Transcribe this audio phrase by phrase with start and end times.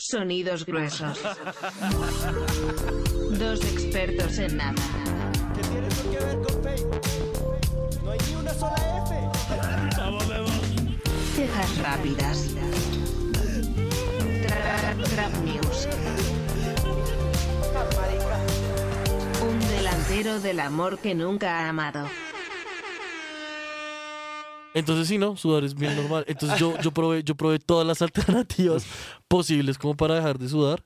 [0.00, 1.18] Sonidos gruesos.
[3.38, 4.74] Dos expertos en nada.
[5.56, 7.00] ¿Qué tiene eso que ver con Facebook?
[8.04, 9.14] No hay ni una sola F.
[11.36, 12.50] Quejas rápidas.
[14.46, 15.88] Tra- Trap News.
[19.42, 22.08] Un delantero del amor que nunca ha amado.
[24.78, 25.36] Entonces sí, ¿no?
[25.36, 26.24] Sudar es bien normal.
[26.28, 28.86] Entonces yo, yo, probé, yo probé todas las alternativas
[29.26, 30.84] posibles como para dejar de sudar.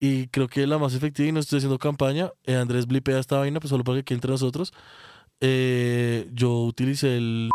[0.00, 3.38] Y creo que la más efectiva, y no estoy haciendo campaña, eh, Andrés blipea esta
[3.38, 4.72] vaina, pues solo para que quede entre nosotros.
[5.40, 7.50] Eh, yo utilicé el...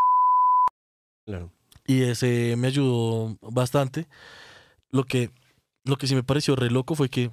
[1.26, 1.52] Claro.
[1.86, 4.08] Y ese me ayudó bastante.
[4.92, 5.30] Lo que,
[5.84, 7.32] lo que sí me pareció re loco fue que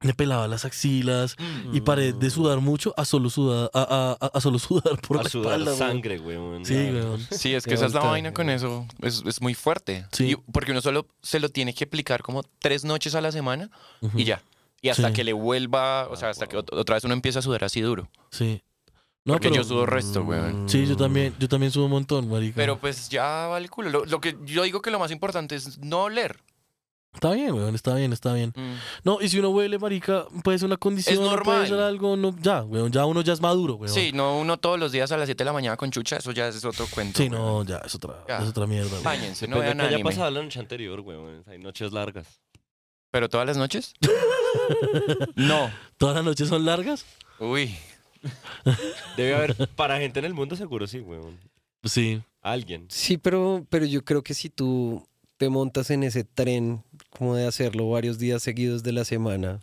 [0.00, 1.36] me pelaba las axilas
[1.72, 3.80] y paré de sudar mucho a solo sudar, a,
[4.20, 6.64] a- a- a solo sudar por A la sudar espalda, sangre, weón.
[6.66, 7.20] Sí, weón.
[7.30, 8.86] Sí, es que esa es la vaina con eso.
[9.00, 10.06] Es, es muy fuerte.
[10.12, 10.32] Sí.
[10.32, 13.70] Y porque uno solo se lo tiene que aplicar como tres noches a la semana
[14.14, 14.42] y ya.
[14.82, 15.14] Y hasta Sí.
[15.14, 17.80] que le vuelva, o sea, hasta que ot- otra vez uno empieza a sudar así
[17.80, 18.08] duro.
[18.30, 18.62] Sí.
[19.24, 20.68] No, Porque pero- yo sudo resto, weón.
[20.68, 22.54] Sí, yo también, yo también subo un montón, marica.
[22.54, 23.88] Pero pues ya vale culo.
[23.90, 26.36] Lo, lo que yo digo que lo más importante es no oler.
[27.16, 28.52] Está bien, weón, está bien, está bien.
[28.54, 28.74] Mm.
[29.02, 31.66] No, y si uno huele, marica, puede ser una condición, Es puede normal.
[31.66, 33.92] ser algo, no, ya, weón, ya uno ya es maduro, weón.
[33.92, 36.30] Sí, no uno todos los días a las 7 de la mañana con chucha, eso
[36.32, 37.16] ya es otro cuento.
[37.16, 37.42] Sí, weón.
[37.42, 38.38] no, ya, es otra, Ya.
[38.38, 39.02] es otra mierda, weón.
[39.02, 40.10] Báñense, no vean que haya anime.
[40.10, 41.42] pasado la noche anterior, weón.
[41.46, 42.26] Hay noches largas.
[43.10, 43.94] ¿Pero todas las noches?
[45.36, 45.70] no.
[45.96, 47.04] ¿Todas las noches son largas?
[47.38, 47.74] Uy.
[49.16, 51.38] Debe haber, para gente en el mundo seguro sí, weón.
[51.84, 52.20] Sí.
[52.42, 52.86] Alguien.
[52.90, 55.06] Sí, pero, pero yo creo que si tú
[55.36, 56.82] te montas en ese tren
[57.16, 59.60] como de hacerlo varios días seguidos de la semana,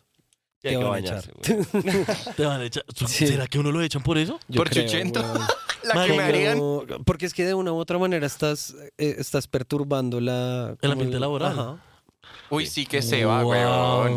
[0.62, 2.36] Te que van a bañarse, echar.
[2.36, 2.84] Te van a echar.
[3.08, 3.28] Sí.
[3.28, 4.40] ¿Será que uno lo echan por eso?
[4.48, 5.22] yo ¿Por creo, chuchento?
[5.22, 5.40] weón.
[5.84, 6.58] La que Marica, me harían.
[6.60, 10.78] No, porque es que de una u otra manera estás, eh, estás perturbando la...
[10.82, 11.52] El ambiente laboral.
[11.60, 11.84] Ajá.
[12.54, 13.52] Uy, sí que se va, Wow.
[13.52, 14.14] weón.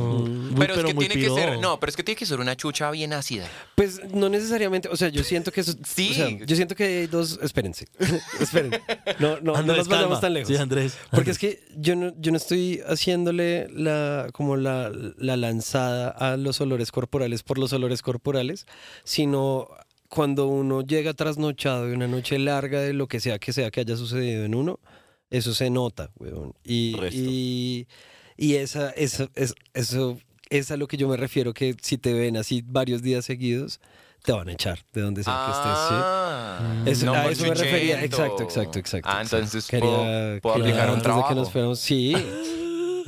[0.51, 1.61] Uy, Pero, es que muy tiene que ser, piro.
[1.61, 3.47] no, pero es que tiene que ser una chucha bien ácida.
[3.75, 6.11] Pues no necesariamente, o sea, yo siento que eso, Sí.
[6.11, 7.87] o sea, yo siento que hay dos, espérense,
[8.41, 8.71] esperen,
[9.19, 10.21] no, no, no Andrés, nos vayamos calma.
[10.21, 10.49] tan lejos.
[10.49, 10.97] Sí, Andrés.
[11.11, 16.37] Porque es que yo no, yo no estoy haciéndole la, como la, la lanzada a
[16.37, 18.67] los olores corporales por los olores corporales,
[19.05, 19.69] sino
[20.09, 23.81] cuando uno llega trasnochado de una noche larga de lo que sea que sea que
[23.81, 24.79] haya sucedido en uno,
[25.31, 26.55] eso se nota, weón.
[26.65, 27.21] Y, Resto.
[27.21, 27.89] y,
[28.37, 30.19] y esa, esa, es, eso
[30.51, 33.81] es a lo que yo me refiero, que si te ven así varios días seguidos,
[34.23, 35.95] te van a echar de donde sea que estés, ¿sí?
[35.95, 38.03] Ah, Eso, no a eso me refería.
[38.03, 39.09] Exacto, exacto, exacto.
[39.11, 39.37] Ah, exacto.
[39.37, 41.29] entonces Quería- puedo, aplicar un trabajo.
[41.29, 42.15] que nos fuéramos- Sí.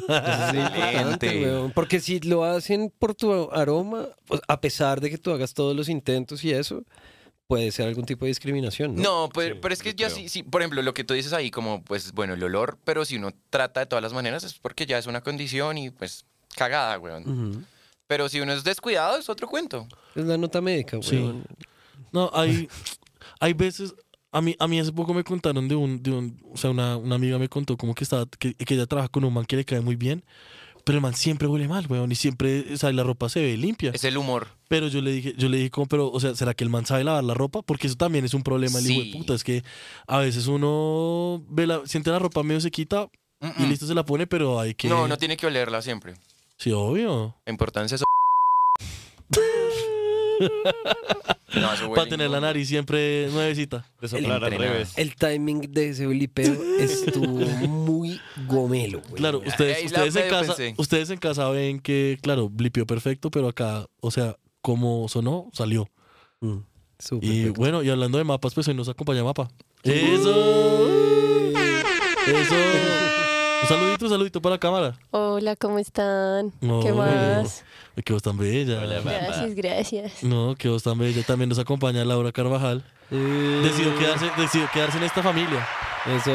[0.09, 1.73] Es.
[1.75, 5.77] Porque si lo hacen por tu aroma, pues, a pesar de que tú hagas todos
[5.77, 6.83] los intentos y eso,
[7.49, 9.03] puede ser algún tipo de discriminación, ¿no?
[9.03, 10.17] No, pero, Sí, pero es que yo ya creo.
[10.19, 13.05] sí, sí, por ejemplo, lo que tú dices ahí, como, pues, bueno, el olor, pero
[13.07, 16.27] si uno trata de todas las maneras es porque ya es una condición y, pues,
[16.55, 17.67] cagada, weón.
[18.07, 19.89] Pero si uno es descuidado es otro cuento.
[20.15, 21.17] Es la nota médica, Sí.
[21.17, 21.45] weón.
[22.13, 22.69] No, hay,
[23.41, 23.95] hay veces.
[24.31, 26.03] A mí, a mí hace poco me contaron de un.
[26.03, 28.87] De un o sea, una, una amiga me contó como que, estaba, que, que ella
[28.87, 30.23] trabaja con un man que le cae muy bien.
[30.85, 32.13] Pero el man siempre huele mal, weón.
[32.13, 33.91] Y siempre, o sea, la ropa se ve limpia.
[33.95, 34.49] Es el humor.
[34.69, 36.85] Pero yo le dije, yo le dije como, pero, o sea, ¿será que el man
[36.87, 37.63] sabe lavar la ropa?
[37.63, 39.13] Porque eso también es un problema, el hijo de Sí.
[39.19, 39.35] puta.
[39.35, 39.63] Es que
[40.07, 43.09] a veces uno ve la, siente la ropa medio sequita
[43.59, 44.89] y listo se la pone, pero hay que.
[44.89, 46.15] No, no tiene que olerla siempre.
[46.59, 47.35] Sí, obvio.
[47.47, 48.03] La importancia es...
[51.55, 53.87] No, eso Para tener la nariz siempre nuevecita.
[54.01, 54.51] Al entrenado.
[54.51, 54.93] revés.
[54.97, 57.27] El timing de ese blipeo estuvo
[57.67, 59.15] muy gomelo, güey.
[59.15, 63.89] Claro, ustedes, ustedes, en casa, ustedes en casa ven que, claro, blipió perfecto, pero acá,
[64.01, 65.89] o sea, como sonó, salió.
[66.41, 66.59] Mm,
[67.21, 67.53] Y perfecto.
[67.61, 69.49] bueno, y hablando de mapas, pues hoy nos acompaña Mapa.
[69.83, 70.89] ¡Eso!
[72.27, 72.55] ¡Eso!
[73.63, 74.99] Un saludito, un saludito para la cámara.
[75.11, 76.53] Hola, ¿cómo están?
[76.61, 77.65] No, ¿Qué más?
[77.97, 78.81] Ay, Qué voz tan bella.
[78.83, 79.01] Hola.
[79.01, 80.23] Gracias, gracias.
[80.23, 81.23] No, qué voz tan bella.
[81.25, 82.85] También nos acompaña Laura Carvajal.
[83.11, 85.67] Decidió quedarse, decidió quedarse en esta familia.
[86.07, 86.33] Eso.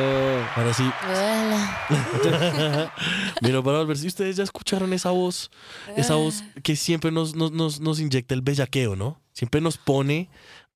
[0.55, 2.91] Ahora sí, Hola.
[3.41, 5.49] Mira, para ver si ustedes ya escucharon esa voz,
[5.95, 9.19] esa voz que siempre nos, nos, nos, nos inyecta el bellaqueo, ¿no?
[9.31, 10.29] Siempre nos pone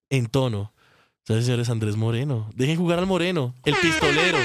[0.10, 0.74] en tono.
[1.19, 2.50] Entonces, señores, Andrés Moreno.
[2.56, 4.38] Dejen jugar al Moreno, el pistolero.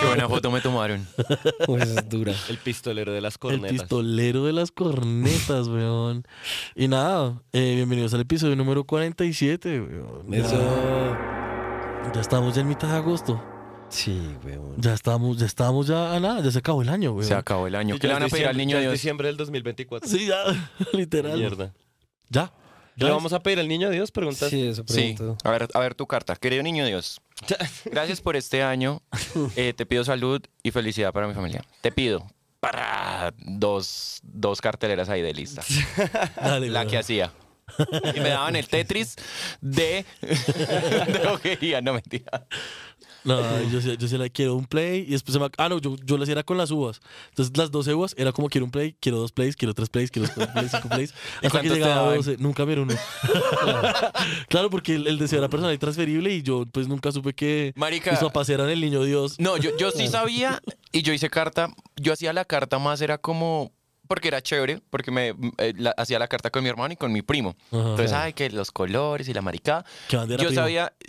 [0.00, 1.06] Qué buena foto me tomaron.
[1.66, 2.34] Pues es dura.
[2.48, 3.70] El pistolero de las El cornetas.
[3.72, 6.24] pistolero de las cornetas, weón.
[6.74, 10.34] Y nada, eh, bienvenidos al episodio número 47, weón.
[10.34, 11.16] Eso.
[12.14, 13.42] Ya estamos ya en mitad de agosto.
[13.90, 14.74] Sí, weón.
[14.76, 17.24] Ya estamos, ya estamos ya a nada, ya se acabó el año, weón.
[17.24, 17.98] Se acabó el año.
[17.98, 18.92] ¿Qué le van a pedir al niño ya es Dios?
[18.94, 20.08] diciembre del 2024.
[20.08, 20.44] Sí, ya,
[20.92, 21.38] literal.
[21.38, 21.72] Mierda.
[22.28, 22.52] Ya.
[22.96, 24.10] ¿Qué le vamos a pedir al niño Dios?
[24.10, 24.50] Preguntas.
[24.50, 25.38] Sí, eso Sí, pregunto.
[25.48, 26.34] a ver, a ver tu carta.
[26.34, 27.20] Querido niño Dios,
[27.84, 29.02] gracias por este año.
[29.56, 31.64] Eh, te pido salud y felicidad para mi familia.
[31.80, 32.26] Te pido
[32.60, 35.62] para dos, dos carteleras ahí de lista.
[36.36, 36.90] Dale, la weón.
[36.90, 37.32] que hacía.
[38.14, 39.16] Y me daban el Tetris
[39.60, 40.04] de
[41.12, 42.46] droguería, no mentira.
[43.24, 45.48] No, yo, yo sí la quiero un play y después se me...
[45.58, 47.00] Ah, no, yo, yo la hacía era con las uvas.
[47.30, 50.10] Entonces las 12 uvas era como quiero un play, quiero dos plays, quiero tres plays,
[50.10, 51.14] quiero cuatro plays, cinco plays.
[51.42, 52.16] Hasta que llegaba a daban?
[52.16, 52.36] 12.
[52.38, 52.94] Nunca me uno.
[54.48, 57.72] claro, porque el, el deseo era personal y transferible y yo pues nunca supe que
[57.76, 58.12] Marica.
[58.12, 59.38] mis papás eran el niño Dios.
[59.38, 60.62] No, yo, yo sí sabía
[60.92, 61.70] y yo hice carta.
[61.96, 63.72] Yo hacía la carta más, era como.
[64.08, 67.12] Porque era chévere, porque me eh, la- hacía la carta con mi hermano y con
[67.12, 67.54] mi primo.
[67.70, 67.78] Ajá.
[67.90, 69.84] Entonces, ay, que los colores y la maricada.
[70.08, 70.62] Que bandera Yo primo.
[70.62, 70.92] sabía.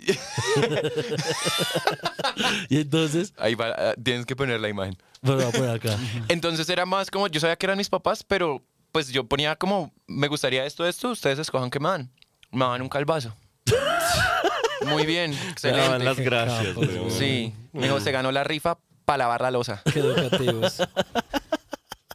[2.68, 4.96] Y entonces, Ahí va, ah, tienes que poner la imagen.
[5.22, 5.96] bueno, voy a poner acá.
[6.28, 8.62] Entonces era más como, yo sabía que eran mis papás, pero
[8.92, 12.10] pues yo ponía como, me gustaría esto, esto, ustedes escojan qué me dan.
[12.50, 13.34] Me dan un calvazo.
[14.86, 16.04] Muy bien, Se daban excelente.
[16.04, 16.76] las gracias.
[17.18, 19.82] Sí, me dijo, se ganó la rifa para lavar la losa.
[19.92, 20.76] Qué educativos.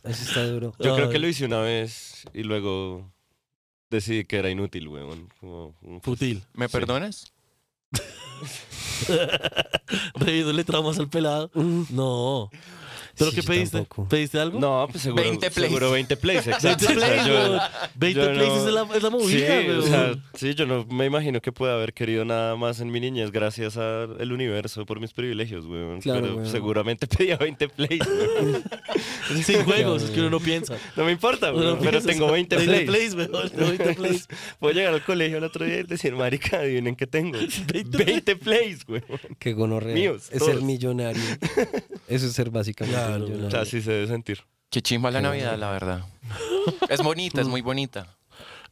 [0.06, 0.74] Eso está duro.
[0.80, 3.12] Yo creo que lo hice una vez y luego
[3.90, 5.30] decidí que era inútil, weón.
[5.40, 6.44] Como, pues, Futil.
[6.54, 6.72] ¿Me Sí.
[6.72, 7.34] perdonas?
[10.16, 11.50] Reviéndole traumas al pelado.
[11.90, 12.50] No.
[13.18, 13.78] ¿Pero Sí, qué pediste?
[13.78, 14.08] tampoco.
[14.10, 14.60] ¿Pediste algo?
[14.60, 15.68] No, pues seguro 20 plays.
[15.70, 16.86] Seguro 20 plays, 20 exacto.
[16.86, 17.62] O sea, plays, yo- weón.
[17.96, 19.80] 20 yo plays no- es, la, es la movida, sí, weón.
[19.80, 23.00] o sea, sí, yo no me imagino que pueda haber querido nada más en mi
[23.00, 26.02] niñez gracias al universo por mis privilegios, weón.
[26.02, 26.50] Claro, Pero weón.
[26.52, 28.64] seguramente pedía 20 plays, weón.
[29.44, 30.78] Sin juegos, es que uno no piensa.
[30.96, 33.14] No me importa, weón, no pero tengo 20 20 plays.
[33.16, 33.52] plays, weón.
[33.56, 34.28] 20 plays.
[34.60, 37.38] Puedo llegar al colegio el otro día y decir, marica, adivinen qué tengo.
[37.74, 39.04] 20 plays, weón.
[39.40, 39.94] Qué gonorrea.
[39.96, 40.52] Míos, es todos.
[40.54, 41.22] ser millonario.
[42.08, 43.48] Eso es ser básicamente Claro, millonario.
[43.48, 44.40] O sea, así se debe sentir.
[44.70, 46.06] Qué chimba la Navidad, la verdad.
[46.90, 48.08] Es bonita, es muy bonita.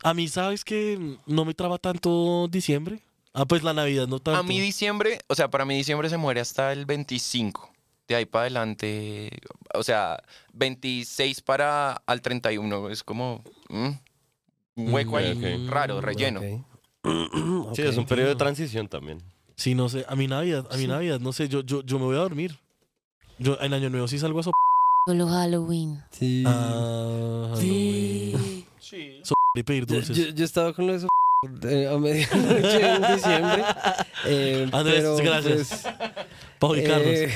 [0.03, 2.99] A mí, ¿sabes que no me traba tanto diciembre?
[3.33, 4.39] Ah, pues la Navidad no tanto.
[4.39, 7.71] A mí diciembre, o sea, para mí diciembre se muere hasta el 25.
[8.07, 9.29] De ahí para adelante,
[9.73, 10.21] o sea,
[10.53, 12.89] 26 para al 31.
[12.89, 13.89] Es como mm,
[14.75, 15.71] un hueco ahí, ok.
[15.71, 16.41] raro, relleno.
[17.73, 19.21] Sí, es un periodo de transición también.
[19.55, 20.05] Sí, no sé.
[20.07, 21.47] A mi Navidad, a mi Navidad, no sé.
[21.47, 22.59] Yo, yo, yo me voy a dormir.
[23.39, 24.51] Yo en Año Nuevo sí salgo a so
[25.05, 26.01] Solo Halloween.
[26.11, 26.43] Sí.
[26.47, 28.65] Ah, Halloween.
[29.23, 30.15] So y pedir Yo, dulces.
[30.17, 31.07] yo- yo estaba con lo de eso
[31.67, 33.63] eh, a medianoche en diciembre.
[34.25, 35.81] eh, Andrés, pero, gracias.
[35.83, 35.95] pues,
[36.59, 37.07] Para ubicarnos.
[37.07, 37.29] eh,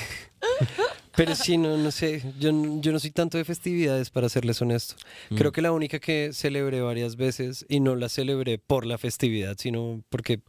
[1.15, 2.23] pero sí, no, no sé.
[2.39, 4.95] Yo, yo no soy tanto de festividades, para serles honesto.
[5.35, 5.53] Creo Mm.
[5.53, 10.01] que la única que celebré varias veces, y no la celebré por la festividad, sino
[10.09, 10.39] porque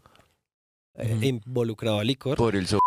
[0.97, 1.25] eh, Ujú.
[1.25, 2.37] involucraba licor.
[2.37, 2.79] Por el so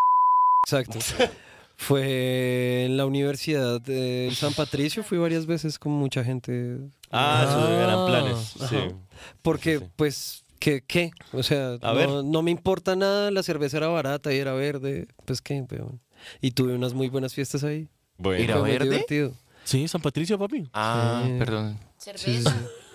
[0.65, 0.99] Exacto.
[1.81, 6.77] Fue en la Universidad de San Patricio, fui varias veces con mucha gente.
[7.09, 8.53] Ah, esos Ah, eran planes.
[8.69, 8.95] Sí.
[9.41, 9.85] Porque, Sí.
[9.95, 10.83] pues, ¿qué?
[10.85, 11.09] qué?
[11.33, 12.09] O sea, A no, ver.
[12.23, 15.07] no me importa nada, la cerveza era barata y era verde.
[15.25, 15.65] Pues, ¿qué?
[15.71, 15.99] weón?
[16.39, 17.89] Y tuve unas muy buenas fiestas ahí.
[18.19, 18.85] Bueno, ¿Era verde?
[18.85, 19.33] divertido.
[19.63, 20.69] Sí, San Patricio, papi.
[20.73, 21.33] Ah, Sí.
[21.39, 21.79] perdón.
[21.97, 22.43] Sí.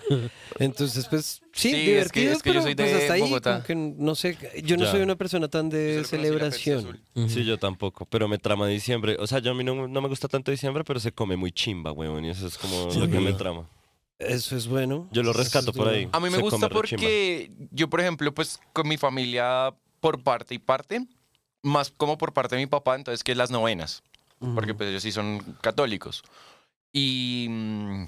[0.59, 3.13] Entonces, pues, sí, Sí, es que- divertido, es que yo pero soy pues de hasta
[3.13, 3.63] ahí, Bogotá.
[3.63, 4.91] que no sé, yo no Ya.
[4.91, 6.99] soy una persona tan de celebración.
[7.15, 7.29] Ujú.
[7.29, 9.17] Sí, yo tampoco, pero me trama diciembre.
[9.19, 11.51] O sea, yo a mí no, no me gusta tanto diciembre, pero se come muy
[11.51, 13.67] chimba, weón, y eso es como Sí, lo que me trama.
[14.19, 15.07] Eso es bueno.
[15.11, 15.95] Yo lo Eso es rescato por duro.
[15.95, 16.09] ahí.
[16.11, 20.55] A mí me Se gusta porque yo, por ejemplo, pues con mi familia por parte
[20.55, 21.05] y parte,
[21.61, 24.01] más como por parte de mi papá, entonces que las novenas,
[24.55, 26.23] porque pues ellos sí son católicos.
[26.93, 28.05] Y mm,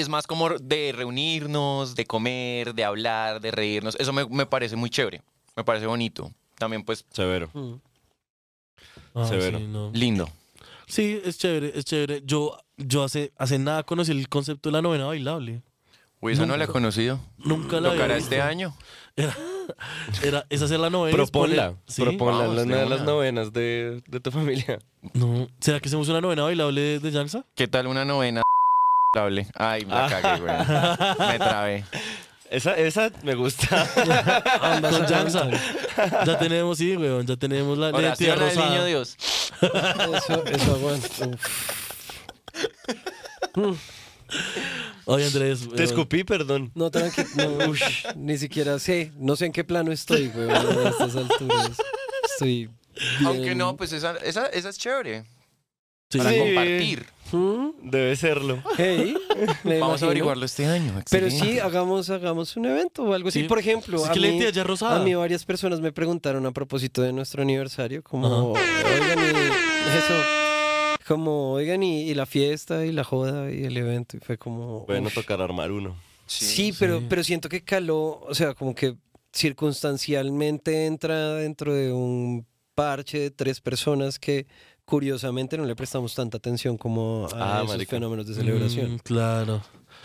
[0.00, 3.96] es más como de reunirnos, de comer, de hablar, de reírnos.
[3.96, 5.22] Eso me, me parece muy chévere,
[5.56, 6.30] me parece bonito.
[6.58, 7.50] También pues Severo.
[7.52, 7.74] Mm.
[9.14, 9.58] Ah, Severo.
[9.58, 9.90] sí, no.
[9.92, 10.28] lindo.
[10.86, 12.22] Sí, es chévere, es chévere.
[12.24, 15.62] Yo, yo hace, hace nada conocí el concepto de la novena bailable.
[16.20, 17.20] Uy, esa no la he conocido.
[17.38, 18.74] Nunca la Tocará este año.
[20.22, 21.10] Era, es hacer la novena.
[21.10, 22.02] es Proponla, poner- ¿Sí?
[22.02, 24.78] proponla en Vamos, la- una de las novenas de, de tu familia.
[25.12, 25.46] No.
[25.60, 27.44] ¿Será que hacemos una novena bailable de, de Yanxa?
[27.54, 28.42] ¿Qué tal una novena?
[29.54, 30.08] Ay, me la Ah.
[30.08, 31.28] cagué, güey.
[31.32, 31.84] Me trabé.
[32.50, 33.86] Esa, esa me gusta.
[33.94, 34.12] Con
[35.14, 35.50] aguantan.
[36.26, 37.26] Ya tenemos, sí, weón.
[37.26, 38.70] Ya tenemos la la identidad Oración al rosada.
[38.70, 39.16] niño Dios.
[39.60, 41.38] Eso, eso aguanta.
[45.06, 45.60] Oye, Andrés.
[45.60, 45.80] Te weón.
[45.82, 46.70] escupí, perdón.
[46.74, 50.88] No, tranqui, no, ush, ni siquiera sé, no sé en qué plano estoy, güey, a
[50.90, 51.70] estas alturas.
[52.32, 52.70] Estoy
[53.24, 53.58] Aunque bien.
[53.58, 55.24] no, pues esa, esa, esa es chévere.
[56.10, 56.18] Sí.
[56.18, 56.38] Para Sí.
[56.38, 57.06] compartir.
[57.32, 57.70] ¿Mm?
[57.90, 58.62] Debe serlo.
[58.76, 59.16] Hey,
[59.64, 60.92] Vamos a averiguarlo este año.
[61.10, 63.42] Pero sí, hagamos, hagamos un evento o algo así.
[63.42, 63.48] Sí.
[63.48, 65.04] Por ejemplo, Es a que mí, rosada.
[65.04, 70.14] a varias personas me preguntaron a propósito de nuestro aniversario, como, oigan, y eso,
[71.06, 74.16] como, oigan, y, y la fiesta y la joda y el evento.
[74.16, 74.84] Y fue como...
[74.86, 75.96] Bueno, tocar armar uno.
[76.26, 77.06] Sí, pero, sí.
[77.08, 78.96] pero siento que caló, o sea, como que
[79.32, 84.46] circunstancialmente entra dentro de un parche de tres personas que
[84.88, 88.94] curiosamente no le prestamos tanta atención como a Ah, esos fenómenos de celebración.
[88.94, 89.62] Mm, claro.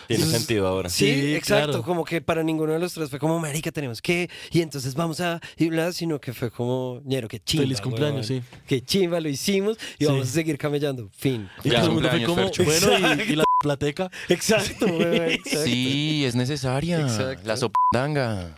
[0.08, 0.90] Tiene Entonces, sentido ahora.
[0.90, 1.84] Sí, Sí, exacto, claro.
[1.84, 5.22] como que para ninguno de los tres fue como, marica, tenemos que, y entonces vamos
[5.22, 8.42] a, y bla, sino que fue como, ñero, que chimba, Feliz cumpleaños, sí.
[8.68, 10.12] Que chimba, lo hicimos, y Sí.
[10.12, 11.48] vamos a seguir camellando, fin.
[11.64, 12.64] Y Ya, el fue como, Fercho.
[12.66, 14.12] bueno, y, y la plateca.
[14.28, 15.64] Exacto, exacto.
[15.64, 17.00] Sí, es necesaria.
[17.00, 17.48] Exacto.
[17.48, 18.58] La sopandanga.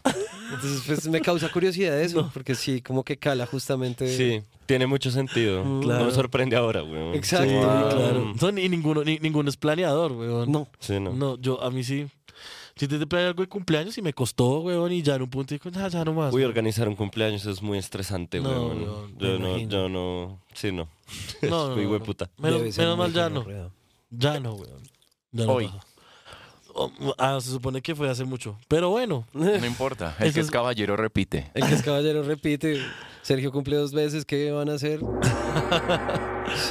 [0.51, 4.07] Entonces, pues me causa curiosidad eso, porque sí, como que cala justamente.
[4.17, 5.63] Sí, tiene mucho sentido.
[5.63, 6.05] Mm, No claro.
[6.05, 7.15] me sorprende ahora, weón.
[7.15, 7.49] Exacto.
[7.49, 7.89] Sí, Wow.
[7.89, 8.33] claro.
[8.41, 10.51] No, ni ninguno, ni, ninguno es planeador, weón.
[10.51, 10.67] No.
[10.79, 11.13] Sí, no.
[11.13, 12.07] No, yo, a mí sí.
[12.77, 15.55] Si te planeé algo de cumpleaños y me costó, weón, y ya en un punto
[15.55, 16.33] digo, "Nah, ya no más.
[16.33, 16.49] Uy, weón".
[16.49, 19.17] organizar un cumpleaños es muy estresante, No, weón.
[19.17, 19.71] Yo no, imagino.
[19.71, 20.41] yo no.
[20.53, 20.89] Sí, no.
[21.41, 22.29] No, no, Muy no, hueputa.
[22.37, 23.45] Menos, mal ya no.
[24.09, 24.81] Ya no, weón.
[25.31, 25.67] Ya no Hoy.
[25.67, 25.85] pasa.
[27.17, 28.57] Ah, se supone que fue hace mucho.
[28.67, 29.25] Pero bueno.
[29.33, 30.15] No importa.
[30.19, 31.49] El que es- es caballero repite.
[31.53, 32.81] El que es caballero repite,
[33.21, 34.99] Sergio cumple dos veces, ¿qué van a hacer?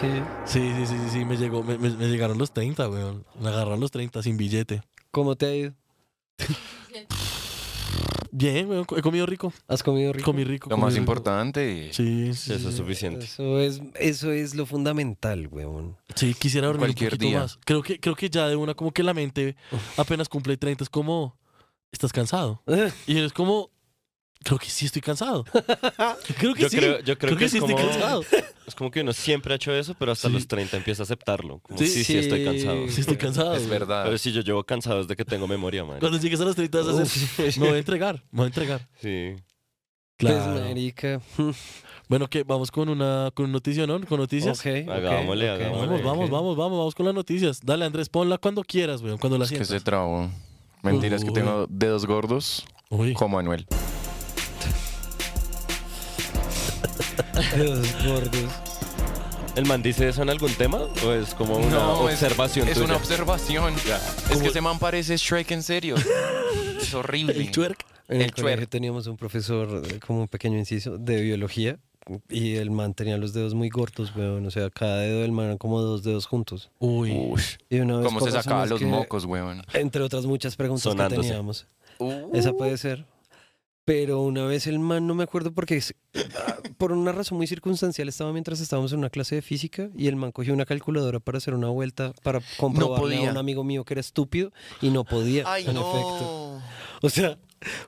[0.00, 0.06] Sí.
[0.44, 3.24] Sí, sí, sí, sí, sí, me, llegó, me, me- me llegaron los 30, weón.
[3.40, 4.82] Me agarraron los 30 sin billete.
[5.10, 5.72] ¿Cómo te ha ido?
[8.36, 9.52] Bien, weón, he comido rico.
[9.68, 10.24] ¿Has comido rico?
[10.24, 10.68] Comí rico.
[10.68, 11.02] Lo comí más rico.
[11.02, 11.90] importante.
[11.92, 13.26] Sí, sí, Eso es suficiente.
[13.26, 15.96] Eso es, eso es lo fundamental, weón.
[16.16, 17.40] Sí, quisiera dormir Cualquier un poquito día.
[17.42, 17.60] más.
[17.64, 19.54] Creo que, creo que ya de una como que la mente
[19.96, 21.36] apenas cumple 30 es como,
[21.92, 22.60] estás cansado.
[23.06, 23.70] Y es como,
[24.44, 25.44] creo que sí estoy cansado.
[26.38, 26.76] Creo que Yo sí.
[26.76, 28.22] creo, yo creo, que, sí es, como, estoy cansado.
[28.66, 30.34] es como que uno siempre ha hecho eso, pero hasta Sí.
[30.34, 31.58] los 30 empieza a aceptarlo.
[31.60, 32.88] Como, Sí, sí, sí, estoy cansado.
[32.88, 33.54] Sí estoy cansado.
[33.56, 34.04] Es verdad.
[34.04, 35.98] Pero sí, yo llevo cansado desde que tengo memoria, man.
[36.00, 38.46] Cuando llegues a los 30 vas a hacer, me voy a entregar, me voy a
[38.46, 38.88] entregar.
[39.00, 39.32] Sí.
[40.16, 40.60] Pues, Claro.
[40.60, 41.20] marica.
[42.08, 44.00] Bueno, que vamos con una con noticia, ¿no?
[44.06, 44.60] Con noticias.
[44.60, 45.60] Ok, Hagámosle, ok.
[45.60, 45.86] hagámosle.
[45.86, 47.60] Vamos, vamos, vamos, vamos, vamos con las noticias.
[47.64, 49.78] Dale, Andrés, ponla cuando quieras, weón, cuando la Es que sientas.
[49.78, 50.30] se trabó.
[50.82, 51.34] Mentiras que Uy.
[51.34, 53.14] tengo dedos gordos Uy.
[53.14, 53.66] como Manuel.
[57.56, 58.50] Dedos gordos.
[59.56, 60.78] ¿El man dice eso en algún tema?
[61.06, 62.86] ¿O es como una No, es- observación Es, tuya?
[62.86, 63.74] una observación.
[64.30, 65.94] Es que ese man parece Shrek en serio.
[66.80, 67.34] Es horrible.
[67.34, 67.84] El twerk.
[68.08, 71.78] En el, El colegio teníamos un profesor, eh, como un pequeño inciso, de biología.
[72.28, 74.44] Y el man tenía los dedos muy cortos, weón.
[74.44, 76.70] O sea, cada dedo del man eran como dos dedos juntos.
[76.78, 77.16] Uy.
[77.30, 79.62] Ush, Y una vez ¿Cómo se sacaba los que- mocos, weón?
[79.72, 81.22] Entre otras muchas preguntas Sonándose.
[81.22, 81.66] que teníamos.
[81.98, 82.36] Uh.
[82.36, 83.06] Esa puede ser.
[83.84, 87.46] Pero una vez el man, no me acuerdo porque es- ah, por una razón muy
[87.46, 91.20] circunstancial estaba mientras estábamos en una clase de física y el man cogió una calculadora
[91.20, 95.04] para hacer una vuelta para comprobarle a un amigo mío que era estúpido y no
[95.04, 95.80] podía, Ay, en no.
[95.90, 96.62] efecto.
[97.02, 97.38] O sea,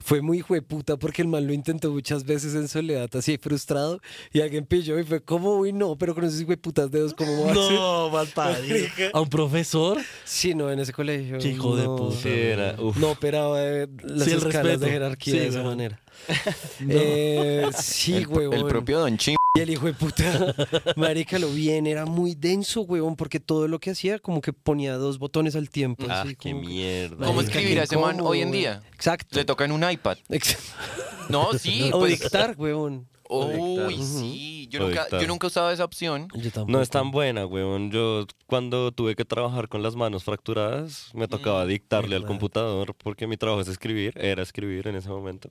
[0.00, 4.00] fue muy jueputa porque el man lo intentó muchas veces en soledad, así frustrado,
[4.32, 7.48] y alguien pilló y fue como, uy, no, pero con esos hueputas dedos, ¿cómo va
[7.48, 7.72] a hacer?
[7.72, 8.86] No, mal parido.
[9.12, 9.98] ¿A un profesor?
[10.24, 11.38] Sí, no, en ese colegio.
[11.38, 12.16] Qué hijo de no, puta.
[12.22, 12.96] Sí, era, uf.
[12.96, 14.78] No operaba eh, las Sí, escalas respeto.
[14.84, 16.00] de jerarquía Sí, de esa manera.
[16.80, 16.88] No.
[16.90, 18.58] Eh, sí, el, huevón.
[18.58, 19.36] el propio Don Chim.
[19.56, 20.54] Y el hijo de puta,
[20.96, 24.94] marica, lo bien, era muy denso, huevón, porque todo lo que hacía como que ponía
[24.96, 26.06] dos botones al tiempo.
[26.08, 27.16] Ah, así, qué como que- mierda.
[27.26, 28.82] ¿Cómo Marica, escribir a ese man hoy en día?
[28.94, 29.36] Exacto.
[29.38, 30.18] Le toca en un iPad.
[30.28, 30.58] Ex-
[31.28, 32.20] No, sí, o pues.
[32.20, 33.08] dictar, huevón.
[33.28, 34.68] Uy, sí.
[34.70, 36.28] Yo nunca, yo nunca he usado esa opción.
[36.34, 36.64] Yo.
[36.66, 37.90] No es tan buena, weón.
[37.90, 42.28] Yo cuando tuve que trabajar con las manos fracturadas, me tocaba dictarle al verdad.
[42.28, 45.50] computador porque mi trabajo es escribir, era escribir en ese momento.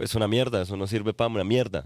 [0.00, 1.84] Es una mierda, eso no sirve para una mierda.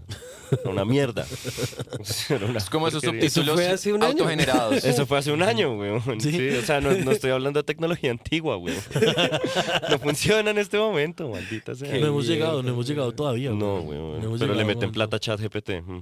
[0.63, 1.25] Una mierda.
[2.49, 3.03] Una Es como esos.
[3.03, 4.11] Eso subtítulos fue hace un año.
[4.11, 4.83] autogenerados.
[4.83, 6.21] Eso fue hace un año, weón.
[6.21, 6.31] Sí.
[6.31, 6.49] Sí.
[6.51, 8.79] o sea, no, no estoy hablando de tecnología antigua, weón.
[9.89, 11.89] No funciona en este momento, maldita sea.
[11.99, 13.51] No hemos mierda, llegado, no hemos llegado todavía.
[13.51, 14.21] No, weón.
[14.21, 15.81] No Pero le meten plata a chat GPT.
[15.85, 16.01] Mm.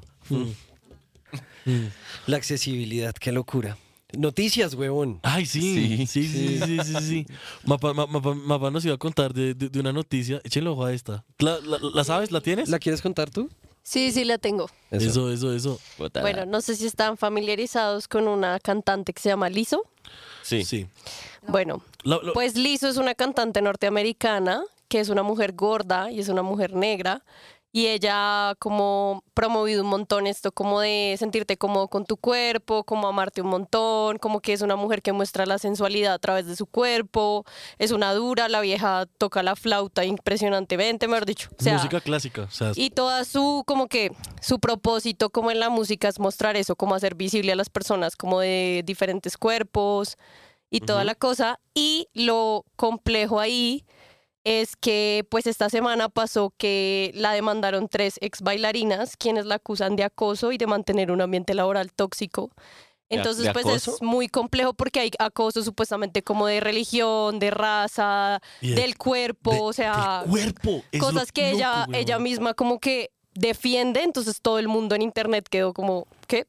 [1.66, 1.88] Mm.
[2.28, 3.78] La accesibilidad, qué locura.
[4.18, 5.20] Noticias, huevón.
[5.24, 6.06] Ay, sí.
[6.08, 6.28] Sí, Sí.
[6.28, 7.02] sí, sí, sí, sí.
[7.02, 7.28] sí.
[7.66, 10.40] Mapa, ma- mapa, mapa nos iba a contar de, de- de una noticia.
[10.44, 11.24] Échenle ojo a esta.
[11.40, 12.32] ¿La, la, la sabes?
[12.32, 12.70] ¿La tienes?
[12.70, 13.50] ¿La quieres contar tú?
[13.82, 14.70] Sí, sí, la tengo.
[14.92, 15.80] Eso, eso, eso.
[15.98, 16.22] Puta.
[16.22, 19.84] Bueno, no sé si están familiarizados con una cantante que se llama Lizzo.
[20.42, 20.64] Sí.
[20.64, 20.88] Sí.
[21.48, 26.30] Bueno, lo- pues Lizzo es una cantante norteamericana que es una mujer gorda y es
[26.30, 27.24] una mujer negra.
[27.76, 33.08] Y ella como promovido un montón esto como de sentirte cómodo con tu cuerpo, como
[33.08, 36.56] amarte un montón, como que es una mujer que muestra la sensualidad a través de
[36.56, 37.46] su cuerpo,
[37.80, 41.50] es una dura, la vieja toca la flauta impresionantemente, mejor dicho.
[41.60, 42.44] O sea, música clásica.
[42.44, 46.56] O sea, y toda su, como que, su propósito como en la música es mostrar
[46.56, 50.20] eso, como hacer visible a las personas como de diferentes cuerpos
[50.70, 51.60] y toda la cosa.
[51.74, 53.84] Y lo complejo ahí
[54.44, 59.96] es que pues esta semana pasó que la demandaron tres ex bailarinas quienes la acusan
[59.96, 62.52] de acoso y de mantener un ambiente laboral tóxico.
[63.10, 63.96] ¿De- Entonces, pues acoso?
[63.96, 69.60] es muy complejo porque hay acoso supuestamente como de religión, de raza, del cuerpo, de-
[69.62, 70.84] o sea, del cuerpo.
[71.00, 71.96] Cosas que ella, weón.
[71.96, 76.48] ella misma como que defiende, entonces todo el mundo en internet quedó como, ¿qué?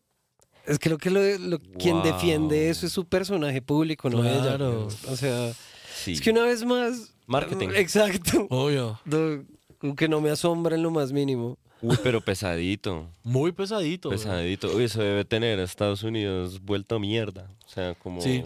[0.67, 4.41] Es creo que lo, lo- quien defiende eso es su personaje público, no ella.
[4.57, 4.89] Claro.
[5.09, 5.53] O sea,
[5.95, 6.13] Sí.
[6.15, 7.13] es que una vez más.
[7.26, 7.69] Marketing.
[7.75, 8.47] Exacto.
[8.50, 9.00] Obvio.
[9.04, 11.59] No, que no me asombra en lo más mínimo.
[11.83, 13.09] Uy, pero pesadito.
[13.23, 14.09] Muy pesadito.
[14.09, 14.75] Pesadito.
[14.75, 17.50] Uy, eso debe tener a Estados Unidos vuelto mierda.
[17.66, 18.21] O sea, como.
[18.21, 18.43] Sí.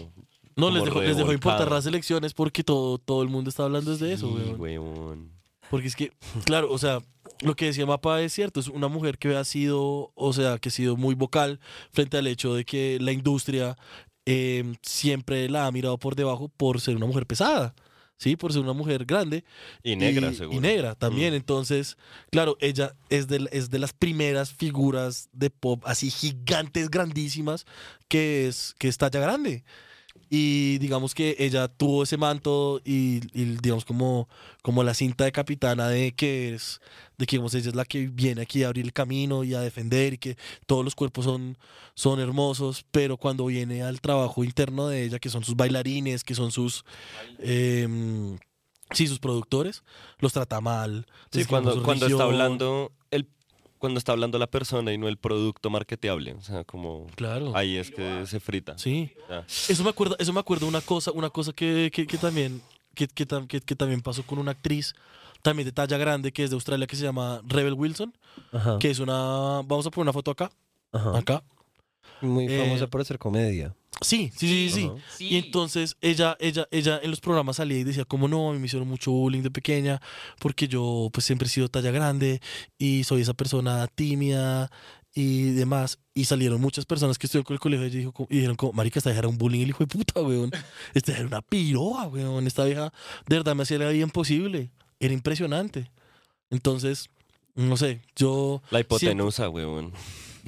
[0.55, 3.91] No, les dejó, les dejó importar las elecciones porque todo, todo el mundo está hablando
[3.91, 4.59] desde eso, Sí, weón.
[4.59, 5.31] weón.
[5.69, 6.11] Porque es que,
[6.43, 6.99] claro, o sea,
[7.41, 10.67] lo que decía Mapa es cierto, es una mujer que ha sido, o sea, que
[10.67, 11.61] ha sido muy vocal
[11.93, 13.77] frente al hecho de que la industria
[14.25, 17.73] eh, siempre la ha mirado por debajo por ser una mujer pesada,
[18.19, 18.35] ¿sí?
[18.35, 19.43] Por ser una mujer grande.
[19.81, 20.57] Y negra, y, seguro.
[20.57, 21.33] y negra también.
[21.33, 21.37] Mm.
[21.37, 21.97] Entonces,
[22.29, 27.65] claro, ella es de, es de las primeras figuras de pop así gigantes, grandísimas,
[28.07, 29.63] que es, que es talla grande.
[30.29, 34.29] Y digamos que ella tuvo ese manto y, y digamos como,
[34.61, 36.81] como la cinta de capitana de que es,
[37.17, 39.61] de que digamos, ella es la que viene aquí a abrir el camino y a
[39.61, 41.57] defender y que todos los cuerpos son,
[41.95, 46.35] son hermosos, pero cuando viene al trabajo interno de ella, que son sus bailarines, que
[46.35, 46.85] son sus,
[47.39, 48.37] em,
[48.91, 49.83] sí, sus productores,
[50.19, 51.07] los trata mal.
[51.31, 53.27] Sí, cuando, cuando está hablando el
[53.79, 56.33] cuando está hablando la persona y no el producto marketeable.
[56.33, 57.55] O sea, como Claro.
[57.55, 58.77] ahí es que se frita.
[58.77, 59.11] Sí.
[59.29, 59.45] Ya.
[59.67, 62.61] Eso me acuerda, eso me acuerdo una cosa, una cosa que, que, que también,
[62.93, 64.93] que, que- que también pasó con una actriz
[65.41, 68.13] también de talla grande que es de Australia que se llama Rebel Wilson,
[68.51, 68.77] Ajá.
[68.77, 70.51] que es una, vamos a poner una foto acá,
[70.91, 71.17] ajá.
[71.17, 71.43] acá.
[72.21, 73.73] Muy Eh, famosa por hacer comedia.
[74.01, 74.91] Sí, sí, sí, sí.
[75.17, 75.27] Sí.
[75.27, 78.59] Y entonces ella, ella, ella en los programas salía y decía como no, a mí
[78.59, 80.01] me hicieron mucho bullying de pequeña
[80.39, 82.39] porque yo pues siempre he sido talla grande
[82.77, 84.71] y soy esa persona tímida
[85.13, 85.99] y demás.
[86.13, 88.99] Y salieron muchas personas que estuvieron con el colegio y, dijo, y dijeron como, marica,
[88.99, 90.51] esta vieja era un bullying el hijo de puta, weón.
[90.93, 92.47] Esta vieja era una piroa, weón.
[92.47, 92.93] Esta vieja
[93.27, 94.71] de verdad me hacía la vida imposible.
[94.99, 95.91] Era impresionante.
[96.49, 97.09] Entonces,
[97.55, 98.61] no sé, yo...
[98.71, 99.93] La hipotenusa, weón.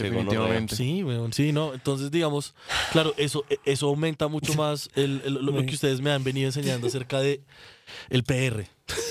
[0.02, 0.76] Definitivamente.
[0.76, 1.74] Sí, weón, sí, ¿no?
[1.74, 2.54] Entonces, digamos,
[2.92, 6.24] claro, eso, e- eso aumenta mucho más el- el- lo, lo que ustedes me han
[6.24, 7.42] venido enseñando acerca de
[8.10, 8.66] el PR.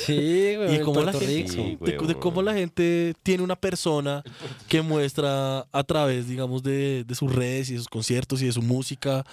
[0.07, 0.77] Sí, güey.
[0.77, 1.49] Y cómo la gente.
[1.49, 2.07] Sí, de, weón.
[2.07, 4.23] de cómo la gente tiene una persona
[4.69, 8.53] que muestra a través, digamos, de, de sus redes y de sus conciertos y de
[8.53, 9.25] su música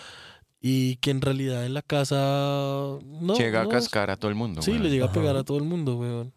[0.61, 4.35] y que en realidad en la casa no Llega no, a cascar a todo el
[4.35, 4.61] mundo.
[4.61, 4.83] Sí, weón.
[4.83, 5.39] le llega a pegar Ajá.
[5.41, 6.33] a todo el mundo, weón.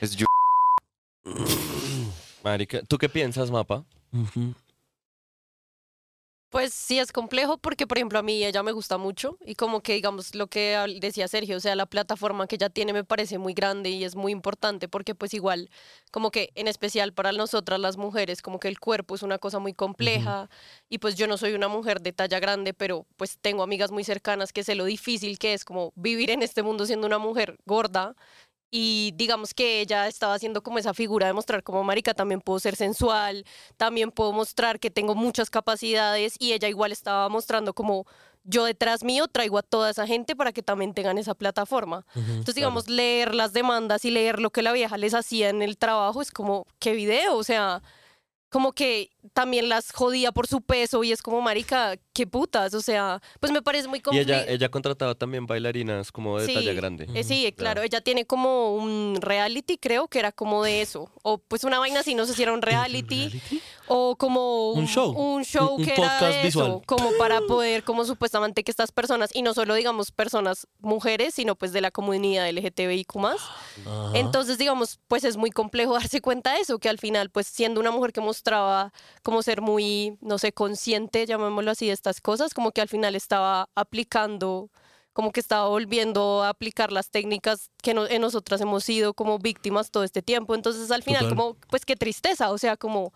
[0.00, 0.26] Es yo.
[2.44, 3.84] Marica, ¿tú qué piensas, Mapa?
[4.12, 4.54] Ujú.
[6.56, 9.82] Pues sí es complejo porque, por ejemplo, a mí ella me gusta mucho y como
[9.82, 13.36] que, digamos, lo que decía Sergio, o sea, la plataforma que ella tiene me parece
[13.36, 15.68] muy grande y es muy importante porque pues igual,
[16.10, 19.58] como que en especial para nosotras las mujeres, como que el cuerpo es una cosa
[19.58, 20.48] muy compleja
[20.88, 24.02] y pues yo no soy una mujer de talla grande, pero pues tengo amigas muy
[24.02, 27.58] cercanas que sé lo difícil que es como vivir en este mundo siendo una mujer
[27.66, 28.16] gorda
[28.70, 32.58] y digamos que ella estaba haciendo como esa figura de mostrar como marica también puedo
[32.58, 33.44] ser sensual,
[33.76, 38.06] también puedo mostrar que tengo muchas capacidades y ella igual estaba mostrando como
[38.46, 42.06] yo detrás mío traigo a toda esa gente para que también tengan esa plataforma.
[42.14, 45.76] Entonces, digamos, leer las demandas y leer lo que la vieja les hacía en el
[45.76, 47.36] trabajo es como, ¿qué video?
[47.36, 47.82] O sea,
[48.48, 52.74] como que también las jodía por su peso y es como, marica, qué putas.
[52.74, 54.42] O sea, pues me parece muy Y complicado.
[54.42, 56.54] ella, ella contrataba también bailarinas como de Sí.
[56.54, 57.06] talla grande.
[57.14, 61.10] Eh, sí, claro, ella tiene como un reality, creo que era como de eso.
[61.22, 63.40] O pues una vaina así, no sé si era un reality,
[63.88, 67.40] o como Un show, un show un- un que era podcast de eso, como para
[67.42, 71.80] poder, como supuestamente que estas personas, y no solo digamos personas mujeres, sino pues de
[71.80, 73.16] la comunidad LGTBIQ+,
[73.86, 74.10] Ajá.
[74.14, 77.80] entonces, digamos, pues es muy complejo darse cuenta de eso, que al final, pues siendo
[77.80, 78.92] una mujer que mostraba
[79.26, 83.16] como ser muy, no sé, consciente, llamémoslo así, de estas cosas, como que al final
[83.16, 84.70] estaba aplicando,
[85.12, 89.40] como que estaba volviendo a aplicar las técnicas que no- en nosotras hemos sido como
[89.40, 90.54] víctimas todo este tiempo.
[90.54, 91.36] Entonces, al final, Total.
[91.38, 93.12] como, pues qué tristeza, o sea, como,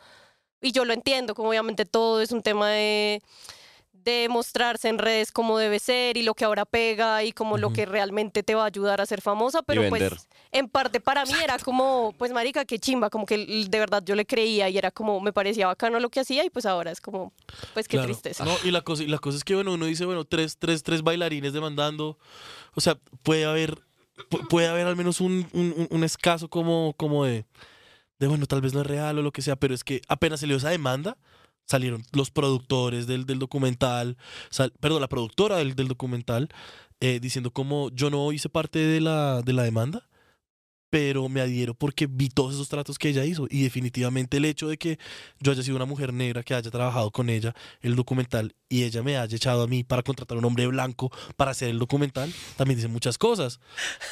[0.61, 3.23] y yo lo entiendo, como obviamente todo es un tema de
[4.05, 7.73] de mostrarse en redes como debe ser y lo que ahora pega y como lo
[7.73, 11.33] que realmente te va a ayudar a ser famosa, pero pues en parte para mí
[11.43, 13.37] era como, pues marica, qué chimba, como que
[13.69, 16.51] de verdad yo le creía y era como, me parecía bacano lo que hacía y
[16.51, 17.33] pues ahora es como,
[17.75, 18.07] pues qué Claro.
[18.09, 18.45] tristeza.
[18.45, 20.83] No, y la cosa, y la cosa es que, bueno, uno dice, bueno, tres, tres,
[20.83, 22.19] tres bailarines demandando.
[22.75, 23.75] O sea, puede haber,
[24.31, 27.45] pu- puede haber al menos un, un- escaso como, como de,
[28.19, 30.41] de, bueno, tal vez no es real o lo que sea, pero es que apenas
[30.41, 31.17] salió esa demanda,
[31.71, 34.17] salieron los productores del, del documental,
[34.51, 36.49] sal- perdón, la productora del, del documental,
[37.01, 40.07] eh, diciendo como yo no hice parte de la, de la demanda.
[40.91, 44.69] Pero me adhiero porque vi todos esos tratos que ella hizo y definitivamente el hecho
[44.69, 44.99] de que
[45.39, 49.03] yo haya sido una mujer negra, que haya trabajado con ella el documental y ella
[49.03, 52.33] me haya echado a mí para contratar a un hombre blanco para hacer el documental,
[52.57, 53.61] también dice muchas cosas.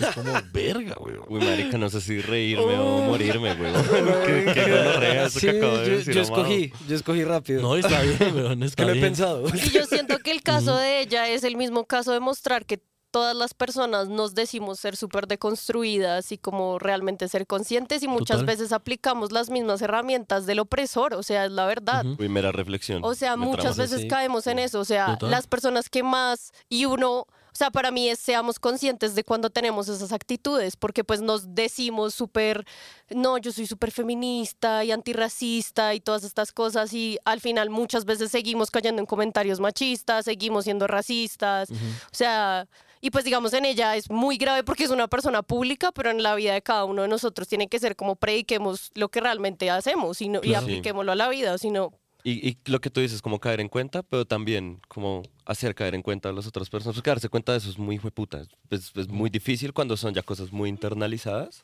[0.00, 1.16] Es como, verga, güey.
[1.28, 3.72] Uy, marica, no sé si reírme o morirme, güey.
[4.26, 7.62] qué, qué gonorrea eso Sí, que acabo de yo, decir, yo escogí, yo escogí rápido.
[7.62, 9.06] No, está bien, weón, está que lo he bien.
[9.06, 9.44] pensado.
[9.54, 12.80] Y yo siento que el caso de ella es el mismo caso de mostrar que
[13.10, 18.38] todas las personas nos decimos ser súper deconstruidas y como realmente ser conscientes y muchas
[18.38, 18.46] Total.
[18.46, 22.04] veces aplicamos las mismas herramientas del opresor, o sea, es la verdad.
[22.04, 22.22] Ujú.
[22.22, 23.02] Uy, mera reflexión.
[23.04, 24.80] O sea, Me muchas veces caemos en eso.
[24.80, 25.30] O sea, Total.
[25.30, 29.50] las personas que más y uno, o sea, para mí es seamos conscientes de cuando
[29.50, 32.66] tenemos esas actitudes, porque pues nos decimos súper,
[33.10, 38.04] no, yo soy súper feminista y antirracista y todas estas cosas y al final muchas
[38.04, 41.74] veces seguimos cayendo en comentarios machistas, seguimos siendo racistas, o
[42.12, 42.68] sea...
[43.00, 46.22] Y pues digamos en ella es muy grave porque es una persona pública, pero en
[46.22, 49.70] la vida de cada uno de nosotros tiene que ser como prediquemos lo que realmente
[49.70, 50.64] hacemos y, no, y Claro.
[50.64, 51.92] apliquémoslo a la vida, o si no,
[52.24, 55.94] Y, y lo que tú dices, como caer en cuenta, pero también como hacer caer
[55.94, 56.96] en cuenta a las otras personas.
[56.96, 58.42] Porque darse cuenta de eso es muy hijo de puta.
[58.70, 61.62] Es, es muy difícil cuando son ya cosas muy internalizadas.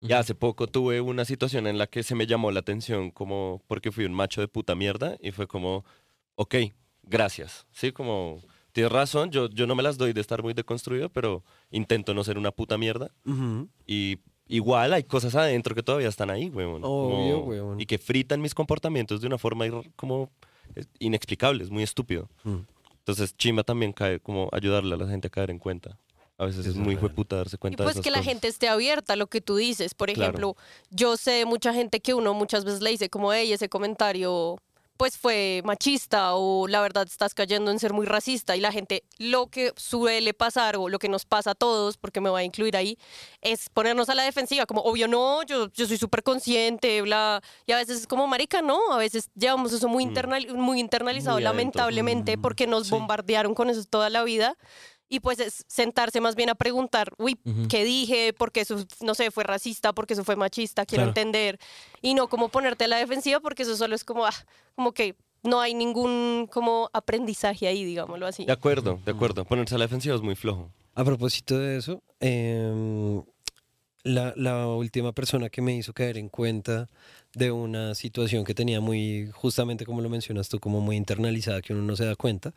[0.00, 3.60] Ya hace poco tuve una situación en la que se me llamó la atención como
[3.66, 5.84] porque fui un macho de puta mierda y fue como,
[6.36, 6.54] ok,
[7.02, 7.66] gracias.
[7.72, 8.40] Sí, como,
[8.72, 12.22] tienes razón, yo, yo no me las doy de estar muy deconstruido, pero intento no
[12.24, 13.10] ser una puta mierda.
[13.86, 16.82] Y igual hay cosas adentro que todavía están ahí, weón.
[16.84, 17.80] Obvio, Como- weón.
[17.80, 19.64] Y que fritan mis comportamientos de una forma
[19.96, 20.30] como
[20.74, 22.28] eh, inexplicable, es muy estúpido.
[22.44, 22.56] Mm.
[22.98, 25.98] Entonces, chima también cae como ayudarle a la gente a caer en cuenta.
[26.36, 28.30] A veces es muy puta darse Y cuenta de pues esas que la cosas.
[28.32, 29.94] gente esté abierta a lo que tú dices.
[29.94, 30.28] Por Claro.
[30.30, 30.56] ejemplo,
[30.90, 34.58] yo sé de mucha gente que uno muchas veces le dice como, hey, ese comentario
[34.98, 39.04] pues fue machista o la verdad estás cayendo en ser muy racista y la gente
[39.18, 42.44] lo que suele pasar o lo que nos pasa a todos, porque me voy a
[42.44, 42.98] incluir ahí,
[43.40, 47.72] es ponernos a la defensiva, como obvio no, yo, yo soy súper consciente, bla, y
[47.72, 50.08] a veces es como marica, no, a veces llevamos eso muy, Mm.
[50.08, 52.90] internal, muy internalizado Muy lamentablemente porque nos sí.
[52.90, 54.56] bombardearon con eso toda la vida
[55.08, 57.68] y pues es sentarse más bien a preguntar, uy, Ujú.
[57.68, 58.32] ¿qué dije?
[58.32, 61.10] Porque eso, no sé, fue racista, porque eso fue machista, quiero Claro.
[61.10, 61.58] entender.
[62.02, 64.34] Y no como ponerte a la defensiva, porque eso solo es como, ah,
[64.74, 68.44] como que no hay ningún como aprendizaje ahí, digámoslo así.
[68.44, 69.44] De acuerdo, de acuerdo.
[69.44, 70.70] Ponerse a la defensiva es muy flojo.
[70.94, 73.22] A propósito de eso, em,
[74.02, 76.88] la, la última persona que me hizo caer en cuenta
[77.34, 81.72] de una situación que tenía muy, justamente como lo mencionas tú, como muy internalizada, que
[81.72, 82.52] uno no se da cuenta,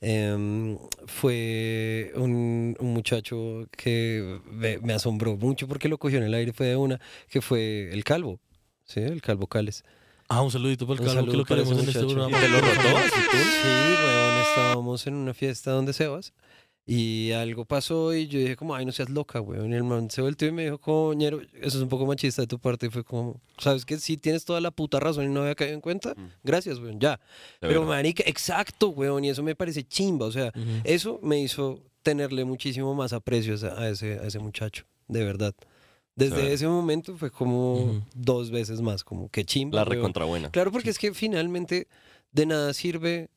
[0.00, 6.34] em, fue un, un muchacho que me, me asombró mucho porque lo cogió en el
[6.34, 8.40] aire, fue de una, que fue el calvo,
[8.84, 9.00] ¿sí?
[9.00, 9.84] El calvo Cales.
[10.28, 12.40] Ah, un saludito para el calvo que lo queremos en este programa.
[12.40, 12.82] ¿Te lo rotó?
[12.82, 13.68] Sí,
[14.04, 16.32] weón, estábamos en una fiesta donde Sebas
[16.86, 19.72] y algo pasó y yo dije como, ay, no seas loca, weón.
[19.72, 22.46] Y el man se volteó y me dijo, coñero, eso es un poco machista de
[22.48, 22.86] tu parte.
[22.86, 25.74] Y fue como, ¿sabes que Sí tienes toda la puta razón y no había caído
[25.74, 26.14] en cuenta.
[26.14, 26.28] Mm.
[26.42, 27.12] Gracias, weón, ya.
[27.60, 27.94] De Pero verdad.
[27.96, 30.26] marica, exacto, weón, y eso me parece chimba.
[30.26, 30.52] O sea,
[30.84, 35.54] eso me hizo tenerle muchísimo más aprecio a ese- a ese, muchacho, de verdad.
[36.16, 36.50] Desde Claro.
[36.50, 39.76] ese momento fue como dos veces más, como que chimba.
[39.78, 40.50] La recontra buena.
[40.50, 41.88] Claro, porque es que finalmente
[42.30, 43.30] de nada sirve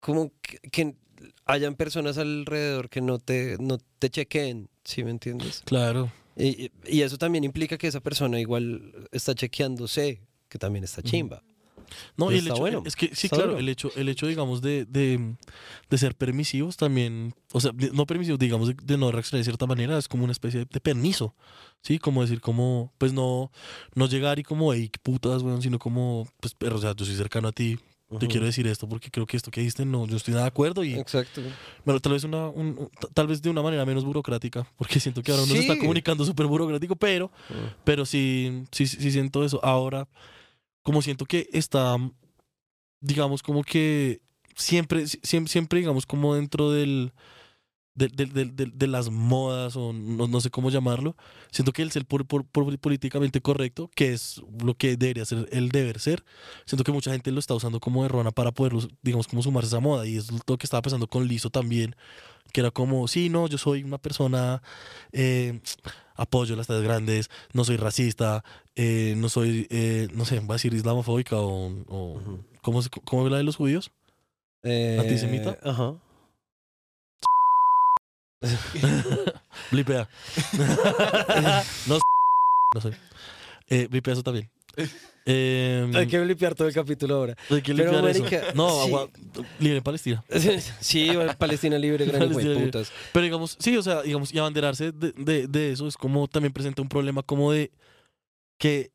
[0.00, 0.96] como que, que
[1.44, 5.62] hayan personas alrededor que no te, no te chequeen, ¿sí me entiendes?
[5.64, 6.12] Claro.
[6.36, 11.42] Y, y eso también implica que esa persona igual está chequeándose, que también está chimba.
[12.16, 14.84] No, y el hecho, bueno, es que sí, claro, el hecho, el hecho, digamos, de,
[14.84, 15.36] de,
[15.88, 19.66] de ser permisivos también, o sea, no permisivos, digamos, de, de no reaccionar de cierta
[19.66, 21.34] manera, es como una especie de, permiso,
[21.82, 21.98] ¿sí?
[21.98, 23.50] Como decir, como, pues no,
[23.94, 27.04] no llegar y como, hey, qué putas, weón, sino como, pues, pero, o sea, yo
[27.04, 27.78] soy cercano a ti,
[28.18, 30.48] te quiero decir esto porque creo que esto que dijiste, no, yo estoy nada de
[30.48, 31.42] acuerdo y, Exacto.
[31.84, 35.30] bueno, tal vez una, un- tal vez de una manera menos burocrática, porque siento que
[35.30, 37.30] ahora uno se está comunicando súper burocrático, pero,
[37.84, 39.60] pero sí, sí, sí sí siento eso.
[39.62, 40.08] Ahora,
[40.82, 41.96] como siento que está,
[43.00, 44.20] digamos, como que
[44.56, 47.12] siempre, siempre, siempre digamos, como dentro del,
[47.98, 51.16] de, de- de- de- las modas, o no, no sé cómo llamarlo,
[51.50, 55.48] siento que el ser por, por- por políticamente correcto, que es lo que debería ser
[55.52, 56.24] el deber ser,
[56.64, 59.66] siento que mucha gente lo está usando como de rona para poder, digamos, como sumarse
[59.66, 61.96] a esa moda, y es lo que estaba pensando con Lizo también,
[62.52, 64.62] que era como, sí, no, yo soy una persona,
[65.12, 65.60] eh,
[66.14, 68.42] apoyo las tallas grandes, no soy racista,
[68.74, 72.44] eh, no soy, eh, no sé, voy a decir islamofóbica o, o Ujú.
[72.62, 73.90] ¿cómo, se- ¿cómo es la de los judíos?
[74.62, 75.58] Eh, ¿Antisemita?
[75.62, 75.94] Ajá.
[79.70, 80.08] Blipea.
[81.86, 81.98] no,
[82.74, 82.92] no sé.
[83.68, 84.48] Eh, blipea eso también.
[85.26, 87.36] Eh, Hay que limpiar todo el capítulo ahora.
[87.50, 88.22] hay que pero, eso.
[88.22, 88.86] marica, No, sí.
[88.86, 89.08] agua,
[89.58, 90.24] libre Palestina.
[90.80, 92.64] sí, Palestina libre, gran Palestina libre.
[92.66, 92.92] putas.
[93.12, 96.52] Pero digamos, sí, o sea, digamos, y abanderarse de, de, de eso es como también
[96.52, 97.70] presenta un problema como de
[98.58, 98.90] que,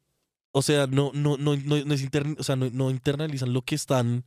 [0.53, 3.61] o sea, no, no, no, no, no es intern- o sea, no, no internalizan lo
[3.61, 4.23] que están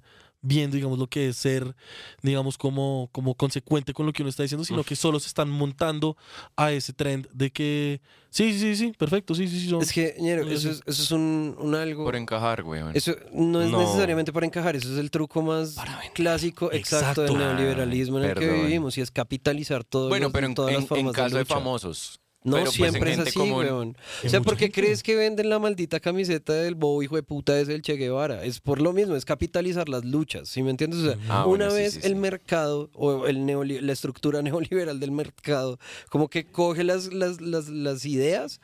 [0.47, 1.75] viendo, digamos, lo que es ser,
[2.23, 5.51] digamos, como, como consecuente con lo que uno está diciendo, sino que solo se están
[5.51, 6.17] montando
[6.57, 9.69] a ese trend de que, sí, sí, sí, sí, perfecto, sí, sí, sí.
[9.69, 10.69] son- Es que, ñero, eso sí.
[10.69, 12.05] es, eso es un, un algo.
[12.05, 12.83] Por encajar, güey.
[12.95, 13.81] Eso no es No.
[13.81, 15.75] necesariamente para encajar, eso es el truco más
[16.15, 20.55] clásico, exacto, del neoliberalismo en el que vivimos y es capitalizar todo Bueno, pero en,
[20.55, 21.55] todas en- las en formas caso de, lucha.
[21.55, 22.21] famosos.
[22.47, 23.59] No pero pues en siempre es así, común.
[23.59, 23.97] weón.
[24.25, 24.81] O sea, ¿por qué gente.
[24.81, 28.45] crees que venden la maldita camiseta del bobo hijo de puta es el Che Guevara?
[28.45, 31.01] Es por lo mismo, es capitalizar las luchas, ¿sí me entiendes?
[31.01, 32.15] O sea, Ah, una bueno, vez sí, el sí.
[32.15, 33.47] mercado o el
[33.87, 35.79] la estructura neoliberal del mercado
[36.09, 38.61] como que coge las, las, las, las ideas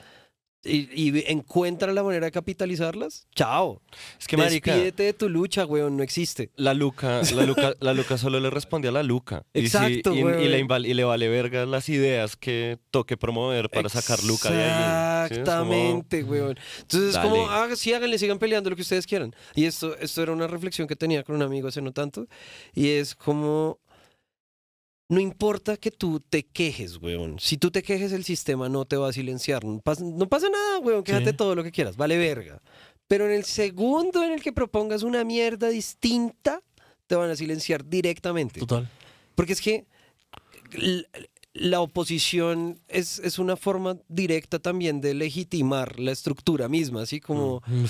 [0.64, 3.82] y, y encuentra la manera de capitalizarlas, chao.
[4.18, 6.50] Es que, marica, Despídete de tu lucha, weón, no existe.
[6.56, 9.44] la Luca, la Luca, la Luca solo le responde a la Luca.
[9.52, 10.48] Y si- Exacto, y, y güey.
[10.48, 15.28] le y le vale verga las ideas que toque promover para sacar Luca de ahí.
[15.28, 15.34] ¿sí?
[15.34, 16.58] Es como- Exactamente, weón.
[16.80, 19.34] Entonces es como, ah, sí, háganle, sigan peleando lo que ustedes quieran.
[19.54, 22.26] Y esto, esto era una reflexión que tenía con un amigo hace no tanto.
[22.74, 23.78] Y es como,
[25.08, 27.38] no importa que tú te quejes, weón.
[27.38, 29.64] Si tú te quejes, el sistema no te va a silenciar.
[29.64, 31.04] No pasa, no pasa nada, weón.
[31.04, 31.36] Quéjate Sí.
[31.36, 32.62] todo lo que quieras, vale verga.
[33.08, 36.62] Pero en el segundo en el que propongas una mierda distinta,
[37.06, 38.60] te van a silenciar directamente.
[38.60, 38.88] Total.
[39.34, 39.86] Porque es que
[41.54, 47.62] la oposición es, es una forma directa también de legitimar la estructura misma, así como...
[47.66, 47.84] Mm.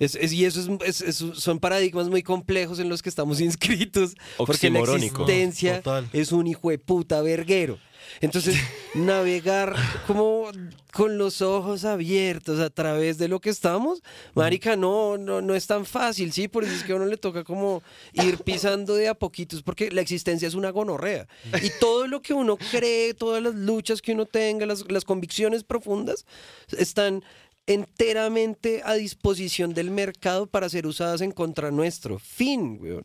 [0.00, 3.40] es- es- y eso es, es- es- son paradigmas muy complejos en los que estamos
[3.40, 6.08] inscritos, porque la existencia Total.
[6.12, 7.78] es un hijo de puta verguero.
[8.20, 8.56] Entonces,
[8.94, 9.74] navegar
[10.06, 10.50] como
[10.92, 14.02] con los ojos abiertos a través de lo que estamos,
[14.34, 16.48] marica, no, no, no es tan fácil, ¿sí?
[16.48, 19.90] Por eso es que a uno le toca como ir pisando de a poquitos, porque
[19.90, 21.26] la existencia es una gonorrea.
[21.62, 25.64] Y todo lo que uno cree, todas las luchas que uno tenga, las, las convicciones
[25.64, 26.24] profundas,
[26.78, 27.22] están
[27.66, 32.18] enteramente a disposición del mercado para ser usadas en contra nuestro.
[32.18, 33.04] Fin, weón.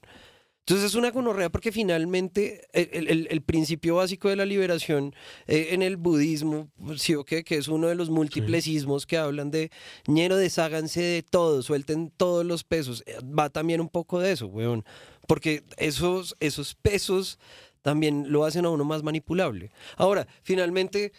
[0.61, 5.13] Entonces es una gonorrea porque finalmente el, el- el principio básico de la liberación
[5.47, 9.17] eh, en el budismo, sí o qué, que es uno de los múltiples ismos que
[9.17, 9.71] hablan de
[10.07, 14.45] ñero, desháganse de todo, suelten todos los pesos, eh, va también un poco de eso,
[14.47, 14.85] weón.
[15.27, 17.39] Porque esos, esos pesos
[17.81, 19.71] también lo hacen a uno más manipulable.
[19.97, 21.11] Ahora, finalmente,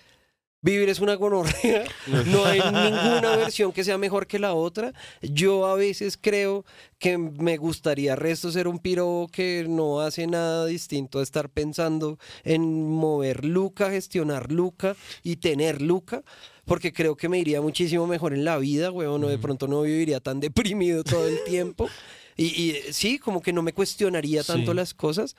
[0.63, 1.85] vivir es una gonorrea,
[2.27, 4.93] no hay ninguna versión que sea mejor que la otra.
[5.21, 6.65] Yo a veces creo
[6.99, 12.19] que me gustaría resto ser un piro que no hace nada distinto a estar pensando
[12.45, 16.23] en mover Luca, gestionar Luca y tener Luca.
[16.65, 19.83] Porque creo que me iría muchísimo mejor en la vida, weón, o de pronto no
[19.83, 21.89] viviría tan deprimido todo el tiempo.
[22.37, 24.77] Y, y, sí, como que no me cuestionaría tanto Sí.
[24.77, 25.35] las cosas.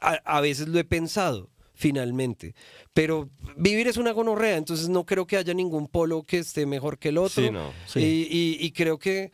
[0.00, 1.48] A, a veces lo he pensado,
[1.80, 2.54] finalmente.
[2.92, 6.98] Pero vivir es una gonorrea, entonces no creo que haya ningún polo que esté mejor
[6.98, 7.42] que el otro.
[7.42, 7.72] Sí, no.
[7.86, 8.00] Sí.
[8.00, 9.32] Y, y- y creo que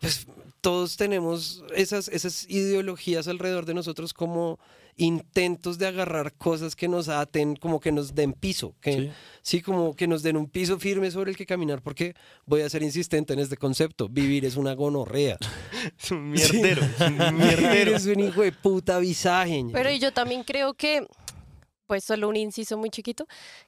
[0.00, 0.26] pues,
[0.60, 4.58] todos tenemos esas, esas ideologías alrededor de nosotros como
[4.96, 9.10] intentos de agarrar cosas que nos aten, como que nos den piso, que Sí.
[9.42, 9.60] sí.
[9.62, 12.14] como que nos den un piso firme sobre el que caminar, porque
[12.44, 15.38] voy a ser insistente en este concepto, vivir es una gonorrea.
[15.98, 16.82] Es un mierdero.
[16.84, 17.96] es un Vivir mierdero.
[17.96, 19.64] es un hijo de puta visaje.
[19.72, 21.06] Pero yo también creo que,
[21.92, 23.26] pues solo un inciso muy chiquito,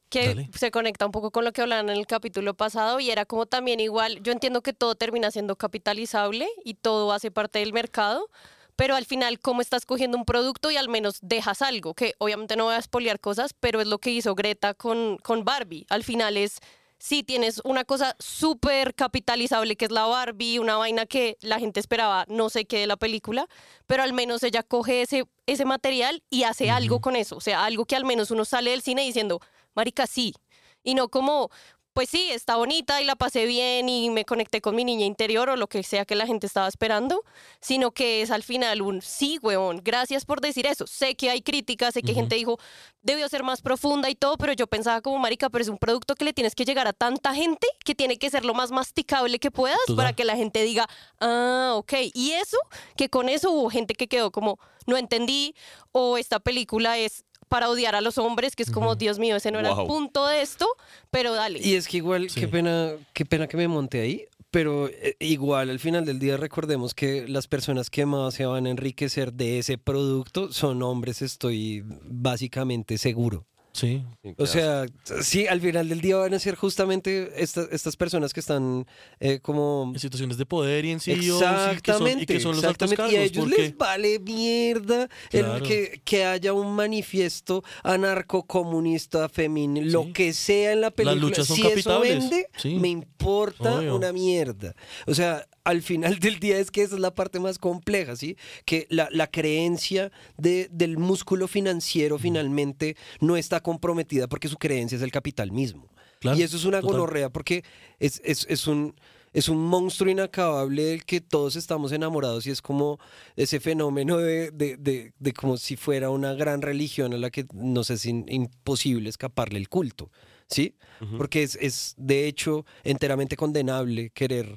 [0.09, 0.51] que Dale.
[0.59, 3.45] se conecta un poco con lo que hablaban en el capítulo pasado y era como
[3.45, 8.31] también igual, yo entiendo que todo termina siendo capitalizable y todo hace parte del mercado,
[8.77, 12.57] pero al final cómo estás cogiendo un producto y al menos dejas algo, que obviamente
[12.57, 15.85] no voy a espolear cosas, pero es lo que hizo Greta con, con Barbie.
[15.91, 16.61] Al final es,
[16.99, 21.81] sí, tienes una cosa súper capitalizable que es la Barbie, una vaina que la gente
[21.81, 23.47] esperaba no sé qué de la película,
[23.87, 27.65] pero al menos ella coge ese, ese material y hace algo con eso, o sea,
[27.65, 29.41] algo que al menos uno sale del cine diciendo,
[29.75, 30.35] marica, sí,
[30.83, 31.51] y no como...
[31.95, 35.49] Pues sí, está bonita y la pasé bien y me conecté con mi niña interior
[35.49, 37.23] o lo que sea que la gente estaba esperando,
[37.61, 40.89] sino que es al final un sí, weón, gracias por decir eso.
[40.89, 42.59] Sé que hay críticas, sé que gente dijo,
[43.03, 46.17] debió ser más profunda y todo, pero yo pensaba como marica, pero es un producto
[46.17, 49.39] que le tienes que llegar a tanta gente que tiene que ser lo más masticable
[49.39, 49.97] que puedas Total.
[49.97, 50.89] para que la gente diga,
[51.21, 51.93] ah, ok.
[52.13, 52.59] Y eso,
[52.97, 55.55] que con eso hubo gente que quedó como, no entendí,
[55.93, 59.51] o esta película es para odiar a los hombres, que es como, Dios mío, ese
[59.51, 60.67] no era el punto de esto,
[61.11, 61.61] pero dale.
[61.63, 62.41] Y es que igual, Sí.
[62.41, 66.37] qué pena, qué pena que me monte ahí, pero eh, igual al final del día
[66.37, 71.23] recordemos que las personas que más se van a enriquecer de ese producto son hombres,
[71.23, 73.47] estoy básicamente seguro.
[73.75, 74.05] Sí.
[74.23, 74.87] Sí, O sea,
[75.21, 78.87] sí, al final del día van a ser justamente estas, estas personas que están
[79.19, 79.91] eh, como...
[79.93, 81.11] En situaciones de poder y en sí.
[81.11, 82.97] y que son, Exactamente, y que son los altos exactamente.
[82.97, 83.13] cargos.
[83.13, 89.87] y a ellos porque- les vale mierda el que, que haya un manifiesto anarcocomunista femenino,
[89.91, 90.13] lo Sí.
[90.13, 91.21] que sea en la película.
[91.21, 92.75] luchas son si capitables, eso vende, sí.
[92.77, 93.97] me importa Obvio.
[93.97, 94.75] una mierda.
[95.07, 98.37] O sea, al final del día es que esa es la parte más compleja, ¿sí?
[98.65, 104.97] Que la, la creencia de, del músculo financiero finalmente no está comprometida porque su creencia
[104.97, 105.89] es el capital mismo.
[106.21, 106.97] Claro, y eso es una total.
[106.99, 107.65] gonorrea porque
[107.99, 108.95] es, es, es un...
[109.37, 113.01] Es un monstruo inacabable del que todos estamos enamorados y es como
[113.35, 117.45] ese fenómeno de, de, de- de como si fuera una gran religión a la que
[117.53, 120.13] nos es imposible escaparle el culto,
[120.49, 120.77] ¿sí?
[121.01, 121.17] Ujú.
[121.17, 124.57] Porque es, es de hecho enteramente condenable querer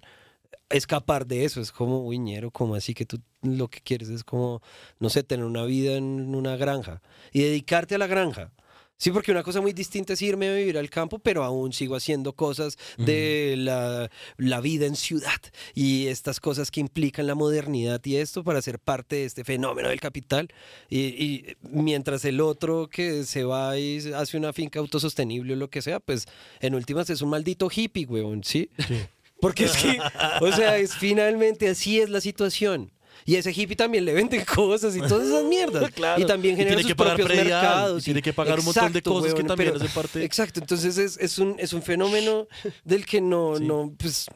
[0.69, 1.61] escapar de eso.
[1.61, 4.61] Es como, uy, ñero, como así que tú lo que quieres es como,
[4.99, 7.01] no sé, tener una vida en una granja
[7.31, 8.51] y dedicarte a la granja.
[8.99, 11.95] Sí, porque una cosa muy distinta es irme a vivir al campo, pero aún sigo
[11.95, 15.39] haciendo cosas de la, la vida en ciudad
[15.75, 19.89] y estas cosas que implican la modernidad y esto para ser parte de este fenómeno
[19.89, 20.49] del capital.
[20.89, 25.69] Y, y mientras el otro que se va y hace una finca autosostenible o lo
[25.69, 26.25] que sea, pues
[26.59, 28.71] en últimas es un maldito hippie, weón, ¿sí?
[28.87, 28.95] Sí.
[29.41, 29.99] Porque es que,
[30.41, 32.91] o sea, es finalmente así es la situación.
[33.25, 35.91] Y a ese hippie también le venden cosas y todas esas mierdas.
[35.95, 36.21] Claro.
[36.21, 38.01] Y también Y genera tiene sus que pagar propios predial, mercados.
[38.01, 41.17] y tiene que pagar un montón de cosas que también hacen parte- Exacto, entonces es,
[41.17, 42.47] es un, es un fenómeno
[42.85, 43.65] del que no, Sí.
[43.65, 44.27] no, pues...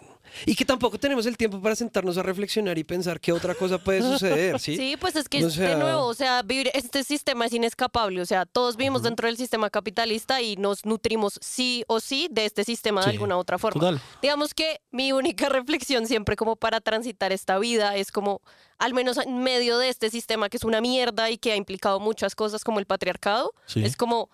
[0.45, 3.77] Y que tampoco tenemos el tiempo para sentarnos a reflexionar y pensar qué otra cosa
[3.77, 4.75] puede suceder, ¿sí?
[4.77, 4.97] ¿Sí?
[4.99, 8.25] pues es que O sea- de nuevo, o sea, vivir este sistema es inescapable, o
[8.25, 12.63] sea, todos vivimos dentro del sistema capitalista y nos nutrimos sí o sí de este
[12.63, 13.79] sistema de alguna otra forma.
[13.79, 14.01] Total.
[14.21, 18.41] Digamos que mi única reflexión siempre como para transitar esta vida es como,
[18.77, 21.99] al menos en medio de este sistema que es una mierda y que ha implicado
[21.99, 23.83] muchas cosas como el patriarcado, Sí.
[23.83, 24.29] es como,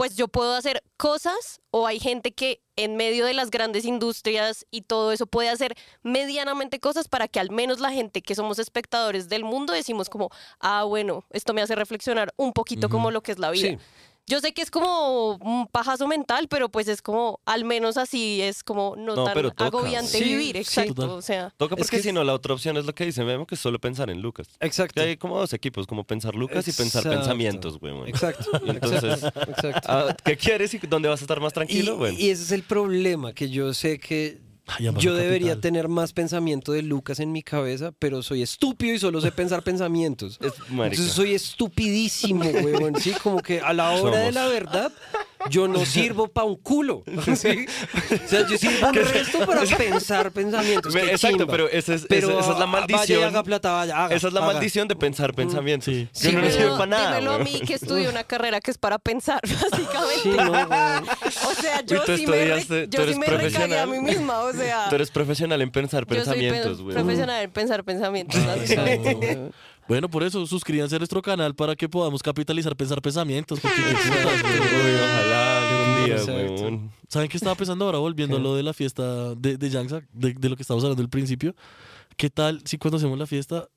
[0.00, 4.64] pues yo puedo hacer cosas o hay gente que en medio de las grandes industrias
[4.70, 8.58] y todo eso puede hacer medianamente cosas para que al menos la gente que somos
[8.58, 13.22] espectadores del mundo decimos como, ah, bueno, esto me hace reflexionar un poquito como lo
[13.22, 13.68] que es la vida.
[13.68, 13.78] Sí.
[14.30, 18.40] Yo sé que es como un pajazo mental, pero pues es como, al menos así
[18.40, 21.16] es como no, No, tan agobiante Sí, vivir, exacto.
[21.16, 23.04] O sea, Toca Es porque que si es- no, la otra opción es lo que
[23.04, 24.46] dice Memo, que es solo pensar en Lucas.
[24.60, 24.94] Exacto.
[24.94, 27.92] Que hay como dos equipos, como pensar Lucas y pensar pensamientos, güey.
[27.92, 28.06] bueno.
[28.06, 28.44] Exacto.
[28.66, 29.80] Entonces, exacto.
[29.90, 31.94] Ah, ¿Qué quieres y dónde vas a estar más tranquilo?
[31.94, 32.16] Y, bueno.
[32.18, 34.38] y ese es el problema, que yo sé que
[34.78, 35.60] yo debería capital.
[35.60, 39.62] tener más pensamiento de Lucas en mi cabeza, pero soy estúpido y solo sé pensar
[39.64, 40.38] pensamientos.
[40.40, 40.54] Es.
[40.70, 42.96] Entonces soy estupidísimo, huevón.
[43.00, 44.92] Sí, como que a la hora de la verdad,
[45.48, 47.02] yo no sirvo para un culo.
[47.36, 47.66] ¿sí?
[48.24, 50.94] O sea, yo sirvo un resto para pensar pensamientos.
[50.94, 51.52] Qué Exacto, chimba.
[51.52, 53.24] pero esa es, Pero esa, esa es la ah, Vaya maldición.
[53.24, 54.52] haga plata, vaya, haga, esa es la haga.
[54.52, 55.86] maldición de pensar pensamientos.
[55.94, 56.08] Sí.
[56.12, 57.10] Que Sí, no pero sirve para nada.
[57.16, 57.52] dímelo a güey.
[57.54, 60.22] mí que estudio una carrera que es para pensar, básicamente.
[60.22, 60.52] Sí, no.
[60.52, 63.86] O sea, yo tú sí me, re- estudiaste- tú yo eres sí me recagué a
[63.86, 66.94] mí misma, o sea, Tú eres profesional en pensar yo soy pensamientos, pe- güey.
[66.94, 68.40] profesional en pensar pensamientos.
[68.44, 69.52] Huevón.
[69.90, 73.58] Bueno, por eso suscríbanse a nuestro canal para que podamos capitalizar pensar pensamientos.
[73.58, 73.76] porque
[75.02, 76.62] ojalá algún día, Exacto.
[76.62, 76.80] güey.
[77.08, 80.32] ¿Saben qué estaba pensando ahora volviendo a lo de la fiesta de, de Yangsa, de,
[80.34, 81.56] de lo que estábamos hablando al principio?
[82.16, 83.68] ¿Qué tal si cuando hacemos la fiesta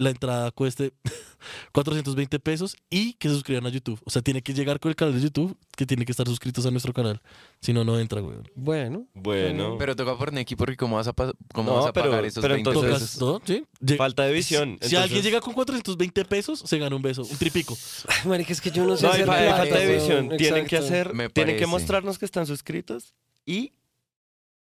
[0.00, 0.92] la entrada cueste
[1.72, 4.00] 420 pesos y que se suscriban a YouTube?
[4.04, 6.64] O sea, tiene que llegar con el canal de YouTube, que tiene que estar suscritos
[6.66, 7.20] a nuestro canal.
[7.60, 8.38] Si no, no entra, güey.
[8.54, 11.92] Bueno, Bueno, Pero toca por Neki porque ¿cómo vas a, pa- cómo No, vas a
[11.92, 13.20] pero- pagar esos pero 20 entonces- pesos?
[13.20, 13.40] ¿no?
[13.44, 13.64] ¿Sí?
[13.96, 14.78] Falta de visión.
[14.80, 17.76] Si alguien llega con 420 pesos, se gana un beso, un tripico.
[18.08, 19.94] Ay, marica, es que yo no sé No, hay hacer fa- hay plata, falta de
[19.94, 20.28] visión.
[20.36, 20.84] Tienen que Exacto.
[20.86, 21.70] hacer, Me tienen que parece.
[21.70, 23.72] mostrarnos que están suscritos y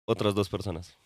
[0.06, 0.98] otras dos personas.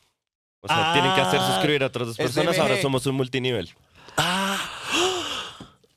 [0.62, 1.54] O sea, tienen que hacer Ah.
[1.54, 2.56] suscribir a otras dos personas.
[2.56, 2.62] SMG.
[2.63, 3.69] Ahora somos un multinivel.
[4.17, 4.58] ¡Ah!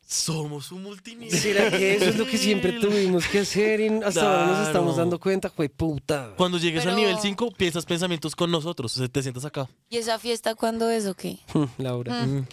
[0.06, 1.38] Somos un multinivel.
[1.38, 4.94] ¿Será que eso es lo que siempre tuvimos que hacer y hasta ahora nos estamos
[4.94, 4.96] Claro.
[4.96, 5.48] dando cuenta?
[5.50, 6.32] Jue puta.
[6.36, 8.94] Cuando llegues al Pero- nivel 5, piensas pensamientos con nosotros.
[8.96, 9.68] O sea, te sientas acá.
[9.90, 11.38] ¿Y esa fiesta cuándo es o qué?
[11.78, 12.24] Laura.
[12.26, 12.46] Mm.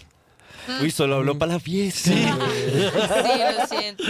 [0.82, 2.10] Uy, solo habló para la fiesta.
[2.10, 2.26] Sí.
[3.26, 4.04] Sí, lo siento.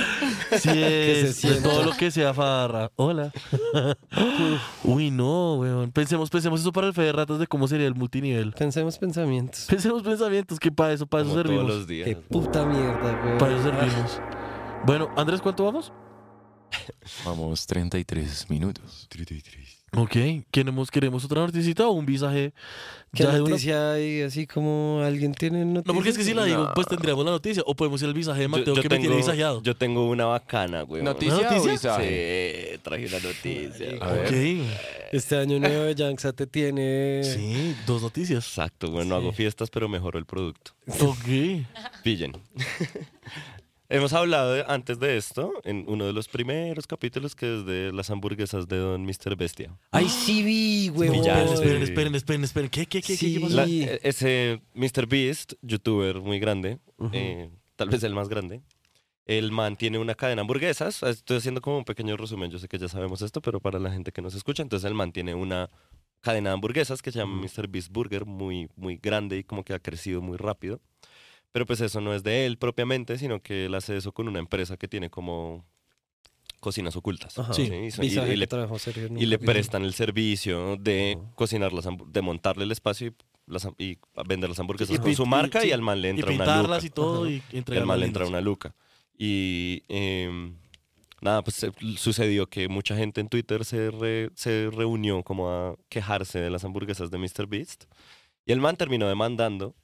[0.58, 2.90] Sí, es, de todo lo que sea farra.
[2.96, 3.32] Hola.
[4.84, 5.90] Uy, no, weón.
[5.92, 8.52] Pensemos, pensemos eso para el fe de ratas de cómo sería el multinivel.
[8.52, 9.66] Pensemos pensamientos.
[9.68, 11.76] Pensemos pensamientos, que para eso, para eso Como todos servimos.
[11.76, 12.08] los días.
[12.08, 13.38] Qué puta mierda, güey.
[13.38, 14.20] Para eso servimos.
[14.84, 15.92] Bueno, Andrés, ¿cuánto vamos?
[17.24, 19.08] Vamos, 33 minutos.
[19.96, 20.16] Ok.
[20.50, 22.52] ¿Queremos, queremos otra noticita o un visaje?
[23.14, 24.22] ¿Qué ya de una- noticia hay?
[24.22, 25.86] Así como alguien tiene noticias.
[25.86, 26.74] No, porque es que si la digo, No.
[26.74, 27.62] pues tendríamos la noticia.
[27.66, 29.62] O podemos ir al visaje de Yo- Mateo yo que me tiene visajeado.
[29.62, 31.02] yo tengo una bacana, güey.
[31.02, 31.72] ¿Noticia, ¿Una o noticia?
[31.72, 32.70] visaje?
[32.74, 33.88] Sí, traje una noticia.
[34.00, 34.26] A ver.
[34.26, 34.66] Ok.
[35.12, 37.22] Este año nuevo de Yanksa te tiene...
[37.24, 38.44] Sí, dos noticias.
[38.46, 40.72] Exacto, bueno, hago fiestas, pero mejoro el producto.
[41.00, 41.64] Ok.
[42.02, 42.32] Pillen.
[43.88, 47.92] Hemos hablado de- antes de esto en uno de los primeros capítulos que es de
[47.92, 49.36] las hamburguesas de Don Mr.
[49.36, 49.78] Bestia.
[49.92, 50.90] Ay, sí vi,
[51.22, 51.52] ya, esperen, sí.
[51.54, 52.70] esperen, esperen, esperen, esperen.
[52.70, 53.34] ¿Qué, qué, qué, qué, Sí.
[53.34, 53.54] qué pasó?
[53.56, 55.06] La- e- ese Mr.
[55.06, 57.10] Beast, youtuber muy grande, Ujú.
[57.12, 58.60] eh, tal vez el más grande,
[59.24, 61.02] el man tiene una cadena de hamburguesas.
[61.04, 63.92] Estoy haciendo como un pequeño resumen, yo sé que ya sabemos esto, pero para la
[63.92, 65.70] gente que nos escucha, entonces el man tiene una
[66.22, 67.68] cadena de hamburguesas que se llama Mr.
[67.68, 70.80] Beast Burger, muy, muy grande y como que ha crecido muy rápido.
[71.52, 74.38] Pero pues eso no es de él propiamente, sino que él hace eso con una
[74.38, 75.64] empresa que tiene como
[76.60, 77.38] cocinas ocultas.
[77.38, 77.52] Ajá.
[77.54, 77.62] Sí.
[77.62, 77.66] Y
[78.36, 78.46] le
[78.78, 81.34] Sergio y prestan el servicio de Ajá.
[81.34, 83.14] cocinar las hambu- de montarle el espacio y,
[83.46, 86.32] las y vender las hamburguesas con su y- marca y, al man le Y entra
[86.32, 86.78] una luca.
[86.84, 87.30] y todo Ajá.
[87.32, 88.74] y Y al man le entra una luca.
[89.16, 89.82] Y
[91.20, 95.76] nada, pues se- sucedió que mucha gente en Twitter se, re- se reunió como a
[95.88, 97.46] quejarse de las hamburguesas de Mr.
[97.46, 97.84] Beast.
[98.44, 99.74] Y el man terminó demandando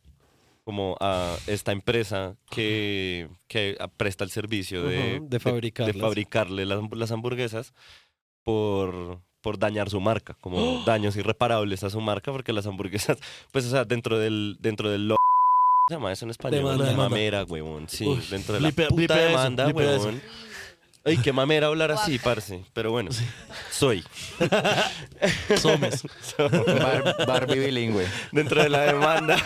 [0.64, 5.94] como a esta empresa que, que presta el servicio de, de fabricarlas.
[5.94, 7.74] de fabricarle las, las hamburguesas
[8.44, 13.18] por, por dañar su marca, como daños irreparables a su marca, porque las hamburguesas,
[13.52, 16.58] pues, o sea, dentro del, dentro del lo- ¿cómo se llama eso en español?
[16.60, 16.84] Demanda.
[16.84, 17.08] La Demanda.
[17.10, 17.88] mamera, huevón.
[17.88, 20.20] Sí, Uy, dentro de la puta demanda, huevón.
[21.04, 22.64] Ay, qué mamera hablar así, parce.
[22.72, 23.10] Pero bueno,
[23.70, 24.04] soy.
[25.56, 26.04] Somes.
[26.38, 28.06] Bar- Barbie bilingüe.
[28.30, 29.36] dentro de la demanda.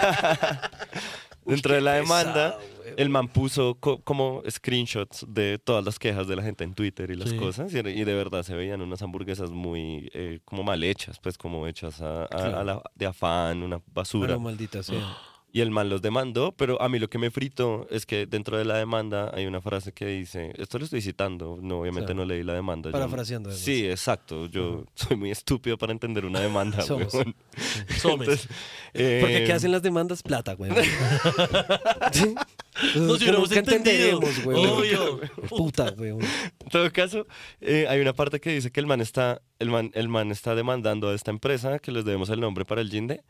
[1.44, 2.58] dentro de la demanda,
[2.96, 7.10] el man puso co- como screenshots de todas las quejas de la gente en Twitter
[7.10, 7.36] y las Sí.
[7.36, 7.72] cosas.
[7.72, 11.66] Y, y de verdad se veían unas hamburguesas muy eh, como mal hechas, pues como
[11.66, 14.28] hechas a, a- a la- de afán, una basura.
[14.28, 14.98] Pero maldita sea.
[15.56, 18.58] Y el man los demandó, pero a mí lo que me fritó es que dentro
[18.58, 22.20] de la demanda hay una frase que dice, esto lo estoy citando, no, obviamente Claro.
[22.20, 22.90] no leí la demanda.
[22.90, 23.64] yo- Parafraseando, además.
[23.64, 24.44] Sí, exacto.
[24.50, 26.82] Yo soy muy estúpido para entender una demanda.
[26.86, 27.14] Somos.
[27.14, 27.34] weón.
[27.98, 28.28] Somes.
[28.28, 28.48] Entonces,
[28.92, 30.22] eh, Porque ¿qué hacen las demandas?
[30.22, 30.70] Plata, güey.
[32.12, 32.34] Sí.
[32.96, 34.20] Nos hubiéramos entendido.
[34.44, 34.58] güey.
[34.58, 35.20] Obvio.
[35.48, 36.10] Puta, güey.
[36.10, 37.26] En todo caso,
[37.62, 40.54] eh, hay una parte que dice que el man está, el man, el man está
[40.54, 43.24] demandando a esta empresa que les debemos el nombre para el Ginde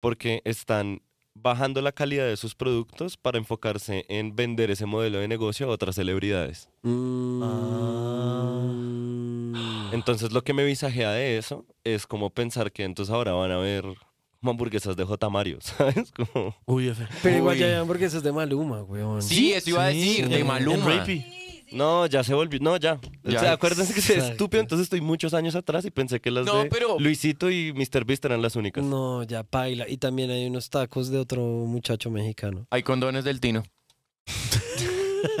[0.00, 1.02] porque están
[1.42, 5.70] bajando la calidad de sus productos para enfocarse en vender ese modelo de negocio a
[5.70, 6.68] otras celebridades.
[6.82, 7.42] Mm.
[9.92, 13.58] Entonces lo que me visajea de eso es como pensar que entonces ahora van a
[13.58, 13.84] ver
[14.40, 15.30] como hamburguesas de J.
[15.30, 16.12] Mario, ¿sabes?
[16.12, 16.54] Como...
[16.66, 17.06] Uy, F.
[17.22, 17.60] Pero igual Uy.
[17.60, 19.22] ya hay hamburguesas de Maluma, weón.
[19.22, 21.04] Sí, eso iba a decir, de Maluma.
[21.72, 22.58] No, ya se volvió.
[22.60, 22.98] No, ya.
[23.24, 23.36] Ya.
[23.36, 26.46] O sea, acuérdense que soy estúpido, entonces estoy muchos años atrás y pensé que las
[26.46, 28.04] No, de pero- Luisito y Mr.
[28.04, 28.82] Beast eran las únicas.
[28.84, 29.88] No, ya paila.
[29.88, 32.66] Y también hay unos tacos de otro muchacho mexicano.
[32.70, 33.62] Hay condones del Tino.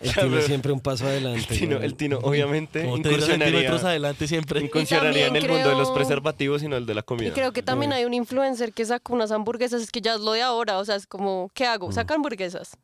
[0.00, 1.40] El tino siempre un paso adelante.
[1.40, 1.82] El Tino, weón.
[1.84, 4.60] el Tino obviamente incursionaría, adelante siempre.
[4.62, 7.04] incursionaría en el también mundo de los creo- preservativos y no el de la Y
[7.04, 7.32] comida.
[7.34, 10.32] creo que también hay un influencer que saca unas hamburguesas, es que ya es lo
[10.32, 11.92] de ahora, o sea, es como, ¿qué hago?
[11.92, 12.76] Saca hamburguesas.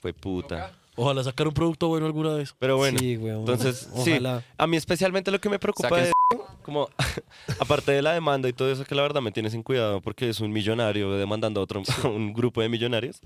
[0.00, 0.72] Fue puta.
[0.96, 2.54] Ojalá sacar un producto bueno alguna vez.
[2.58, 3.40] Pero bueno, Sí, weón.
[3.40, 4.12] entonces, sí.
[4.12, 4.44] Ojalá.
[4.58, 6.12] a mí especialmente lo que me preocupa Saquen es
[6.62, 6.88] como,
[7.60, 10.28] aparte de la demanda y todo eso, que la verdad me tiene sin cuidado porque
[10.28, 13.20] es un millonario demandando a otro, a un grupo de millonarios,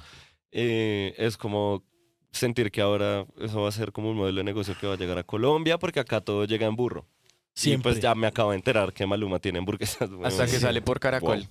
[0.52, 1.82] eh, es como
[2.30, 4.98] sentir que ahora eso va a ser como un modelo de negocio que va a
[4.98, 7.06] llegar a Colombia porque acá todo llega en burro.
[7.54, 7.90] Siempre.
[7.90, 10.02] Y pues ya me acabo de enterar que Maluma tiene hamburguesas.
[10.02, 10.50] Hasta weón.
[10.50, 11.48] que sale por Caracol.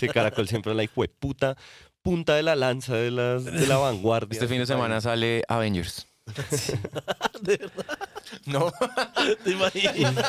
[0.00, 1.56] Sí, Caracol siempre la hijo de puta
[2.02, 4.34] punta de la lanza de, las, de la vanguardia.
[4.34, 6.06] Este fin de semana sale Avengers.
[8.46, 8.72] No,
[9.44, 10.24] ¿Te imaginas?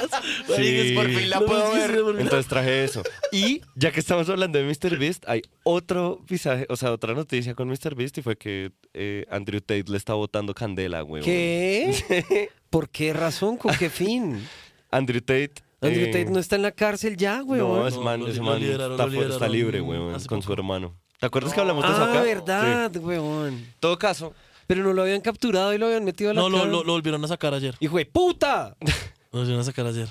[0.56, 0.92] Sí.
[0.96, 2.20] por fin la No, puedo es ver.
[2.20, 3.02] Entonces traje eso.
[3.32, 4.98] Y ya que estamos hablando de Mr.
[4.98, 7.96] Beast, hay otro visaje, o sea, otra noticia con Mr.
[7.96, 11.24] Beast y fue que eh, Andrew Tate le está botando candela, güey.
[11.24, 12.50] ¿Qué?
[12.70, 13.58] ¿Por qué razón?
[13.58, 14.46] ¿Con qué fin?
[14.92, 15.54] Andrew Tate.
[15.82, 17.60] Andrew eh, Tate no está en la cárcel ya, güey.
[17.62, 18.94] No, No, man, lo- ese lo man liberaron,
[19.32, 20.42] está, libre, güey, con poco.
[20.42, 20.96] su hermano.
[21.24, 22.22] ¿Te acuerdas que hablamos de eso Ah, acá?
[22.22, 23.58] verdad, weón.
[23.60, 23.66] Sí.
[23.80, 24.34] todo caso,
[24.68, 26.72] Pero no lo habían capturado y lo habían metido a la No, lo, cárcel.
[26.74, 27.76] lo, lo volvieron a sacar ayer.
[27.80, 28.76] ¡Hijo de puta!
[29.32, 30.08] Lo volvieron a sacar ayer.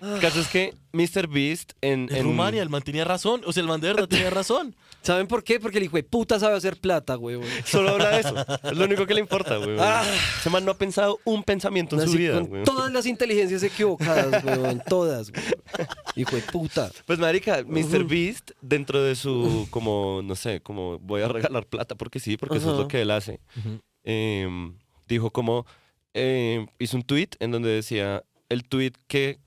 [0.00, 1.26] el caso es que Mr.
[1.28, 3.42] Beast en, En en- Rumania, el man tenía razón.
[3.44, 4.74] O sea, el man de verdad tenía razón.
[5.02, 5.60] ¿Saben por qué?
[5.60, 7.42] Porque el hijo de puta sabe hacer plata, weón.
[7.66, 8.34] solo habla de eso.
[8.62, 9.76] Es lo único que le importa, güey.
[9.78, 10.02] Ah.
[10.40, 12.64] Ese man no ha pensado un pensamiento en su Nací vida, con güey.
[12.64, 14.82] todas las inteligencias equivocadas, weón.
[14.88, 15.88] Todas, weón.
[16.16, 16.90] Hijo de puta.
[17.06, 18.04] Pues marica, Mr.
[18.04, 22.58] Beast dentro de su como no sé, como voy a regalar plata porque sí, porque
[22.58, 22.82] eso es Ajá.
[22.82, 23.40] lo que él hace.
[24.04, 24.74] em,
[25.08, 25.66] dijo como
[26.14, 29.38] em, hizo un tweet en donde decía el tweet que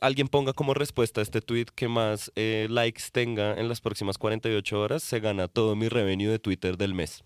[0.00, 4.16] alguien ponga como respuesta a este tweet que más eh, likes tenga en las próximas
[4.18, 7.22] 48 horas se gana todo mi revenue de Twitter del mes.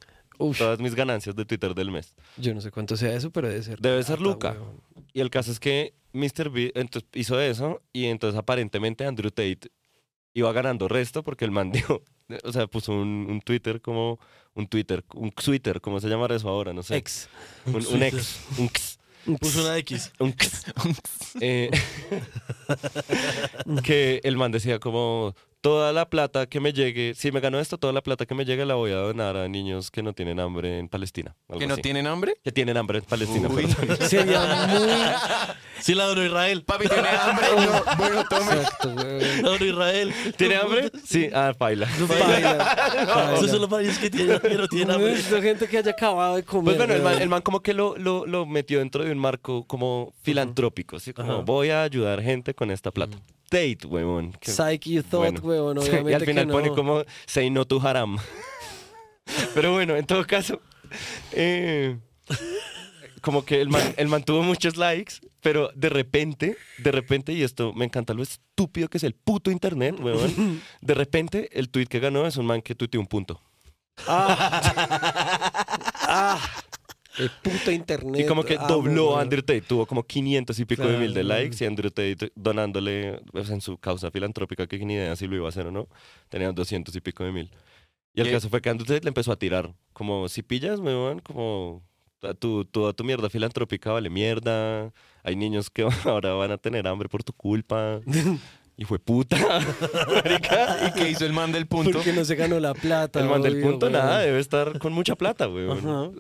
[0.59, 2.13] Todas mis ganancias de Twitter del mes.
[2.37, 3.79] yo no sé cuánto sea eso, pero debe ser.
[3.81, 4.53] Debe ser plata, Luca.
[4.53, 4.81] weón.
[5.13, 6.49] Y el caso es que Mr.
[6.51, 9.71] Beast entonces, hizo eso y entonces aparentemente Andrew Tate
[10.33, 12.03] iba ganando resto porque el man dijo,
[12.45, 14.19] O sea, puso un, un Twitter como.
[14.57, 16.73] Un Twitter, un Twitter, ¿cómo se llamará eso ahora?
[16.73, 16.97] No sé.
[16.97, 17.29] Ex.
[17.67, 18.41] Un, un ex.
[18.57, 18.99] Un x.
[19.41, 20.13] Puso una X.
[20.19, 20.65] Un x.
[21.41, 21.71] Eh,
[23.83, 25.35] que el man decía como.
[25.65, 28.45] Toda la plata que me llegue, si me gano esto, toda la plata que me
[28.45, 31.35] llegue la voy a donar a niños que no tienen hambre en Palestina.
[31.49, 31.83] algo ¿Que no así.
[31.83, 32.37] tienen hambre?
[32.45, 33.49] Que tienen hambre en Palestina.
[33.49, 33.67] Uy.
[33.67, 33.97] perdón.
[34.07, 34.89] Sería muy.
[35.81, 36.65] Sí, la donó Israel.
[36.65, 37.47] Papi, ¿tiene hambre?
[37.57, 38.53] No, bueno, tome.
[38.53, 38.95] Exacto.
[38.95, 40.15] La donó Israel.
[40.37, 40.91] ¿Tiene hambre?
[41.03, 41.89] Sí, ah, baila.
[42.11, 45.15] Baila, Eso es solo para ellos que tienen, que no tienen hambre.
[45.15, 46.77] Es la gente que haya acabado de comer.
[46.77, 49.19] Pues bueno, el man, el man como que lo, lo, lo metió dentro de un
[49.19, 51.15] marco como filantrópico, ¿sí?
[51.15, 51.41] Como Ajá.
[51.41, 53.17] voy a ayudar gente con esta plata.
[53.51, 54.33] Date, huevón.
[54.41, 55.75] que- Psych, you thought, bueno.
[55.75, 55.79] weón.
[55.79, 58.19] Obviamente y al final que pone como say no to haram.
[59.55, 60.61] Pero bueno, en todo caso,
[61.33, 61.97] eh,
[63.21, 67.43] como que el man, el man tuvo muchos likes, pero de repente, de repente, y
[67.43, 70.63] esto me encanta lo estúpido que es el puto internet, huevón.
[70.83, 73.41] De repente, el tweet que ganó es un man que tuiteó un punto.
[76.07, 76.39] Ah,
[77.19, 78.23] el puto internet.
[78.23, 79.23] Y como que amo, dobló a.
[79.23, 83.21] Andrew Tate, tuvo como 500 y pico de mil de likes y Andrew Tate donándole
[83.33, 85.89] pues, en su causa filantrópica, que ni idea si lo iba a hacer o no,
[86.29, 87.51] tenían 200 y pico de mil.
[88.15, 88.33] Y el ¿Qué?
[88.33, 91.83] caso fue que Andrew Tate le empezó a tirar, como si pillas, weón, como
[92.23, 94.93] "A tu, toda tu mierda filantrópica vale mierda,
[95.23, 98.01] hay niños que ahora van a tener hambre por tu culpa.
[98.77, 99.37] Y fue puta,
[100.15, 100.89] marica.
[100.89, 101.93] ¿Y qué hizo el man del punto?
[101.93, 103.21] Porque no se ganó la plata.
[103.21, 103.93] El man del punto weón.
[103.93, 105.79] nada, debe estar con mucha plata, weón.
[105.79, 106.11] Ajá.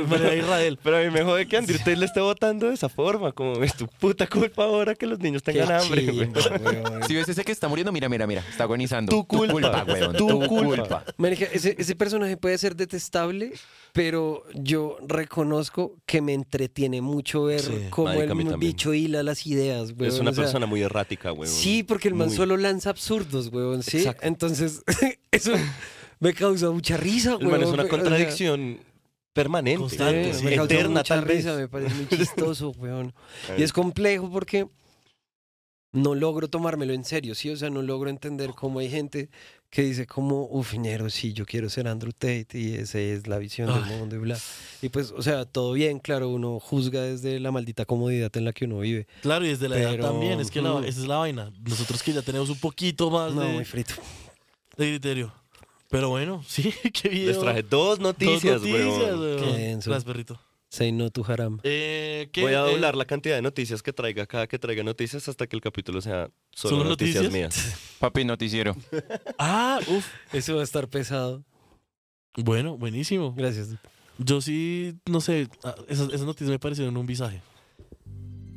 [0.08, 0.78] Para Israel.
[0.80, 3.60] Pero a mí me jode que Andrew Tate le esté votando de esa forma, como
[3.64, 6.32] es tu puta culpa ahora que los niños Qué tengan hambre, güey.
[6.32, 6.40] chimba,
[6.70, 7.02] weón.
[7.02, 8.44] Si ves ese que está muriendo, mira, mira, mira.
[8.48, 9.10] Está agonizando.
[9.10, 10.12] Tu culpa, weón.
[10.12, 10.82] tu Tu, culpa.
[10.82, 11.04] culpa.
[11.16, 13.52] Marica, ese, ese personaje puede ser detestable,
[13.94, 18.58] pero yo reconozco que me entretiene mucho ver Sí, cómo el también.
[18.58, 20.12] bicho hila las ideas, weón.
[20.12, 21.48] Es una o sea, persona muy errática, güey.
[21.48, 22.36] Sí, porque el man Muy.
[22.36, 23.98] solo lanza absurdos, weón, ¿sí?
[23.98, 24.26] Exacto.
[24.26, 24.82] Entonces,
[25.30, 25.52] eso
[26.18, 27.50] me causa mucha risa, El weón.
[27.52, 28.80] man es una o sea, contradicción
[29.32, 30.44] permanente, Constante, sí.
[30.44, 31.36] me eterna mucha tal vez.
[31.36, 33.14] risa, me parece muy chistoso, weón.
[33.56, 34.66] Y es complejo porque
[35.92, 37.50] no logro tomármelo en serio, ¿sí?
[37.50, 39.30] O sea, no logro entender cómo hay gente
[39.74, 43.38] que dice como, uf, ñero, sí, yo quiero ser Andrew Tate y esa es la
[43.38, 44.38] visión del mundo y bla.
[44.80, 48.52] Y pues, o sea, todo bien, claro, uno juzga desde la maldita comodidad en la
[48.52, 49.08] que uno vive.
[49.22, 51.50] Claro, y desde la edad también, es que la- esa es la vaina.
[51.68, 53.94] Nosotros que ya tenemos un poquito más No, de, muy frito.
[54.76, 55.32] de criterio.
[55.90, 57.28] Pero bueno, sí, qué video.
[57.32, 59.20] Les traje dos Dos noticias, noticias, weón.
[59.20, 59.38] weón.
[59.40, 59.90] Qué denso.
[59.90, 60.40] Gracias, perrito.
[60.74, 61.60] Say no to haram.
[61.62, 62.28] Eh.
[62.40, 65.46] Voy a Eh, doblar la cantidad de noticias que traiga cada que traiga noticias hasta
[65.46, 67.32] que el capítulo sea solo, ¿Solo noticias, noticias?
[67.32, 67.78] mías.
[68.00, 68.74] Papi, noticiero.
[69.38, 70.04] Ah, uff.
[70.32, 71.44] Eso va a estar pesado.
[72.36, 73.32] Bueno, buenísimo.
[73.36, 73.68] Gracias.
[74.18, 77.40] Yo sí, no sé, ah, esas, esas noticias me parecieron un visaje.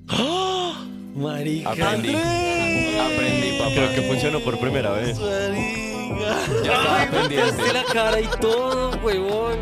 [1.16, 1.70] Marica.
[1.72, 2.16] Aprendí.
[2.16, 3.72] Aprendí, papá.
[3.76, 5.20] Creo que funcionó por primera vez.
[5.20, 7.62] Ya estaba pendiente.
[7.62, 9.60] de la cara y todo, huevón.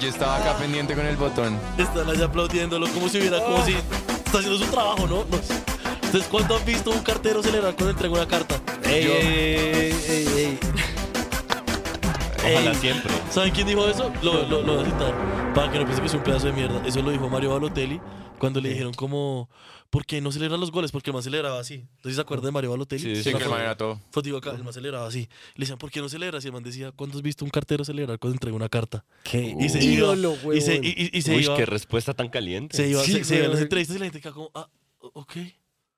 [0.00, 1.58] Yo estaba acá pendiente con el botón.
[1.76, 5.24] Están allá aplaudiéndolo como si hubiera, como si está haciendo su trabajo, ¿no?
[5.24, 5.38] No.
[6.02, 8.56] Entonces, ¿cuándo han visto un cartero celebrar cuando entrega una carta?
[8.84, 9.12] Ey, Yo.
[9.12, 10.58] ey, ey, ey.
[12.38, 12.74] Ojalá Ey.
[12.76, 13.12] siempre.
[13.30, 14.10] ¿Saben quién dijo eso?
[14.22, 15.52] Lo, lo, lo voy a citar.
[15.54, 16.80] Para que no piense que es un pedazo de mierda.
[16.86, 18.00] Eso lo dijo Mario Balotelli
[18.38, 19.50] cuando le dijeron como,
[19.90, 20.92] ¿por qué no celebran los goles?
[20.92, 21.74] Porque el man celebraba así.
[21.96, 23.16] Entonces, ¿se acuerdan de Mario Balotelli?
[23.16, 24.00] Sí, Sí, que el man era todo.
[24.12, 25.28] fotico acá, el man celebraba así.
[25.56, 26.44] Le decían, ¿por qué no celebras?
[26.44, 29.04] Y el man decía, ¿cuándo has visto un cartero celebrar cuando entrega una carta?
[29.24, 30.84] Qué Y se ídolo, iba, y se, huevón.
[30.86, 32.76] y, y- y se Uy, iba, qué respuesta tan caliente.
[32.76, 34.68] se iba, Sí, se, se iba a las entrevistas y la gente queda como, ah,
[35.00, 35.32] ok.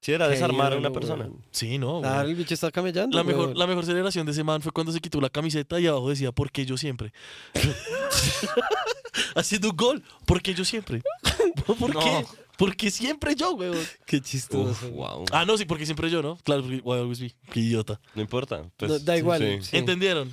[0.01, 1.29] Sí, era desarmar a una persona.
[1.53, 2.01] Sí, no.
[2.01, 2.31] Claro, weón.
[2.31, 3.17] el bicho está camellando.
[3.17, 5.87] La mejor, la mejor celebración de ese man fue cuando se quitó la camiseta y
[5.87, 7.13] abajo decía, ¿por qué yo siempre?
[9.35, 11.03] Haciendo un gol, ¿por qué yo siempre?
[11.67, 12.01] ¿Por No.
[12.01, 12.27] qué?
[12.63, 13.77] Porque siempre yo, weón.
[14.07, 14.89] Qué Uf, chistoso.
[14.91, 15.25] wow.
[15.33, 16.37] Ah, no, sí, porque siempre yo, ¿no?
[16.45, 17.35] Claro, porque why always me.
[17.51, 18.01] Qué idiota.
[18.15, 18.71] No importa.
[18.77, 19.41] pues, No, da igual.
[19.41, 19.69] sí.
[19.69, 19.77] sí.
[19.79, 20.33] ¿Entendieron?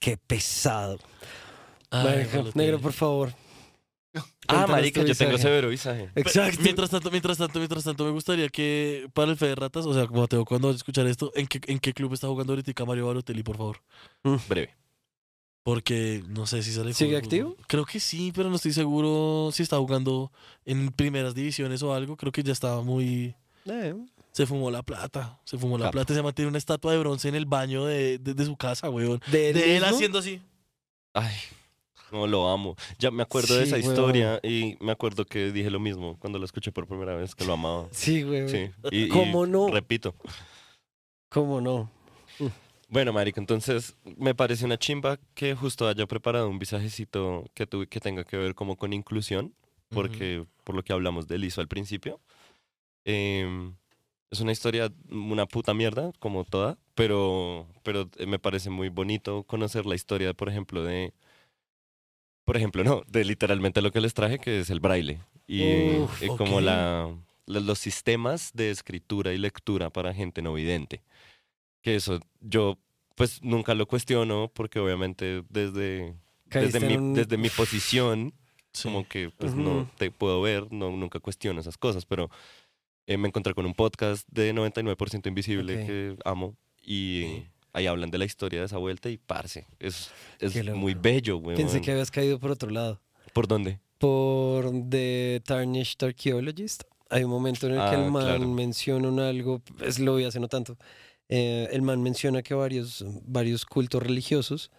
[0.00, 0.98] Qué pesado.
[1.90, 3.32] Ay, Marica, negro, por favor.
[4.16, 5.42] Ah, Cuéntanos marica, tu yo tengo visaje.
[5.48, 6.10] severo visaje.
[6.16, 6.60] Exacto.
[6.62, 9.94] Mientras tanto, mientras tanto, mientras tanto, me gustaría que para el Fe de Ratas, o
[9.94, 12.52] sea, como Mateo, cuando vayas a escuchar esto, ¿en qué, ¿en qué club está jugando
[12.52, 13.80] ahorita Mario Balotelli, por favor?
[14.48, 14.74] Breve.
[15.64, 16.92] Porque no sé si sale.
[16.92, 17.56] ¿Sigue activo?
[17.66, 20.30] Creo que sí, pero no estoy seguro si está jugando
[20.66, 22.16] en primeras divisiones o algo.
[22.16, 23.34] Creo que ya estaba muy.
[23.64, 23.94] Eh,
[24.32, 25.40] Se fumó la plata.
[25.44, 25.92] Se fumó la Capo.
[25.92, 26.12] plata.
[26.14, 29.20] Se mantiene una estatua de bronce en el baño de, de- de su casa, weón.
[29.32, 29.96] ¿De él De él mismo?
[29.96, 30.42] haciendo así.
[31.14, 31.34] Ay,
[32.12, 32.76] no lo amo.
[32.98, 33.90] Ya me acuerdo de Sí, esa huevón.
[33.92, 37.46] historia y me acuerdo que dije lo mismo cuando lo escuché por primera vez, que
[37.46, 37.86] lo amaba.
[37.90, 38.48] Sí, güey.
[38.50, 38.70] Sí.
[38.90, 39.68] Y, y ¿Cómo no?
[39.68, 40.14] Repito.
[41.30, 41.90] ¿Cómo no?
[42.94, 47.88] Bueno, marica, entonces me parece una chimba que justo haya preparado un visajecito que, tuve,
[47.88, 49.52] que tenga que ver como con inclusión,
[49.88, 52.20] porque por lo que hablamos del ISO al principio.
[53.04, 53.74] Em,
[54.30, 59.42] Es una historia, una puta mierda, como toda, pero, pero eh, me parece muy bonito
[59.42, 61.12] conocer la historia, por ejemplo, de...
[62.44, 65.18] Por ejemplo, no, de literalmente lo que les traje, que es el braille.
[65.48, 66.62] Y, Uf, y como ok.
[66.62, 67.16] la,
[67.46, 71.02] la- los sistemas de escritura y lectura para gente no vidente.
[71.82, 72.78] Que eso yo
[73.14, 76.14] pues nunca lo cuestiono porque obviamente desde,
[76.46, 78.34] desde, mi, un- desde mi posición
[78.72, 78.88] Sí.
[78.88, 82.28] como que pues no te puedo ver, no, nunca cuestiono esas cosas, pero
[83.06, 88.18] eh, me encontré con un podcast de 99% Invisible que amo y ahí hablan de
[88.18, 90.10] la historia de esa vuelta y parce, es,
[90.40, 91.56] es muy bello, güey.
[91.56, 93.00] Pensé que habías caído por otro lado.
[93.32, 93.78] ¿Por dónde?
[93.98, 96.82] Por The Tarnished Archaeologist.
[97.10, 98.48] Hay un momento en el que Ah, el man claro.
[98.48, 100.76] menciona un algo, es lo vi hace no tanto.
[101.36, 104.70] Eh, el man menciona que varios, varios cultos religiosos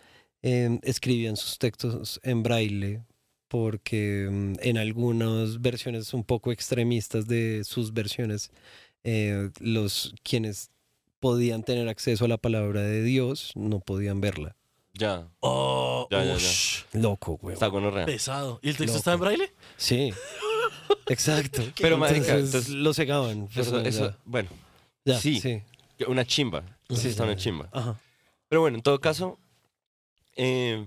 [0.42, 3.02] eh, escribían sus textos en braille
[3.50, 8.52] porque mm, en algunas versiones un poco extremistas de sus versiones,
[9.04, 10.70] eh, los quienes
[11.20, 14.56] podían tener acceso a la palabra de Dios no podían verla.
[14.94, 16.50] Ya, Oh, Ya, ya, ya.
[17.02, 17.54] Loco, güey.
[17.56, 18.06] está gonorrea.
[18.06, 18.60] pesado.
[18.64, 18.98] ¿Y el texto Loco.
[19.00, 19.52] está en braille?
[19.76, 20.14] Sí.
[21.08, 21.64] Exacto.
[21.82, 23.50] Pero, marica, Entonces, entonces- lo cegaban.
[23.56, 24.50] Eso, eso, bueno,
[25.04, 25.40] ya, sí.
[25.42, 25.62] sí.
[26.08, 26.64] Una chimba.
[26.90, 27.70] Sí, está una chimba.
[27.72, 28.00] Ajá.
[28.48, 29.40] Pero bueno, en todo caso,
[30.36, 30.86] eh,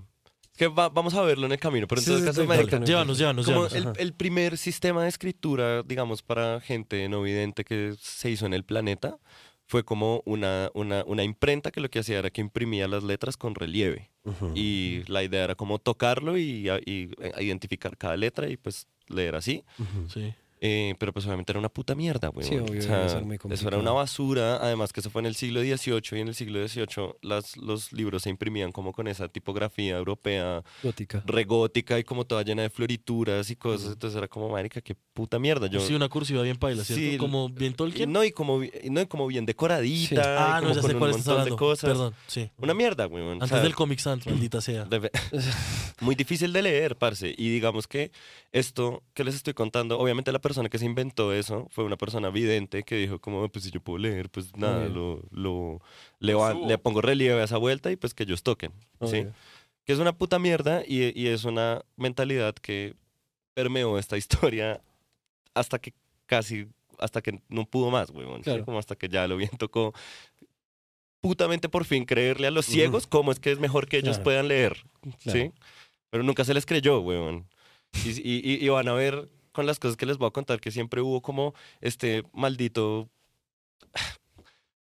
[0.56, 2.46] que va- vamos a verlo en el camino, pero en Sí, todo sí, caso, sí,
[2.48, 2.78] marica.
[2.80, 3.98] Llévanos, llévanos, como llévanos.
[3.98, 8.64] el, primer sistema de escritura, digamos, para gente no vidente que se hizo en el
[8.64, 9.18] planeta,
[9.66, 13.36] fue como una, una, una imprenta que lo que hacía era que imprimía las letras
[13.36, 14.11] con relieve.
[14.54, 19.34] Y la idea era como tocarlo y, y, eh, identificar cada letra y pues leer
[19.36, 19.64] así.
[20.12, 20.34] Sí.
[20.61, 22.46] Eh, pero pues obviamente era una puta mierda, güey.
[22.46, 22.82] Sí, obvio,
[23.24, 26.28] muy eso era una basura, además que eso fue en el siglo XVIII y en
[26.28, 26.86] el siglo XVIII
[27.22, 31.22] las, los libros se imprimían como con esa tipografía europea Gótica.
[31.26, 35.38] regótica y como toda llena de florituras y cosas, entonces era como, marica, qué puta
[35.38, 35.66] mierda.
[35.68, 37.04] Yo, sí, una cursiva bien paila, ¿cierto?
[37.04, 38.11] Sí, como bien Tolkien.
[38.12, 40.14] no, y como, no, y como bien decoradita, Sí.
[40.14, 41.56] y ah, no, ya sé cuál estás montón de hablando.
[41.56, 41.90] cosas.
[41.90, 42.50] Perdón, sí.
[42.59, 43.22] Una mierda, güey.
[43.24, 44.86] o Antes sea, del Comic Sans, maldita sea.
[46.00, 47.34] Muy difícil de leer, parce.
[47.36, 48.11] Y digamos que
[48.52, 52.30] esto que les estoy contando, obviamente la persona que se inventó eso fue una persona
[52.30, 55.80] vidente que dijo como, pues si yo puedo leer, pues nada, lo, lo,
[56.18, 58.72] le, va- le pongo relieve a esa vuelta y pues que ellos toquen.
[59.03, 59.20] ¿sí?
[59.20, 59.32] Obvio.
[59.84, 62.94] Que es una puta mierda y, y es una mentalidad que
[63.55, 64.80] permeó esta historia
[65.55, 65.92] hasta que
[66.26, 66.66] casi,
[66.99, 68.38] hasta que no pudo más, weón.
[68.38, 68.44] ¿sí?
[68.44, 68.64] Claro.
[68.64, 69.92] Como hasta que ya lo bien tocó
[71.20, 74.24] putamente por fin creerle a los ciegos cómo es que es mejor que ellos Claro.
[74.24, 74.84] puedan leer,
[75.22, 75.38] Claro.
[75.38, 75.53] ¿sí?
[76.11, 77.46] Pero nunca se les creyó, weón.
[78.05, 79.28] Y- y- y van a ver
[79.59, 83.09] con las cosas que les voy a contar que siempre hubo como este maldito,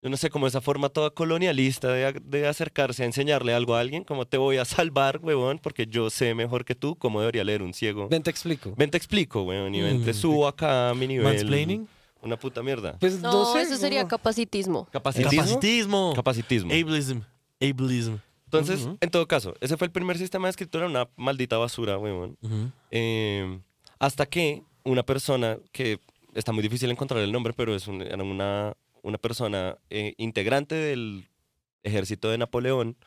[0.01, 4.03] yo no sé, como esa forma toda colonialista de, acercarse a enseñarle algo a alguien,
[4.03, 7.61] como te voy a salvar, weón, porque yo sé mejor que tú cómo debería leer
[7.63, 8.09] un ciego.
[8.09, 8.73] Ven, te explico.
[8.75, 10.13] Ven, te explico, weón, y ven, te Mm.
[10.13, 11.23] subo acá a mi nivel.
[11.25, 11.87] Mansplaining.
[12.21, 12.97] Una puta mierda.
[12.99, 13.61] Pues no, No, sé.
[13.61, 14.09] eso sería no.
[14.09, 14.89] capacitismo.
[14.91, 15.37] Capacitismo.
[15.41, 16.13] Capacitismo.
[16.13, 16.73] Capacitismo.
[16.73, 17.21] Ableism.
[17.61, 18.17] Ableism.
[18.43, 22.37] Entonces, en todo caso, ese fue el primer sistema de escritura, una maldita basura, weón.
[22.91, 23.59] Eh,
[24.05, 25.99] hasta que una persona que
[26.35, 31.27] está muy difícil encontrar el nombre, pero es era una, una persona eh, integrante del
[31.81, 32.97] ejército de Napoleón,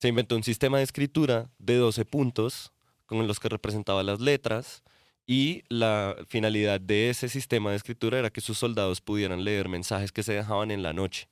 [0.00, 2.72] se inventó un sistema de escritura de 12 puntos
[3.04, 4.82] con los que representaba las letras
[5.26, 10.12] y la finalidad de ese sistema de escritura era que sus soldados pudieran leer mensajes
[10.12, 11.28] que se dejaban en la noche,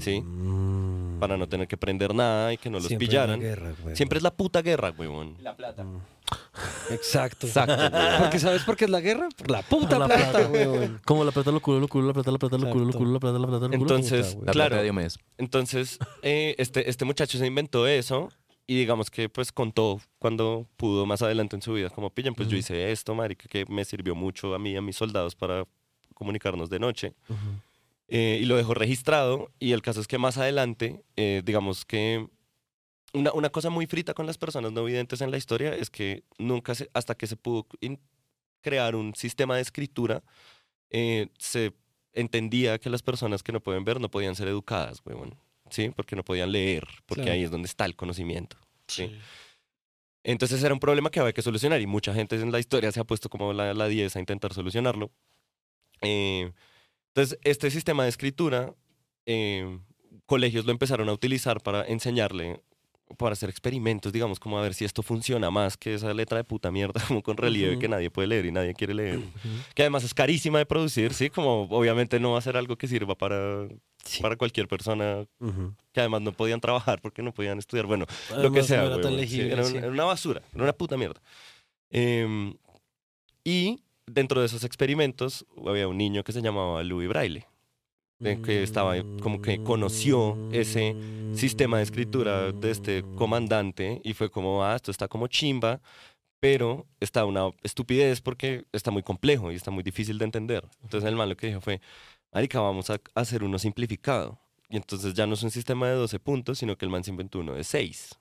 [0.00, 0.20] ¿sí?
[0.20, 1.18] Mm.
[1.20, 3.40] Para no tener que prender nada y que no los Siempre pillaran.
[3.40, 3.72] guerra.
[3.94, 5.36] Siempre es la puta guerra, weón.
[5.42, 5.84] La plata.
[6.90, 7.46] Exacto.
[7.46, 8.18] Exacto, weón.
[8.20, 9.28] Porque ¿sabes por qué es la guerra?
[9.36, 10.46] Por la puta Por la plata, plata.
[10.48, 10.90] güey.
[11.04, 12.98] Como la plata, lo culo, lo culo, la plata, la plata, lo culo, lo Exacto.
[12.98, 13.80] culo, la plata, la plata, lo culo.
[13.82, 15.18] Entonces, puta, claro, plata de Diomedes.
[15.38, 18.28] entonces eh, este, este muchacho se inventó eso
[18.66, 22.48] y digamos que pues contó cuando pudo más adelante en su vida, como pillan, pues
[22.48, 25.64] yo hice esto, marica, que me sirvió mucho a mí y a mis soldados para
[26.14, 27.14] comunicarnos de noche.
[27.28, 27.38] Ujú.
[28.08, 32.26] Eh, y lo dejó registrado y el caso es que más adelante, eh, digamos que
[33.14, 36.22] una, una cosa muy frita con las personas no videntes en la historia es que
[36.38, 38.00] nunca se, hasta que se pudo in-
[38.60, 40.22] crear un sistema de escritura,
[40.90, 41.72] eh, se
[42.12, 45.36] entendía que las personas que no pueden ver no podían ser educadas, huevón,
[45.70, 45.90] ¿sí?
[45.90, 47.34] Porque no podían leer, porque Claro.
[47.36, 48.56] ahí es donde está el conocimiento.
[48.86, 49.06] Sí.
[49.08, 49.18] Sí.
[50.24, 53.00] Entonces era un problema que había que solucionar y mucha gente en la historia se
[53.00, 55.10] ha puesto como la, la 10 a intentar solucionarlo.
[56.00, 56.50] Eh,
[57.14, 58.74] entonces, este sistema de escritura,
[59.26, 59.78] eh,
[60.26, 62.60] colegios lo empezaron a utilizar para enseñarle,
[63.18, 66.44] para hacer experimentos, digamos, como a ver si esto funciona más que esa letra de
[66.44, 67.80] puta mierda, como con relieve Ujú.
[67.82, 69.18] que nadie puede leer y nadie quiere leer.
[69.18, 69.28] Ujú.
[69.74, 71.30] Que además es carísima de producir, ¿sí?
[71.30, 73.68] Como obviamente no va a ser algo que sirva para,
[74.04, 74.20] Sí.
[74.20, 75.74] para cualquier persona Ujú.
[75.92, 77.86] que además no podían trabajar porque no podían estudiar.
[77.86, 78.78] Bueno, lo que Además, sea.
[78.80, 79.76] no era tan huevón, sí, legible, era, un- sí.
[79.76, 81.20] era una basura, era una puta mierda.
[81.90, 82.54] Em,
[83.44, 87.46] y dentro de esos experimentos había un niño que se llamaba Louis Braille.
[88.18, 90.96] que estaba como que conoció ese
[91.34, 95.80] sistema de escritura de este comandante y fue como, ah, esto está como chimba,
[96.40, 100.64] pero está una estupidez porque está muy complejo y está muy difícil de entender.
[100.82, 101.80] Entonces el man lo que dijo fue,
[102.32, 104.38] marica, vamos a hacer uno simplificado.
[104.68, 107.10] Y entonces ya no es un sistema de 12 puntos, sino que el man se
[107.10, 108.18] inventó uno de 6,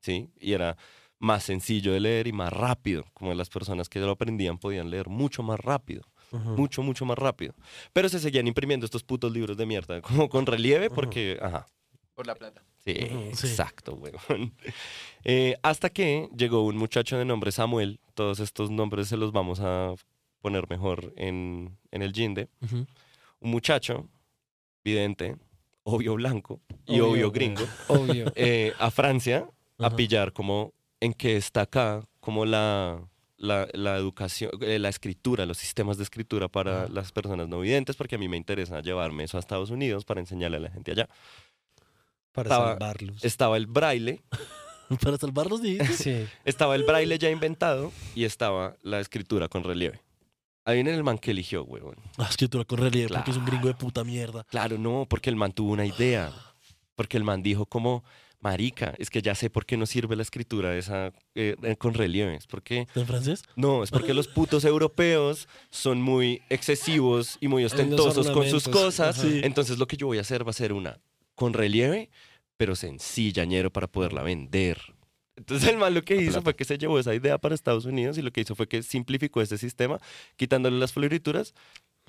[0.00, 0.30] ¿sí?
[0.40, 0.76] Y era
[1.24, 5.08] más sencillo de leer y más rápido, como las personas que lo aprendían podían leer
[5.08, 6.02] mucho más rápido
[6.32, 7.54] mucho, mucho más rápido.
[7.92, 11.64] Pero se seguían imprimiendo estos putos libros de mierda, como con relieve, porque, ajá.
[12.16, 12.60] Por la plata.
[12.84, 12.92] Sí,
[13.34, 13.46] Sí.
[13.46, 14.52] exacto, weón.
[15.22, 19.60] Eh, hasta que llegó un muchacho de nombre Samuel, todos estos nombres se los vamos
[19.60, 19.94] a
[20.40, 22.48] poner mejor en, en el Ginde.
[22.62, 22.78] Ujú.
[23.38, 24.08] Un muchacho,
[24.82, 25.36] vidente,
[25.84, 28.32] obvio blanco y Obvio, gringo, Obvio.
[28.34, 29.48] eh, a Francia
[29.78, 30.72] a pillar como
[31.04, 33.00] en que está acá, como la,
[33.36, 37.96] la, la educación, eh, la escritura, los sistemas de escritura para las personas no videntes,
[37.96, 40.92] porque a mí me interesa llevarme eso a Estados Unidos para enseñarle a la gente
[40.92, 41.08] allá.
[42.32, 43.24] Para Estaba- salvarlos.
[43.24, 44.22] Estaba el braille,
[45.02, 45.60] Para salvarlos.
[45.96, 46.26] Sí.
[46.44, 50.00] estaba el braille ya inventado y estaba la escritura con relieve.
[50.66, 51.96] Ahí viene el man que eligió, huevón.
[52.16, 53.58] Ah, escritura con relieve, porque es un Claro.
[53.58, 54.44] gringo de puta mierda.
[54.44, 56.32] Claro, no, porque el man tuvo una idea.
[56.96, 58.04] Porque el man dijo como,
[58.44, 61.94] marica, es que ya sé por qué no sirve la escritura esa eh, eh, con
[61.94, 62.46] relieves.
[62.46, 63.42] Porque ¿Está en francés?
[63.56, 69.16] No, es porque los putos europeos son muy excesivos y muy ostentosos con sus cosas.
[69.16, 69.40] Sí.
[69.42, 71.00] Entonces lo que yo voy a hacer va a ser una
[71.34, 72.10] con relieve,
[72.58, 74.78] pero sencilla, ñero, para poderla vender.
[75.36, 78.18] Entonces el man lo que hizo fue que se llevó esa idea para Estados Unidos
[78.18, 79.98] y lo que hizo fue que simplificó este sistema,
[80.36, 81.54] quitándole las florituras.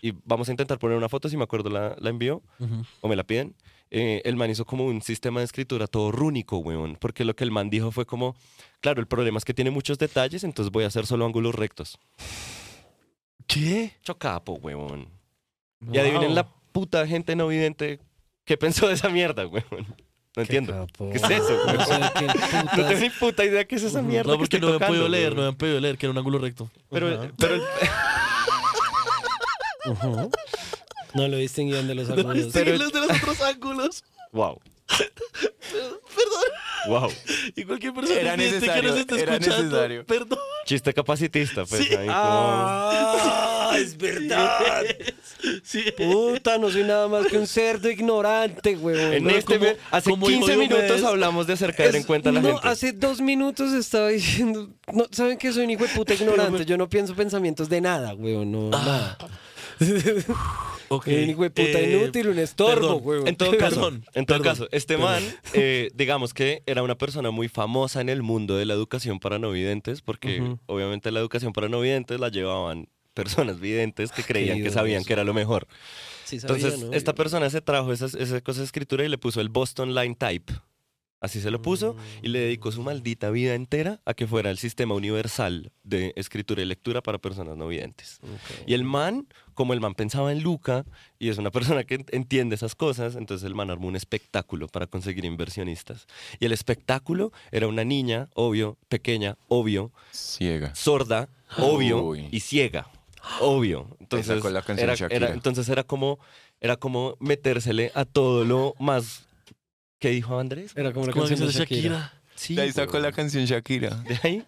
[0.01, 2.83] Y vamos a intentar poner una foto, si me acuerdo la, la envío Ujú.
[3.01, 3.55] o me la piden.
[3.91, 6.97] Eh, el man hizo como un sistema de escritura todo rúnico, weón.
[6.99, 8.35] Porque lo que el man dijo fue como,
[8.81, 11.97] claro, el problema es que tiene muchos detalles, entonces voy a hacer solo ángulos rectos.
[13.47, 13.93] ¿Qué?
[14.03, 15.07] Chocapo, weón.
[15.91, 16.51] Y adivinen la Wow.
[16.71, 17.99] puta gente no vidente
[18.43, 19.85] qué pensó de esa mierda, weón.
[20.35, 20.73] No entiendo.
[20.73, 21.09] capo.
[21.11, 24.27] ¿Qué es eso, No sé qué No tengo ni puta idea qué es esa mierda.
[24.27, 26.07] No, que porque estoy no me han podido leer, no me han podido leer, que
[26.07, 26.69] era un ángulo recto.
[26.89, 27.61] Pero, pero el-.
[31.15, 32.45] No lo distinguían de los No ángulos.
[32.45, 34.03] distinguen los de los otros ángulos.
[34.31, 34.59] wow.
[34.87, 36.43] Perdón.
[36.87, 37.11] Wow.
[37.55, 40.05] Y cualquier persona Era que necesario, nos esté era escuchando, necesario.
[40.05, 40.37] Perdón.
[40.65, 41.83] Chiste capacitista, pues.
[41.87, 41.95] Sí.
[41.95, 43.75] ahí como- ¡Ah!
[43.79, 44.83] ¡Es verdad!
[45.63, 45.83] Sí.
[45.97, 49.13] Puta, no soy nada más que un cerdo ignorante, huevón.
[49.13, 52.03] En No, este, como- hace como hijo 15 de minutos hablamos de hacer caer en
[52.03, 52.67] cuenta a la no, gente.
[52.67, 54.69] hace dos minutos estaba diciendo.
[54.93, 56.63] No, ¿Saben que soy un hijo de puta ignorante?
[56.65, 58.51] Yo no pienso pensamientos de nada, weón.
[58.51, 59.17] No, nada.
[60.89, 63.25] Ok, Un puta eh, inútil, un estorbo.
[63.25, 65.23] En todo caso, Perdón, en todo perdón, caso, este perdón.
[65.23, 69.19] man, eh, digamos que era una persona muy famosa en el mundo de la educación
[69.19, 74.23] para no videntes, porque obviamente la educación para no videntes la llevaban personas videntes que
[74.23, 75.67] creían que sabían que era lo mejor.
[76.25, 76.93] Sí sabía, Entonces, ¿no?
[76.93, 80.15] esta persona se trajo esas, esa cosa de escritura y le puso el Boston Line
[80.15, 80.53] Type.
[81.21, 84.57] Así se lo puso y le dedicó su maldita vida entera a que fuera el
[84.59, 88.19] sistema universal de escritura y lectura para personas no videntes.
[88.67, 90.85] Y el man, como el man pensaba en Luca
[91.17, 94.67] y es una persona que ent- entiende esas cosas, entonces el man armó un espectáculo
[94.67, 96.05] para conseguir inversionistas.
[96.39, 100.75] Y el espectáculo era una niña, obvio, pequeña, obvio, Ciega.
[100.75, 102.27] sorda, obvio, Uy.
[102.31, 102.87] y ciega,
[103.39, 103.87] obvio.
[103.99, 104.27] Entonces
[105.09, 106.19] era- entonces era como,
[106.61, 109.24] era como metérsele a todo lo más...
[109.99, 110.71] ¿Qué dijo Andrés?
[110.75, 112.13] Era como la Como canción de Shakira.
[112.35, 113.03] Sí, De ahí sacó weón.
[113.03, 113.89] la canción Shakira.
[114.07, 114.45] De ahí.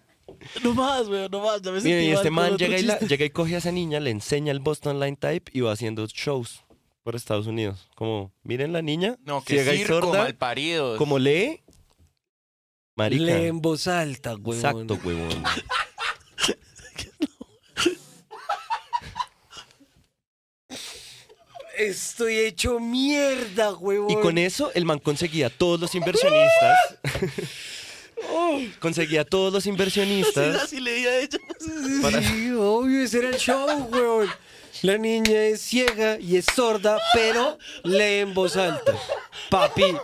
[0.62, 1.62] No más, weón, no más.
[1.62, 3.72] Ya me Mira, y este mal man llega y, la- llega y coge a esa
[3.72, 6.64] niña, le enseña el Boston Line Type y va haciendo shows
[7.02, 7.88] por Estados Unidos.
[7.96, 10.98] Como, miren la niña, No, que ciega y circo, sorda, malparidos.
[10.98, 11.62] como lee.
[12.94, 13.22] Marica.
[13.24, 14.54] Lee en voz alta, huevón.
[14.56, 15.28] Exacto, huevón.
[21.78, 24.10] Estoy hecho mierda, huevón.
[24.10, 26.76] Y con eso el man conseguía todos los inversionistas.
[28.80, 30.62] conseguía todos los Sí, inversionistas.
[30.62, 31.38] así leía a ella.
[32.02, 34.28] para- Sí, obvio, ese era el show, huevón.
[34.82, 38.94] La niña es ciega y es sorda, pero lee en voz alta.
[39.50, 39.96] Papi,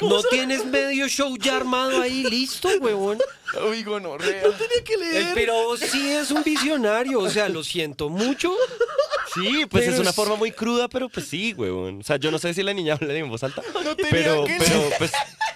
[0.00, 2.22] ¿no tienes medio show ya armado ahí?
[2.24, 3.18] ¿Listo, huevón?
[3.68, 4.42] Uy, gonorrea.
[4.42, 5.30] Tenía que El leer.
[5.34, 8.54] pero sí es un visionario, o sea, lo siento mucho.
[9.34, 12.00] Sí, pues Pero es una forma muy cruda, pero pues sí, huevón.
[12.00, 14.56] O sea, yo no sé si la niña habla en voz alta, tenía pero, que-
[14.58, 15.12] pero pues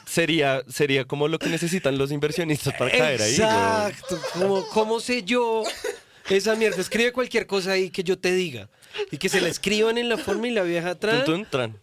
[0.06, 3.34] sería, sería como lo que necesitan los inversionistas para caer ahí.
[3.34, 4.20] Exacto.
[4.34, 5.62] ¿Cómo, ¿Cómo sé yo
[6.30, 6.80] esa mierda?
[6.80, 8.68] Escribe cualquier cosa ahí que yo te diga.
[9.10, 11.24] Y que se la escriban en la forma y la vieja atrás.
[11.24, 11.80] Tun, tun, tran.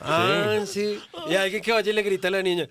[0.00, 0.98] Ah, sí.
[1.28, 2.68] Y alguien que vaya y le grita a la niña.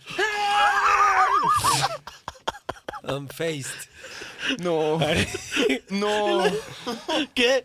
[3.03, 3.89] I'm faced.
[4.59, 4.99] No.
[5.89, 6.43] No.
[7.33, 7.63] ¿Qué?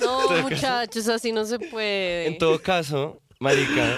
[0.00, 2.26] No, muchachos, así no se puede.
[2.26, 3.94] En todo caso, marica,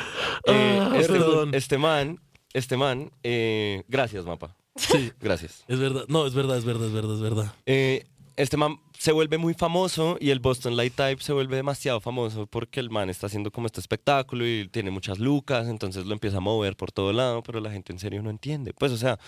[0.46, 1.54] eh, Ah, este, perdón.
[1.54, 2.20] este man,
[2.52, 4.54] este man, eh, gracias, mapa.
[4.76, 5.64] Sí, Gracias.
[5.68, 6.04] es verdad.
[6.08, 7.54] No, es verdad, es verdad, es verdad, es verdad.
[7.66, 8.06] Eh,
[8.42, 12.46] este man se vuelve muy famoso y el Boston Light Type se vuelve demasiado famoso
[12.46, 16.38] porque el man está haciendo como este espectáculo y tiene muchas lucas, entonces lo empieza
[16.38, 18.72] a mover por todo lado, pero la gente en serio no entiende.
[18.72, 19.18] Pues, o sea,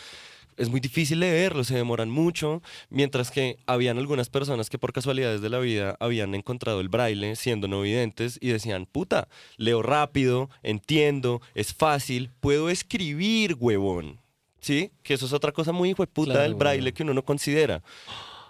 [0.56, 2.60] es muy difícil leerlo, se demoran mucho,
[2.90, 7.36] mientras que habían algunas personas que por casualidades de la vida habían encontrado el braille
[7.36, 14.20] siendo no videntes y decían, puta, leo rápido, entiendo, es fácil, puedo escribir, huevón.
[14.60, 14.90] ¿Sí?
[15.02, 16.94] Que eso es otra cosa muy hijo de puta Claro, del braille huevón.
[16.94, 17.82] que uno no considera.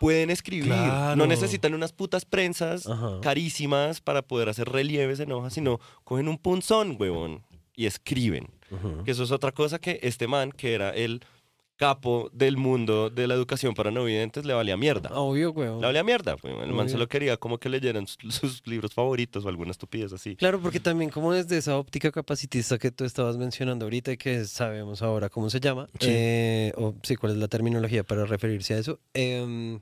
[0.04, 1.16] Pueden escribir, Claro.
[1.16, 3.20] no necesitan unas putas prensas Ajá.
[3.22, 7.42] carísimas para poder hacer relieves en hojas, sino cogen un punzón, huevón,
[7.74, 8.48] y escriben.
[9.04, 11.22] Que eso es otra cosa que este man, que era el
[11.76, 15.10] capo del mundo de la educación para no videntes, le valía mierda.
[15.12, 15.80] Obvio, weón.
[15.80, 16.36] Le valía mierda.
[16.42, 20.36] El man solo quería como que leyeran sus, sus libros favoritos o alguna estupidez así.
[20.36, 24.44] Claro, porque también como desde esa óptica capacitista que tú estabas mencionando ahorita y que
[24.44, 26.08] sabemos ahora cómo se llama, Sí.
[26.10, 29.80] eh, o sí, cuál es la terminología para referirse a eso, em,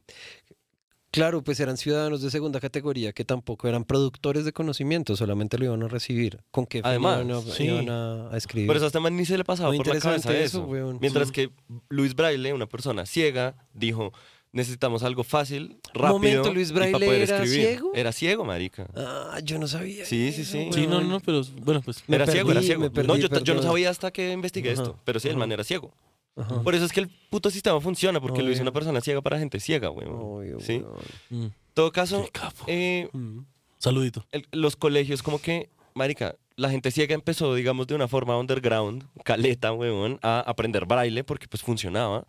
[1.12, 5.66] claro, pues eran ciudadanos de segunda categoría que tampoco eran productores de conocimiento, solamente lo
[5.66, 6.40] iban a recibir.
[6.50, 7.64] ¿Con qué Además, iban a, sí.
[7.64, 8.66] iban a- a escribir?
[8.66, 10.58] Por eso a este man ni se le pasaba Muy por la cabeza eso.
[10.58, 10.98] eso, weón.
[11.00, 11.32] Mientras Sí.
[11.34, 11.50] que
[11.88, 14.12] Luis Braille, una persona ciega, dijo,
[14.52, 16.12] necesitamos algo fácil, rápido.
[16.12, 17.66] momento, Luis y para Braille poder era escribir".
[17.68, 17.92] ciego.
[17.94, 18.86] Era ciego, marica.
[18.96, 20.04] Ah, yo no sabía.
[20.04, 20.68] Sí, sí, eso, sí.
[20.72, 22.02] Sí, no, no, pero bueno, pues.
[22.08, 22.90] Era ciego, era ciego.
[22.90, 25.52] perdí, no, yo, yo no sabía hasta que investigué Ajá, esto, pero sí, el man
[25.52, 25.90] era ciego.
[26.36, 26.62] Ajá.
[26.62, 28.62] Por eso es que el puto sistema funciona, porque lo hizo Obvio.
[28.62, 30.08] una persona ciega para gente ciega, güey.
[30.08, 30.78] Obvio, ¿Sí?
[30.78, 30.96] weón.
[31.30, 32.64] mm, En todo caso, qué capo.
[32.68, 33.40] eh, Mm.
[33.78, 34.24] Saludito.
[34.32, 39.04] el- los colegios como que, marica, la gente ciega empezó, digamos, de una forma underground,
[39.24, 42.26] caleta, weón, a aprender braille porque pues funcionaba,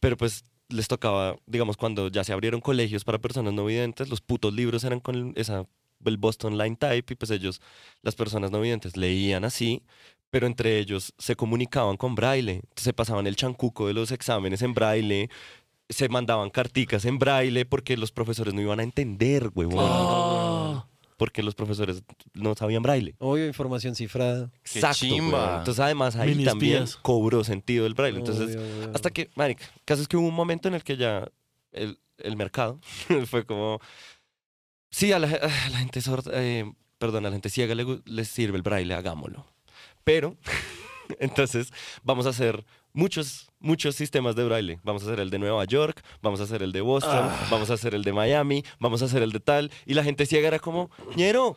[0.00, 4.20] pero pues les tocaba, digamos, cuando ya se abrieron colegios para personas no videntes, los
[4.20, 5.66] putos libros eran con esa,
[6.04, 7.60] el Boston Line Type y pues ellos,
[8.02, 9.82] las personas no videntes, leían así,
[10.32, 14.72] pero entre ellos se comunicaban con braille, se pasaban el chancuco de los exámenes en
[14.72, 15.28] braille,
[15.90, 20.86] se mandaban carticas en braille porque los profesores no iban a entender, huevón Ah,
[21.18, 22.02] porque los profesores
[22.32, 23.14] no sabían braille.
[23.18, 24.50] Obvio, información cifrada.
[24.62, 25.04] Qué Exacto.
[25.04, 26.96] Entonces, además, ahí Mini también espías.
[27.02, 28.18] cobró sentido el braille.
[28.18, 28.90] Entonces, Obvio, obvio.
[28.94, 31.28] hasta que, marica, el caso es que hubo un momento en el que ya
[31.72, 32.80] el, el mercado
[33.26, 33.80] fue como.
[34.90, 38.28] Sí, a la, a la gente sorda, eh, perdón, a la gente ciega le, les
[38.28, 39.44] sirve el braille, hagámoslo.
[40.04, 40.36] Pero,
[41.20, 41.72] entonces,
[42.02, 44.80] vamos a hacer muchos, muchos sistemas de braille.
[44.82, 47.74] Vamos a hacer el de Nueva York, vamos a hacer el de Boston, vamos a
[47.74, 49.70] hacer el de Miami, vamos a hacer el de tal.
[49.86, 51.56] Y la gente ciega era como, ñero,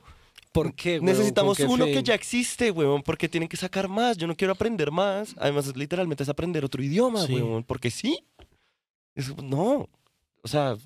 [0.51, 1.05] ¿Por qué, weón?
[1.07, 1.93] Necesitamos ¿Con qué uno fin?
[1.95, 4.15] que ya existe, weón, porque tienen que sacar más.
[4.15, 5.35] Yo no quiero aprender más.
[5.37, 7.33] Además, literalmente es aprender otro idioma, Sí.
[7.33, 8.23] weón, porque sí.
[9.15, 9.89] Es- no.
[10.41, 10.77] O sea,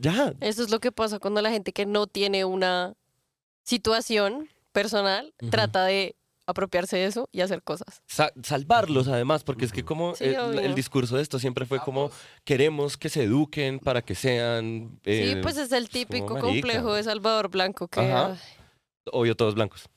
[0.00, 0.32] ya.
[0.40, 2.94] Eso es lo que pasa cuando la gente que no tiene una
[3.64, 6.16] situación personal trata de
[6.48, 8.02] apropiarse de eso y hacer cosas.
[8.06, 12.10] Sa- salvarlos, además, porque es que como Sí, el, discurso de esto siempre fue como
[12.44, 14.98] queremos que se eduquen para que sean.
[15.04, 18.38] sí, eh, pues es el como típico complejo de Salvador Blanco que Ajá.
[19.12, 19.88] obvio todos blancos.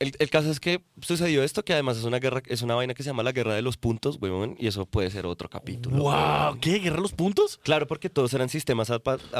[0.00, 2.94] El, el caso es que sucedió esto, que además es una guerra, es una vaina
[2.94, 5.98] que se llama la guerra de los puntos, weón, y eso puede ser otro capítulo.
[5.98, 6.60] wow, weón.
[6.60, 6.78] ¿qué?
[6.78, 7.60] ¿Guerra los puntos?
[7.62, 8.90] Claro, porque todos eran sistemas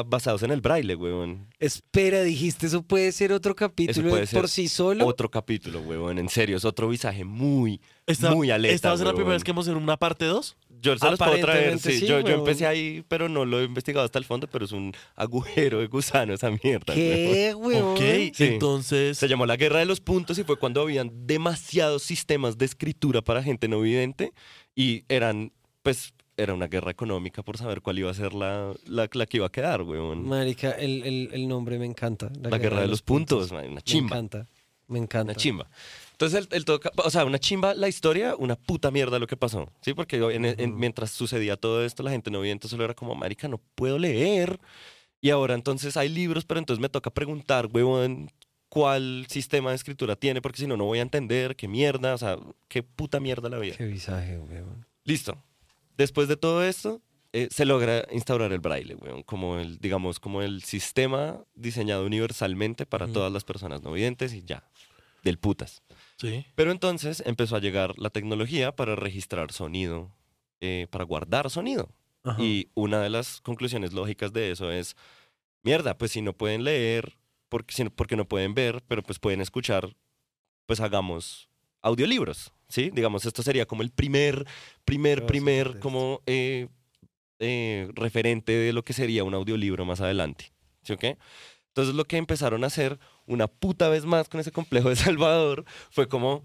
[0.06, 1.48] basados en el braille, weón.
[1.58, 5.06] Espera, dijiste, eso puede ser otro capítulo puede ser por sí solo.
[5.06, 6.18] Otro capítulo, weón.
[6.18, 9.32] En serio, es otro visaje muy, Esta, muy aleta, ¿Esta va a ser la primera
[9.32, 10.56] vez que vamos a hacer una parte 2?
[10.80, 11.98] Yo se los puedo traer, sí.
[12.00, 14.72] sí, yo, yo empecé ahí, pero no lo he investigado hasta el fondo, pero es
[14.72, 16.94] un agujero de gusano esa mierda.
[16.94, 17.92] ¿Qué, weón?
[17.92, 18.00] Ok,
[18.34, 18.44] Sí.
[18.44, 19.18] entonces.
[19.18, 23.20] Se llamó la Guerra de los Puntos y fue cuando habían demasiados sistemas de escritura
[23.22, 24.32] para gente no vidente
[24.74, 25.52] y eran,
[25.82, 29.36] pues, era una guerra económica por saber cuál iba a ser la, la, la que
[29.36, 30.26] iba a quedar, weón.
[30.26, 32.30] Marica, el, el, el nombre me encanta.
[32.40, 34.16] la Guerra de los Puntos, man, una Me chimba.
[34.16, 34.46] encanta,
[34.88, 35.32] me encanta.
[35.32, 35.68] Una chimba.
[36.20, 39.38] Entonces, el, el todo o sea, una chimba la historia, una puta mierda lo que
[39.38, 39.72] pasó.
[39.80, 43.14] Sí, porque en- en- mientras sucedía todo esto, la gente no vidente solo era como,
[43.14, 44.60] marica, no puedo leer.
[45.22, 48.30] Y ahora entonces hay libros, pero entonces me toca preguntar, huevón,
[48.68, 52.18] cuál sistema de escritura tiene, porque si no, no voy a entender qué mierda, o
[52.18, 52.36] sea,
[52.68, 53.76] qué puta mierda la vida.
[53.78, 54.84] Qué visaje, weón.
[55.04, 55.42] Listo.
[55.96, 57.00] Después de todo esto,
[57.32, 62.84] eh, se logra instaurar el braille, weón, como el, digamos, como el sistema diseñado universalmente
[62.84, 64.62] para todas las personas no videntes y ya,
[65.24, 65.82] del putas.
[66.20, 66.44] Sí.
[66.54, 70.10] Pero entonces empezó a llegar la tecnología para registrar sonido,
[70.60, 71.88] eh, para guardar sonido.
[72.24, 72.42] Ajá.
[72.42, 74.96] Y una de las conclusiones lógicas de eso es,
[75.62, 77.16] mierda, pues si no pueden leer,
[77.48, 79.96] porque, no- porque no pueden ver, pero pues pueden escuchar,
[80.66, 81.48] pues hagamos
[81.80, 82.90] audiolibros, ¿sí?
[82.92, 84.44] Digamos, esto sería como el primer,
[84.84, 86.68] primer, primer, como eh,
[87.38, 90.52] eh, referente de lo que sería un audiolibro más adelante,
[90.82, 91.16] ¿sí o qué?
[91.68, 92.98] Entonces lo que empezaron a hacer
[93.30, 96.44] una puta vez más con ese complejo de Salvador fue como,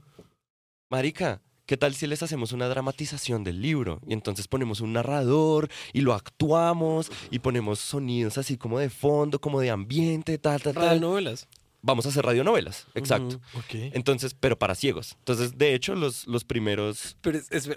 [0.90, 4.00] marica, ¿qué tal si les hacemos una dramatización del libro?
[4.08, 9.40] Y entonces ponemos un narrador y lo actuamos y ponemos sonidos así como de fondo,
[9.40, 11.02] como de ambiente, tal, tal, tal.
[11.02, 11.48] novelas.
[11.82, 13.40] Vamos a hacer radionovelas, exacto.
[13.54, 13.76] Ok.
[13.94, 15.16] Entonces, pero para ciegos.
[15.20, 17.16] Entonces, de hecho, los, los primeros...
[17.22, 17.70] Pero es, es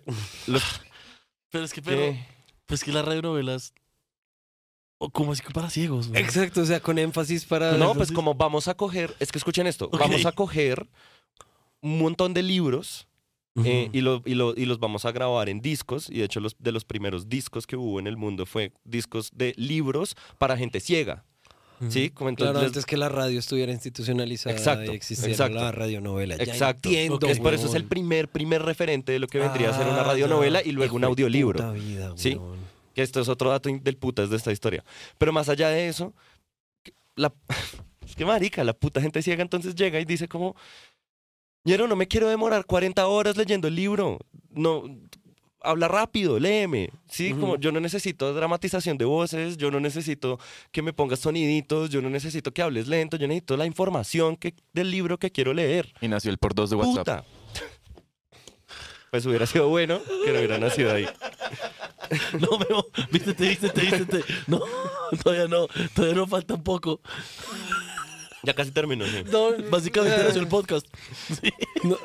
[0.46, 0.62] Los,
[1.50, 2.26] Pero es que, pero, ¿qué?
[2.66, 3.72] pues que las radionovelas.
[5.01, 6.20] O como así que para ciegos, güey.
[6.20, 7.72] Exacto, o sea, con énfasis para.
[7.76, 9.99] No, pues como vamos a coger, es que escuchen esto, Ok.
[10.01, 10.86] vamos a coger
[11.80, 13.07] un montón de libros
[13.64, 16.09] eh, y, lo- y lo- y los vamos a grabar en discos.
[16.11, 19.30] Y de hecho, los, de los primeros discos que hubo en el mundo fue discos
[19.34, 21.24] de libros para gente ciega.
[21.88, 22.11] ¿Sí?
[22.11, 25.59] Como entonces Claro, les- antes que la radio estuviera institucionalizada Exacto, y existiera exacto.
[25.59, 26.36] la radionovela.
[26.36, 26.88] Ya Exacto.
[26.88, 27.88] entiendo, es por eso es el weón.
[27.88, 30.68] primer, primer referente de lo que vendría a ser una Ah, radionovela ya.
[30.68, 31.53] y luego un Hijo de audiolibro.
[31.59, 32.34] puta vida, ¿Sí?
[32.34, 32.59] weón.
[32.99, 34.84] Que esto es otro dato del putas de esta historia.
[35.18, 36.12] Pero más allá de eso,
[37.14, 37.32] la,
[38.05, 40.57] es que marica, la puta gente ciega entonces llega y dice como,
[41.62, 44.18] Ñero, no me quiero demorar 40 horas leyendo el libro.
[44.51, 44.82] No,
[45.61, 46.90] habla rápido, léeme.
[47.09, 50.40] Sí, como yo no necesito dramatización de voces, yo no necesito
[50.72, 54.55] que me pongas soniditos, yo no necesito que hables lento, yo necesito la información que,
[54.72, 55.94] del libro que quiero leer.
[56.01, 56.99] Y nació el por dos de WhatsApp.
[56.99, 57.24] Puta.
[59.11, 61.06] Pues hubiera sido bueno que no hubiera nacido ahí.
[62.40, 64.24] No, Memo, vístete, vístete, vístete.
[64.46, 64.62] No,
[65.22, 67.02] todavía no, todavía no falta un poco.
[68.44, 69.04] Ya casi terminó.
[69.04, 69.24] sí.
[69.30, 70.86] No, básicamente nació el podcast.
[71.28, 71.52] Sí.
[71.82, 71.98] No.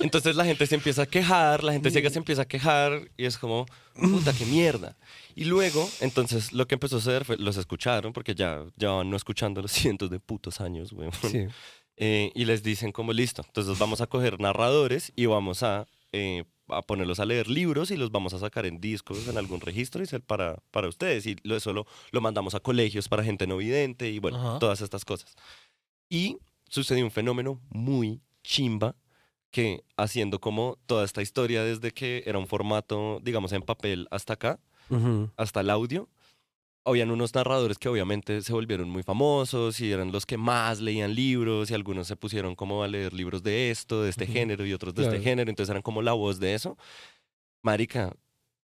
[0.00, 3.24] Entonces la gente se empieza a quejar, la gente ciega se empieza a quejar y
[3.24, 4.96] es como, puta, qué mierda.
[5.34, 9.16] Y luego, entonces lo que empezó a suceder fue, los escucharon, porque ya llevaban no
[9.16, 11.12] escuchando los cientos de putos años, weón.
[11.30, 11.46] Sí.
[11.96, 16.44] Eh, y les dicen como, listo, entonces vamos a coger narradores y vamos a, eh,
[16.68, 20.02] a ponerlos a leer libros y los vamos a sacar en discos, en algún registro
[20.02, 21.26] y ser para, para ustedes.
[21.26, 24.58] Y lo, eso lo, lo mandamos a colegios para gente no vidente y bueno, Ajá.
[24.58, 25.34] todas estas cosas.
[26.10, 26.38] Y
[26.68, 28.94] sucedió un fenómeno muy chimba
[29.50, 34.34] que haciendo como toda esta historia desde que era un formato, digamos, en papel hasta
[34.34, 35.30] acá, Ujú.
[35.36, 36.08] hasta el audio,
[36.86, 41.14] habían unos narradores que obviamente se volvieron muy famosos y eran los que más leían
[41.14, 44.72] libros y algunos se pusieron como a leer libros de esto, de este género y
[44.72, 45.16] otros de Claro.
[45.16, 46.78] este género, entonces eran como la voz de eso.
[47.62, 48.14] Marica,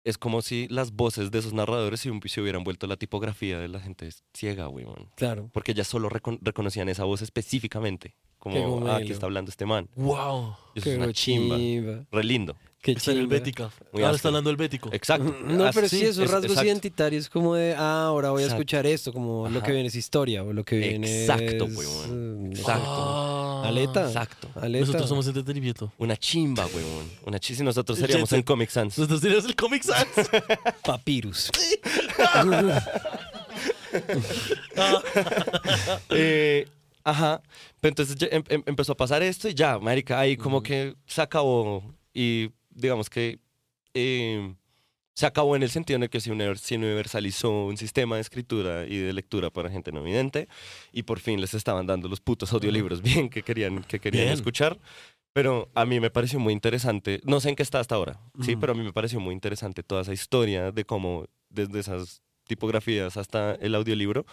[0.04, 3.66] es como si las voces de esos narradores se, se hubieran vuelto la tipografía de
[3.68, 5.10] la gente ciega, weón.
[5.16, 5.50] Claro.
[5.52, 8.14] Porque ya solo recon- reconocían esa voz específicamente.
[8.38, 9.88] Como, ah, aquí está hablando este man.
[9.96, 10.54] Wow.
[10.76, 11.56] Eso Qué es una chimba.
[11.56, 12.06] chimba.
[12.12, 12.56] Re lindo.
[12.86, 13.26] Qué Está en el.
[13.26, 13.68] Bética.
[13.92, 14.90] Muy Ahora está hablando el Bético.
[14.92, 15.34] Exacto.
[15.44, 16.68] No, pero sí, esos es- rasgos exacto.
[16.68, 18.62] identitarios como de, ah, ahora voy a Exacto.
[18.62, 21.76] escuchar esto, como lo que viene es historia o lo que viene Exacto, es...
[21.76, 22.46] weón.
[22.46, 22.84] eh, Exacto.
[22.86, 23.62] Ah.
[23.66, 24.06] Aleta.
[24.06, 24.48] Exacto.
[24.54, 24.86] Aleta.
[24.86, 25.92] Nosotros somos entretenimiento.
[25.98, 27.10] Una chimba, weón.
[27.24, 27.58] Una chimba.
[27.58, 28.44] Si nosotros El seríamos Set.
[28.44, 28.96] Comic Sans.
[28.96, 30.06] Nosotros tenemos el Comic Sans.
[30.84, 31.50] Papyrus.
[36.10, 36.66] Eh,
[37.04, 37.42] ajá.
[37.80, 41.22] Pero entonces em- em- empezó a pasar esto y ya, marica, ahí como que se
[41.22, 41.82] acabó.
[42.14, 43.38] Y digamos que
[43.94, 44.54] eh,
[45.14, 48.20] se acabó en el sentido en el que se univer- se universalizó un sistema de
[48.22, 50.48] escritura y de lectura para gente no vidente.
[50.92, 54.34] Y por fin les estaban dando los putos audiolibros bien que querían, que querían Bien.
[54.34, 54.78] escuchar.
[55.32, 58.56] Pero a mí me pareció muy interesante, no sé en qué está hasta ahora, sí,
[58.56, 63.18] pero a mí me pareció muy interesante toda esa historia de cómo desde esas tipografías
[63.18, 64.24] hasta el audiolibro,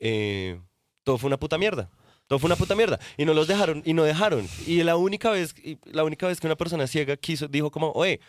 [0.00, 0.60] eh,
[1.02, 1.88] todo fue una puta mierda.
[2.26, 2.98] Todo fue una puta mierda.
[3.16, 4.48] Y no los dejaron, y no dejaron.
[4.66, 5.54] Y la única vez,
[5.84, 8.20] la única vez que una persona ciega quiso, dijo como, oye,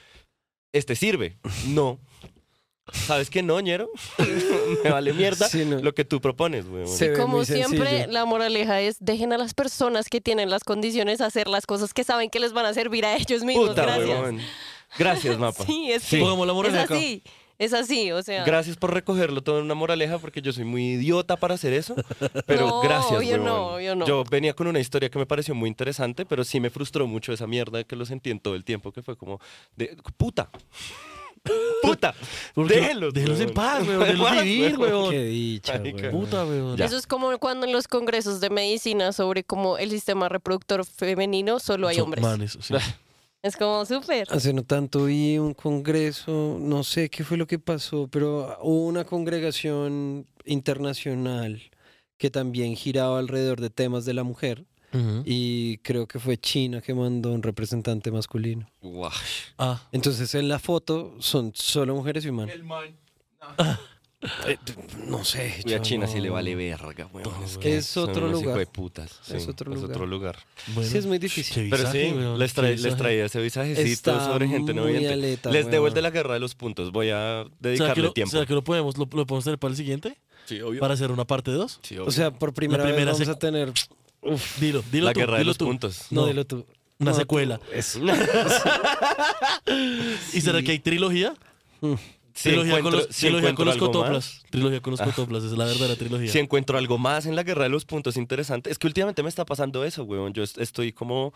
[0.74, 1.38] este sirve.
[1.68, 2.00] No.
[2.92, 3.90] ¿Sabes qué no, ñero?
[4.84, 5.80] Me vale mierda Sí, no.
[5.80, 6.66] lo que tú propones.
[6.86, 8.12] Se ve Como siempre, sencillo.
[8.12, 11.94] la moraleja es dejen a las personas que tienen las condiciones a hacer las cosas
[11.96, 13.70] que saben que les van a servir a ellos mismos.
[13.70, 14.08] Puta, Gracias.
[14.22, 14.40] weón.
[15.00, 15.66] Gracias, mapa.
[15.66, 16.20] Sí, es Sí.
[16.20, 16.84] la es moraleja.
[16.94, 17.24] así.
[17.58, 18.44] Es así, o sea.
[18.44, 21.96] Gracias por recogerlo todo en una moraleja porque yo soy muy idiota para hacer eso.
[22.46, 23.44] Pero No, gracias, obvio weón.
[23.46, 24.06] no, obvio no.
[24.06, 27.32] Yo venía con una historia que me pareció muy interesante, pero sí me frustró mucho
[27.32, 29.40] esa mierda que lo sentí en todo el tiempo, que fue como
[29.76, 30.50] de puta.
[31.84, 32.16] Puta.
[32.56, 33.14] Porque- Déjenlos.
[33.14, 35.12] déjenlos en paz, weón, déjenlos vivir, weón.
[35.12, 36.12] Qué dicha, weón.
[36.12, 36.82] Puta, weón.
[36.82, 41.60] Eso es como cuando en los congresos de medicina sobre como el sistema reproductor femenino
[41.60, 42.24] solo hay Son hombres.
[42.24, 42.74] manes, sí.
[43.46, 44.28] Es como súper.
[44.32, 48.88] Hace no tanto vi un congreso, no sé qué fue lo que pasó, pero hubo
[48.88, 51.62] una congregación internacional
[52.18, 54.66] que también giraba alrededor de temas de la mujer
[55.26, 58.68] y creo que fue China que mandó un representante masculino.
[58.82, 59.12] Guau.
[59.60, 62.50] Ah, Entonces en la foto son solo mujeres y un man.
[64.48, 64.58] Eh,
[65.08, 65.62] no sé.
[65.66, 65.82] Y a.
[65.82, 67.30] China sí le vale verga, weón.
[67.44, 68.58] Es, que Es otro lugar.
[68.58, 69.20] de putas.
[69.30, 69.96] Es sí, otro es lugar.
[69.96, 70.38] otro lugar.
[70.74, 70.90] bueno.
[70.90, 71.54] Sí, es muy difícil.
[71.54, 72.96] Qué Pero visaje, sí, weón, les, trae- les visaje.
[72.96, 75.14] traía ese visajecito Está sobre gente no vidente.
[75.14, 75.72] aleta, Les weón.
[75.72, 76.92] devuelve la guerra de los puntos.
[76.92, 78.32] Voy a ¿Será que, dedicarle lo, tiempo.
[78.32, 80.18] será que lo podemos, lo, lo podemos tener para el siguiente?
[80.46, 80.80] Sí, obvio.
[80.80, 81.80] para hacer una parte 2.
[81.82, 82.06] Sí, obvio.
[82.08, 83.74] O sea, por primera, primera vez vamos a tener.
[84.60, 85.66] Dilo, dilo la tú, guerra de dilo los tú.
[85.66, 86.08] puntos.
[86.12, 86.28] No, No.
[86.28, 86.66] dilo tú.
[86.98, 87.60] Una No, secuela.
[87.74, 88.00] Eso.
[90.34, 91.34] ¿Y será que hay trilogía?
[92.36, 94.14] Si trilogía con encuentro, los, si trilogía con encuentro los algo cotoplas.
[94.44, 96.30] más, Trilogía con los cotoplas, es la verdadera trilogía.
[96.32, 99.30] si encuentro algo más en la guerra de los puntos interesante, es que últimamente me
[99.30, 100.34] está pasando eso, weón.
[100.34, 101.34] Yo est- estoy como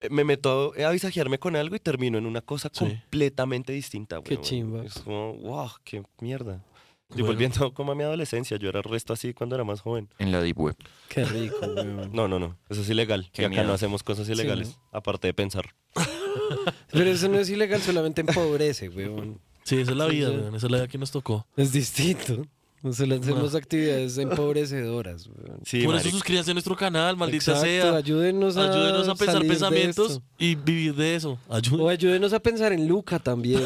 [0.00, 2.78] eh, me meto a avisajearme con algo y termino en una cosa Sí.
[2.80, 4.44] completamente distinta, Qué weón.
[4.44, 4.84] chimba.
[4.84, 6.62] Es como, wow, qué mierda.
[7.10, 7.26] Y Bueno.
[7.28, 10.10] volviendo como a mi adolescencia, yo era resto así cuando era más joven.
[10.18, 10.76] En la Deep Web.
[11.08, 12.10] Qué rico, weón.
[12.12, 13.30] No, no, no, eso es ilegal.
[13.32, 13.68] Qué y acá miedo.
[13.68, 15.74] no hacemos cosas ilegales, aparte de pensar.
[16.92, 19.40] Pero eso no es ilegal, solamente empobrece, weón.
[19.68, 21.46] Sí, esa es la vida, weón, esa es la vida que nos tocó.
[21.56, 22.46] Es distinto.
[22.82, 25.60] O sea, le hacemos actividades empobrecedoras, weón.
[25.64, 27.96] Sí, Por eso suscríbanse a nuestro canal, maldita Exacto, sea.
[27.96, 30.22] ayúdenos a, Ayúdenos a pensar salir de pensamientos esto.
[30.38, 31.38] y vivir de eso.
[31.48, 32.32] O Ayúdenos.
[32.32, 33.62] a pensar en Luca también.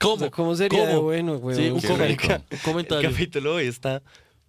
[0.00, 0.14] ¿Cómo?
[0.14, 1.58] O sea, ¿Cómo sería bueno, weón?
[1.58, 2.26] Sí, un, Qué com- rico.
[2.28, 3.10] un El comentario.
[3.10, 4.02] capítulo hoy está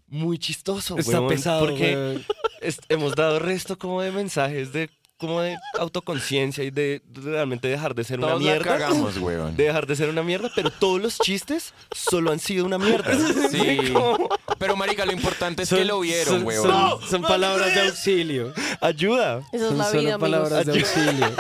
[0.08, 2.20] muy chistoso, Está weón, pesado, porque
[2.62, 7.96] es- hemos dado resto como de mensajes de como de autoconciencia y de realmente dejar
[7.96, 8.66] de ser una Todos la mierda.
[8.78, 9.56] cagamos, weón.
[9.56, 13.12] De dejar de ser una mierda, pero todos los chistes solo han sido una mierda.
[13.50, 13.80] Sí.
[14.60, 16.64] Pero, marica, lo importante es que lo vieron, son- weón.
[16.64, 18.54] Son, son palabras de auxilio.
[18.80, 19.40] Ayuda.
[19.52, 20.74] Esa es Son la solo vida, palabras amigos.
[20.74, 21.28] de auxilio.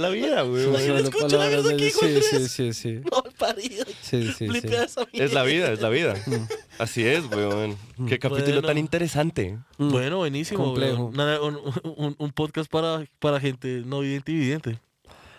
[0.00, 0.64] Es la vida, güey.
[1.02, 3.00] escucha la que Sí, sí, sí, sí.
[3.10, 3.84] No, parido.
[4.00, 4.60] Sí, sí, sí.
[5.12, 6.14] Es la vida, es la vida.
[6.78, 7.76] Así es, weón.
[8.08, 8.68] Qué capítulo Bueno.
[8.68, 9.58] tan interesante.
[9.76, 9.90] Mm.
[9.90, 10.64] Bueno, buenísimo.
[10.64, 11.10] Complejo.
[11.14, 14.78] Nada, Un, un- un podcast para, para gente no vidente y vidente.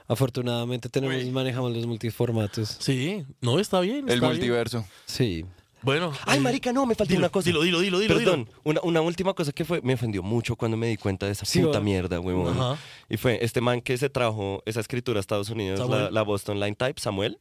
[0.07, 2.77] Afortunadamente tenemos, manejamos los multiformatos.
[2.79, 4.09] Sí, no, está bien.
[4.09, 4.31] El bien.
[4.33, 4.85] multiverso.
[5.05, 5.45] Sí.
[5.83, 6.13] Bueno.
[6.25, 7.45] Ay, eh, marica, no, me faltó dilo, una cosa.
[7.49, 8.15] Dilo, dilo, dilo, dilo.
[8.15, 11.31] Perdón, una, una última cosa que fue, me ofendió mucho cuando me di cuenta de
[11.31, 12.27] esa Sí, puta mierda, dilo.
[12.27, 12.49] weón.
[12.49, 12.77] Ajá.
[13.09, 15.79] Y fue este man que se trajo esa escritura a Estados Unidos,
[16.11, 17.39] la, Boston Line Type, Samuel.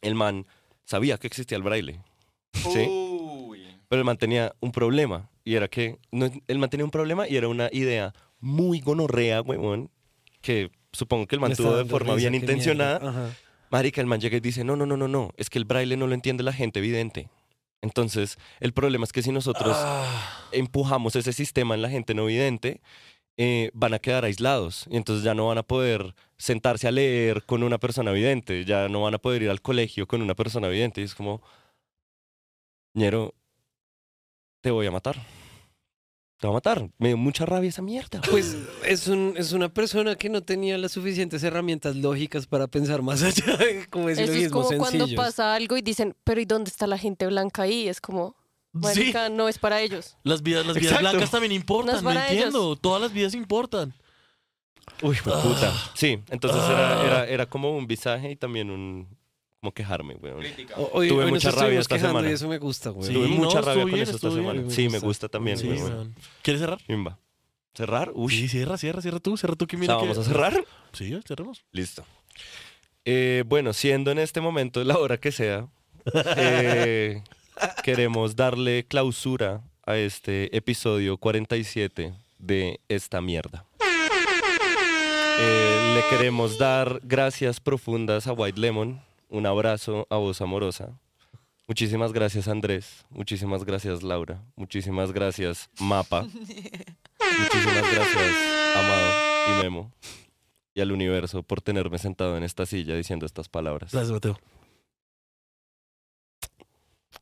[0.00, 0.46] El man
[0.84, 2.00] sabía que existía el braille.
[2.52, 2.86] Sí.
[2.88, 3.62] Uy.
[3.88, 5.30] Pero el man tenía un problema.
[5.44, 5.98] Y era que.
[6.10, 9.90] No, el man tenía un problema y era una idea muy gonorrea, weón.
[10.40, 13.32] Que supongo que el man tuvo de forma bien intencionada.
[13.70, 15.32] Marica, el man llega y dice: No, no, no, no, no.
[15.36, 17.28] Es que el braille no lo entiende la gente evidente.
[17.80, 22.24] Entonces, el problema es que si nosotros Ah, empujamos ese sistema en la gente no
[22.24, 22.80] vidente,
[23.36, 24.86] eh, van a quedar aislados.
[24.90, 28.64] Y entonces ya no van a poder sentarse a leer con una persona vidente.
[28.64, 31.00] Ya no van a poder ir al colegio con una persona vidente.
[31.00, 31.40] Y es como,
[32.94, 33.34] ñero,
[34.60, 35.16] te voy a matar.
[36.38, 36.88] Te voy a matar.
[36.98, 38.20] Me dio mucha rabia esa mierda.
[38.30, 43.02] Pues es, un, es una persona que no tenía las suficientes herramientas lógicas para pensar
[43.02, 46.70] más allá de como Eso es como cuando pasa algo y dicen, pero ¿y dónde
[46.70, 47.88] está la gente blanca ahí?
[47.88, 48.36] Es como,
[48.72, 50.16] sí, marica, no es para ellos.
[50.22, 51.10] las vidas, las vidas Exacto.
[51.10, 52.04] blancas también No importan.
[52.04, 52.76] No, entiendo.
[52.76, 53.92] Todas las vidas importan.
[55.02, 55.42] Uy, puta.
[55.72, 55.90] Ah.
[55.94, 59.17] Sí, entonces era, era, era como un visaje y también un...
[59.60, 60.44] Como quejarme, weón.
[60.76, 62.30] O- Hoy, Tuve hoy mucha nos rabia esta semana.
[62.30, 63.08] y eso me gusta, güey.
[63.08, 64.40] Sí, Tuve mucha rabia con bien, eso esta bien.
[64.40, 64.62] semana.
[64.62, 65.28] Me Sí, me gusta.
[65.28, 65.82] también, Sí, weón.
[65.82, 66.14] weón.
[66.42, 66.78] ¿Quieres cerrar?
[67.74, 68.12] ¿Cerrar?
[68.14, 68.32] Uy.
[68.32, 70.64] Sí, cierra, cierra, cierra tú, cierra tú que O mira sea, que- ¿Vamos a cerrar?
[70.92, 71.64] Sí, cerramos.
[71.72, 72.04] Listo.
[73.04, 75.66] Eh, bueno, siendo en este momento la hora que sea,
[76.36, 77.22] eh,
[77.84, 83.64] queremos darle clausura a este episodio 47 de esta mierda.
[85.40, 90.98] Eh, le queremos dar gracias profundas a White Lemon, un abrazo a voz amorosa.
[91.66, 98.34] Muchísimas gracias Andrés, muchísimas gracias Laura, muchísimas gracias Mapa, muchísimas gracias
[98.74, 99.12] Amado
[99.50, 99.92] y Memo
[100.78, 103.90] y al universo por tenerme sentado en esta silla diciendo estas palabras.
[103.92, 104.38] Gracias, Mateo.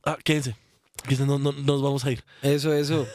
[0.05, 0.55] Ah, quédense.
[1.07, 2.23] Que no, no, nos vamos a ir.
[2.43, 3.07] Eso, eso.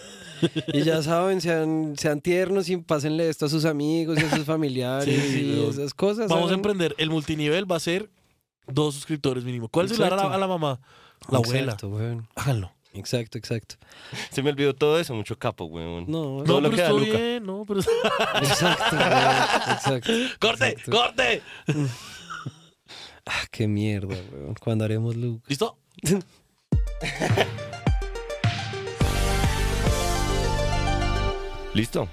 [0.73, 4.45] Y ya saben, sean, sean tiernos y pásenle esto a sus amigos y a sus
[4.45, 6.29] familiares Sí, y esas cosas.
[6.29, 6.95] Vamos a emprender.
[6.99, 8.11] El multinivel va a ser
[8.67, 9.69] dos suscriptores mínimo.
[9.69, 10.81] ¿Cuál celular a la, a la mamá?
[11.31, 11.61] La abuela.
[11.73, 12.29] Exacto, weón.
[12.35, 12.73] Háganlo.
[12.95, 13.77] Exacto, exacto.
[14.31, 16.05] Se me olvidó todo eso, mucho capo, weón.
[16.09, 17.19] No, Todo No, lo pero que da Luca.
[17.19, 17.81] bien, no, pero...
[18.43, 20.13] exacto, weón, exacto.
[20.41, 20.69] ¡Corte!
[20.69, 20.91] Exacto.
[20.91, 21.43] ¡Corte!
[23.25, 24.55] Ah, qué mierda, weón.
[24.61, 25.43] Cuando haremos Luke.
[25.49, 25.79] ¿Listo?
[31.75, 32.09] ¿Listo?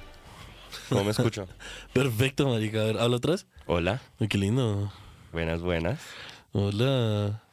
[0.88, 1.48] ¿Cómo me escucho?
[1.94, 2.82] Perfecto, marica.
[2.82, 3.46] A ver, ¿habla atrás?
[3.66, 4.92] Hola, Ay, qué lindo.
[5.34, 6.00] buenas, buenas.
[6.52, 7.44] Hola.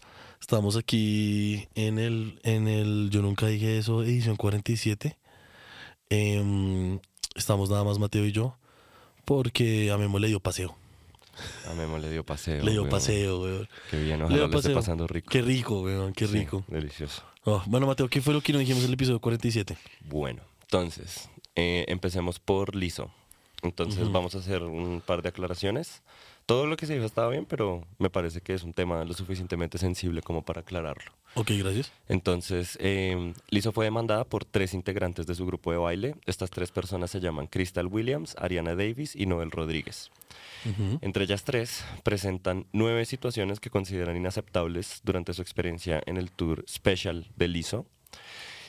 [0.41, 5.17] Estamos aquí en el, en el Yo Nunca Dije Eso, edición 47.
[6.09, 7.01] Em,
[7.35, 8.57] estamos nada más Mateo y yo,
[9.25, 10.77] porque a Memo le dio paseo.
[11.69, 12.65] A Memo le dio paseo.
[12.65, 12.91] le dio weón.
[12.91, 13.69] paseo, weón.
[13.91, 15.29] Qué bien, Le ojalá le esté pasando rico.
[15.31, 16.65] Qué rico, weón, qué Sí, rico.
[16.69, 17.23] delicioso.
[17.45, 19.77] Oh, bueno, Mateo, ¿qué fue lo que nos dijimos en el episodio 47?
[20.09, 23.11] Bueno, entonces, eh, empecemos por liso.
[23.63, 26.03] Entonces vamos a hacer un par de aclaraciones.
[26.47, 29.13] Todo lo que se dijo estaba bien, pero me parece que es un tema lo
[29.13, 31.13] suficientemente sensible como para aclararlo.
[31.35, 31.93] Ok, gracias.
[32.09, 36.15] Entonces, eh, Lizzo fue demandada por tres integrantes de su grupo de baile.
[36.25, 40.11] Estas tres personas se llaman Crystal Williams, Ariana Davis y Noel Rodríguez.
[40.65, 40.99] Ujú.
[41.03, 46.65] Entre ellas tres presentan nueve situaciones que consideran inaceptables durante su experiencia en el tour
[46.69, 47.87] Special de Lizzo.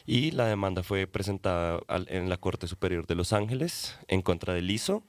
[0.05, 4.61] Y la demanda fue presentada en la Corte Superior de Los Ángeles en contra de
[4.61, 5.03] Lizzo,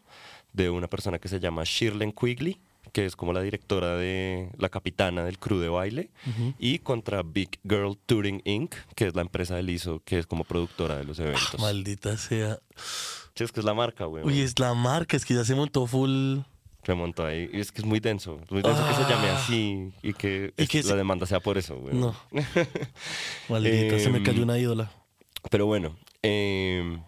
[0.53, 2.59] de una persona que se llama Shirley Quigley,
[2.93, 6.11] que es como la directora de la capitana del crew de baile,
[6.59, 10.45] y contra Big Girl Touring Inc., que es la empresa de Lizzo, que es como
[10.45, 11.61] productora de los eventos.
[11.61, 12.59] Maldita sea.
[13.35, 14.25] Sí, es que es la marca, güey.
[14.25, 16.39] Uy, es la marca, es que ya se montó full.
[16.85, 17.51] Se montó ahí.
[17.53, 18.41] Y es que es muy denso.
[18.43, 19.37] Es muy denso que se llame Ah.
[19.39, 21.95] así y que, Y es- que la se- demanda sea por eso, güey.
[21.95, 22.17] No.
[23.49, 24.91] Maldita, se me Em, cayó una ídola.
[25.51, 26.99] Pero bueno, eh,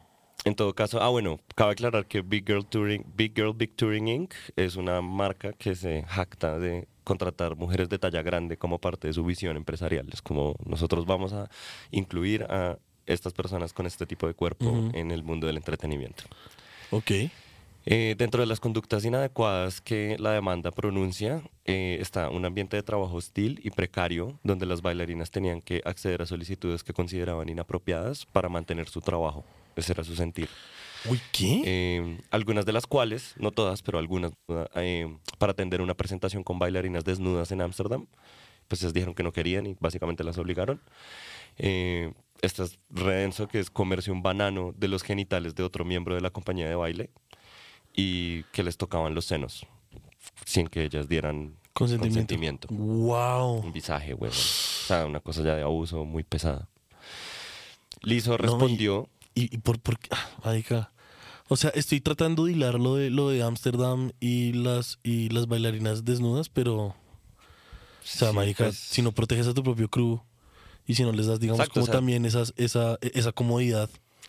[0.45, 4.09] en todo caso, ah, bueno, cabe aclarar que Big Girl Touring, Big Girl Big Touring
[4.09, 4.35] Inc.
[4.57, 9.15] es una marca que se jacta de contratar mujeres de talla grande como parte de
[9.15, 10.09] su visión empresarial.
[10.13, 11.51] Es como nosotros vamos a
[11.91, 16.25] incluir a estas personas con este tipo de cuerpo en el mundo del entretenimiento.
[16.91, 17.11] Ok.
[17.87, 22.83] Eh, dentro de las conductas inadecuadas que la demanda pronuncia eh, está un ambiente de
[22.83, 28.27] trabajo hostil y precario donde las bailarinas tenían que acceder a solicitudes que consideraban inapropiadas
[28.27, 29.45] para mantener su trabajo.
[29.81, 30.49] Ese era su sentir.
[31.07, 31.63] Uy, ¿qué?
[31.65, 34.33] Eh, algunas de las cuales, no todas, pero algunas,
[34.75, 35.07] eh,
[35.39, 38.07] para atender una presentación con bailarinas desnudas en Ámsterdam,
[38.69, 40.81] pues les dijeron que no querían y básicamente las obligaron.
[41.57, 42.13] Eh,
[42.43, 46.21] esta es redenso, que es comerse un banano de los genitales de otro miembro de
[46.21, 47.11] la compañía de baile
[47.95, 49.67] y que les tocaban los senos
[50.45, 52.69] sin que ellas dieran Consentimiento.
[52.69, 52.69] consentimiento.
[52.71, 53.61] Wow.
[53.61, 54.31] Un visaje, güey.
[54.31, 56.69] O sea, una cosa ya de abuso muy pesada.
[58.03, 59.09] Lizo No, y- respondió.
[59.41, 60.09] ¿Y, y por, por qué?
[60.13, 60.93] Ah, marica.
[61.49, 65.47] O sea, estoy tratando de hilar lo de lo de Ámsterdam y las y las
[65.49, 66.95] bailarinas desnudas, pero o
[68.05, 70.21] sea, Sí, marica, pues, si no proteges a tu propio crew
[70.87, 73.89] y si no les das, digamos, Exacto, como o sea- también esas, esa, esa comodidad.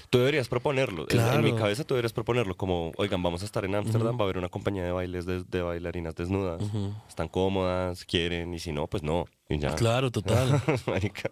[0.10, 1.04] Tú deberías proponerlo.
[1.10, 1.44] En- En, Claro.
[1.44, 4.18] mi cabeza tú deberías proponerlo como, oigan, vamos a estar en Ámsterdam, Ujú.
[4.18, 6.62] va a haber una compañía de bailes de, de bailarinas desnudas.
[6.62, 6.94] Ujú.
[7.08, 9.26] Están cómodas, quieren, y si no, pues no.
[9.48, 9.76] Y ya.
[9.76, 10.62] Claro, total.
[10.88, 11.30] Marica.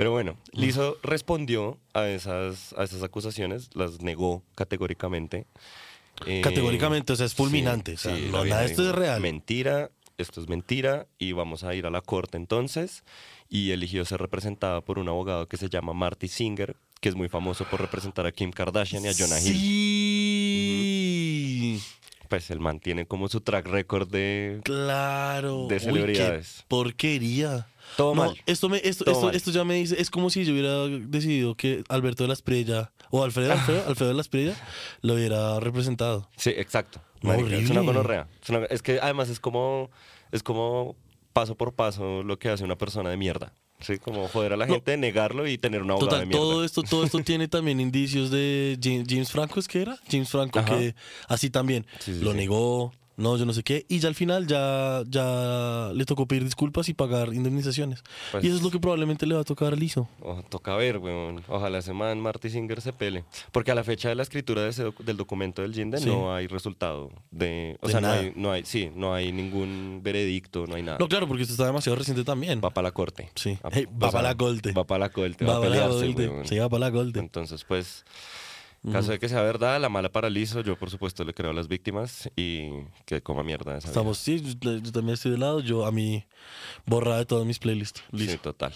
[0.00, 5.44] Pero bueno, Lizo respondió a esas, a esas acusaciones, las negó categóricamente.
[6.24, 7.92] Eh, Categóricamente, o sea, es sí, fulminante.
[7.92, 9.20] o sea, sí, no, nada, esto es real.
[9.20, 13.04] Mentira, esto es mentira y vamos a ir a la corte entonces.
[13.50, 17.28] Y eligió ser representada por un abogado que se llama Marty Singer, que es muy
[17.28, 20.39] famoso por representar a Kim Kardashian y a Jonah Hill.
[22.30, 24.60] Pues el man tiene como su track record de...
[24.62, 25.66] Claro.
[25.68, 26.64] De Uy, qué celebridades.
[26.68, 27.66] porquería.
[27.96, 28.36] Todo No, mal.
[28.46, 29.34] Esto, me, esto, Todo esto, mal.
[29.34, 32.92] esto ya me dice, es como si yo hubiera decidido que Alberto de la Espriella,
[33.10, 34.54] o Alfredo, Alfredo, Alfredo de la Espriella,
[35.02, 36.30] lo hubiera representado.
[36.36, 37.00] Sí, exacto.
[37.22, 38.28] Marica, es una gonorrea.
[38.40, 39.90] Es, es que además es como,
[40.30, 40.94] es como
[41.32, 43.54] paso por paso lo que hace una persona de mierda.
[43.80, 44.74] Sí, como joder a la No.
[44.74, 46.42] gente, negarlo y tener una abogado de Total, mierda.
[46.44, 49.98] todo esto, todo esto tiene también indicios de James, James Franco, ¿es que era?
[50.10, 50.76] James Franco, Ajá.
[50.78, 50.94] que
[51.28, 52.36] así también Sí, sí, lo sí.
[52.36, 56.44] negó, no, yo no sé qué, y ya al final ya, ya le tocó pedir
[56.44, 58.02] disculpas y pagar indemnizaciones.
[58.32, 60.08] Pues- y eso es lo que probablemente le va a tocar a Lizo.
[60.20, 61.42] Oh, toca ver, weón.
[61.48, 63.24] Ojalá ese man Marty Singer se pele.
[63.52, 66.06] Porque a la fecha de la escritura de ese doc- del documento del Ginde Sí.
[66.06, 67.76] no hay resultado de...
[67.80, 70.98] O De sea, no hay, no hay, sí, no hay ningún veredicto, no hay nada.
[70.98, 72.60] No, claro, porque esto está demasiado reciente también.
[72.64, 73.30] Va para la corte.
[73.34, 73.58] Sí.
[73.62, 74.72] Ah, Hey, va o sea, pa' la corte.
[74.72, 76.46] Va para la corte, va, para la weón.
[76.46, 77.20] Se va para la Golde.
[77.20, 78.04] Entonces, pues,
[78.90, 81.68] caso de que sea verdad, la mala paralizo, yo por supuesto le creo a las
[81.68, 82.70] víctimas y
[83.04, 85.60] que coma mierda esa Estamos, sí, yo, yo también estoy de lado.
[85.60, 86.24] Yo a mí
[86.86, 88.02] borra de todas mis playlists.
[88.10, 88.32] Listo.
[88.32, 88.72] Sí, total.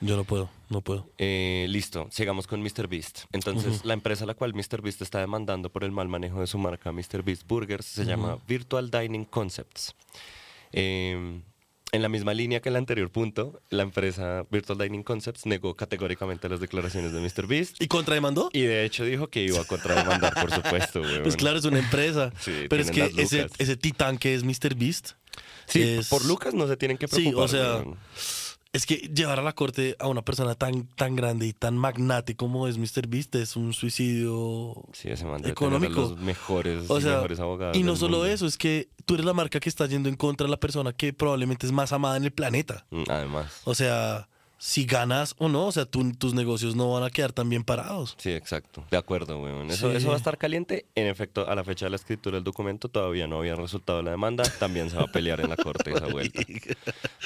[0.00, 1.10] Yo no puedo, no puedo.
[1.18, 3.24] Eh, listo, sigamos con MrBeast.
[3.32, 6.56] Entonces, la empresa a la cual MrBeast está demandando por el mal manejo de su
[6.58, 9.96] marca MrBeast Burgers se llama Virtual Dining Concepts.
[10.72, 11.40] Eh,
[11.92, 16.48] en la misma línea que el anterior punto, la empresa Virtual Dining Concepts negó categóricamente
[16.48, 18.50] las declaraciones de MrBeast ¿Y contrademandó?
[18.52, 21.00] y de hecho dijo que iba a contrademandar, por supuesto.
[21.00, 21.22] weón.
[21.22, 22.32] Pues claro, es una empresa.
[22.40, 24.74] Sí, pero es que ese, ese titán que es Mr.
[24.76, 25.12] Beast,
[25.66, 27.44] Sí, es- por Lucas no se tienen que Sí, preocupar.
[27.44, 27.84] o sea.
[28.72, 32.36] Es que llevar a la corte a una persona tan, tan grande y tan magnate
[32.36, 33.06] como es Mr.
[33.08, 35.94] Beast es un suicidio Sí, ese man debe económico.
[35.94, 37.76] tener a los mejores, O y sea, mejores abogados.
[37.76, 38.32] y no del solo mundo.
[38.32, 40.92] eso, es que tú eres la marca que está yendo en contra de la persona
[40.92, 42.86] que probablemente es más amada en el planeta.
[42.90, 43.62] Mm, Además.
[43.64, 44.28] O sea,
[44.60, 47.62] si ganas o no, o sea, tú- tus negocios no van a quedar tan bien
[47.62, 48.16] parados.
[48.18, 48.84] Sí, exacto.
[48.90, 49.70] De acuerdo, weón.
[49.70, 49.96] Eso, Sí.
[49.98, 50.84] eso va a estar caliente.
[50.96, 54.10] En efecto, a la fecha de la escritura del documento todavía no había resultado la
[54.10, 54.42] demanda.
[54.58, 56.42] También se va a pelear en la corte esa vuelta.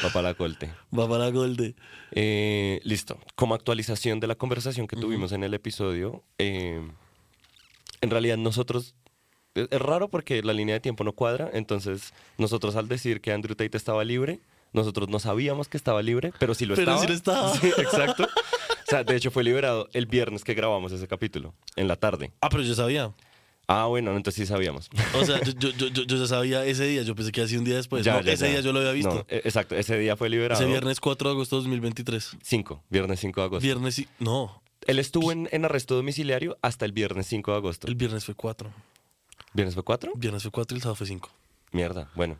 [0.04, 0.70] Va para la corte.
[0.96, 1.74] Va para Golde.
[2.10, 3.18] Eh, listo.
[3.34, 6.86] Como actualización de la conversación que tuvimos en el episodio, eh,
[8.02, 8.94] en realidad nosotros
[9.54, 13.54] es raro porque la línea de tiempo no cuadra, entonces nosotros al decir que Andrew
[13.54, 14.40] Tate estaba libre,
[14.72, 17.00] nosotros no sabíamos que estaba libre, pero sí lo Pero estaba.
[17.02, 17.54] sí lo estaba.
[17.60, 18.24] Sí, exacto.
[18.24, 22.32] O sea, de hecho fue liberado el viernes que grabamos ese capítulo, en la tarde.
[22.40, 23.12] Ah, pero yo sabía.
[23.68, 24.90] Ah, bueno, entonces sí sabíamos.
[25.14, 27.02] O sea, yo, yo, yo, ya sabía ese día.
[27.02, 28.04] Yo pensé que hacía un día después.
[28.04, 28.50] Ya, No, ya, ese ya.
[28.52, 29.14] día yo lo había visto.
[29.14, 30.60] No, e- exacto, ese día fue liberado.
[30.60, 32.36] ese viernes 4 de agosto de 2023.
[32.42, 33.62] 5, viernes 5 de agosto.
[33.62, 34.08] Viernes y...
[34.18, 37.86] No, Él estuvo en, en arresto domiciliario hasta el viernes 5 de agosto.
[37.86, 38.70] el viernes fue 4.
[39.54, 40.12] ¿Viernes fue 4?
[40.16, 41.30] Viernes fue 4 y el sábado fue 5.
[41.70, 42.36] Mierda, bueno.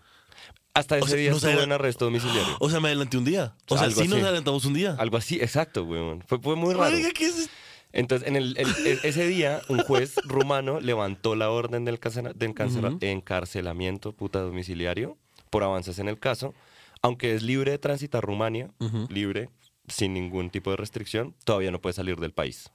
[0.75, 2.57] Hasta ese sea, día estuvo en arresto domiciliario.
[2.61, 3.55] O sea, me adelanté un día.
[3.69, 4.25] O sea, Algo sí nos así.
[4.27, 4.97] adelantamos un día.
[4.99, 6.23] Algo así, exacto, weón.
[6.27, 6.95] Fue, fue muy raro.
[6.97, 7.51] Oiga, ¿qué es?
[7.93, 12.33] Entonces, en el, el- e- ese día, un juez rumano levantó la orden del cancela-
[12.33, 12.99] de encarcela- Ujú.
[13.03, 15.19] encarcelamiento puta domiciliario
[15.51, 16.55] por avances en el caso.
[17.03, 18.71] Aunque es libre de transitar Rumania,
[19.11, 19.51] libre,
[19.89, 22.71] sin ningún tipo de restricción, todavía no puede salir del país.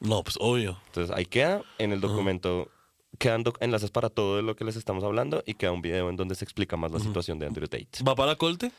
[0.00, 0.78] No, pues obvio.
[0.86, 2.70] Entonces, ahí queda en el documento,
[3.44, 6.16] doc- enlaces para todo de lo que les estamos hablando y queda un video en
[6.16, 7.88] donde se explica más la situación de Andrew Tate.
[8.06, 8.70] ¿Va para la colte?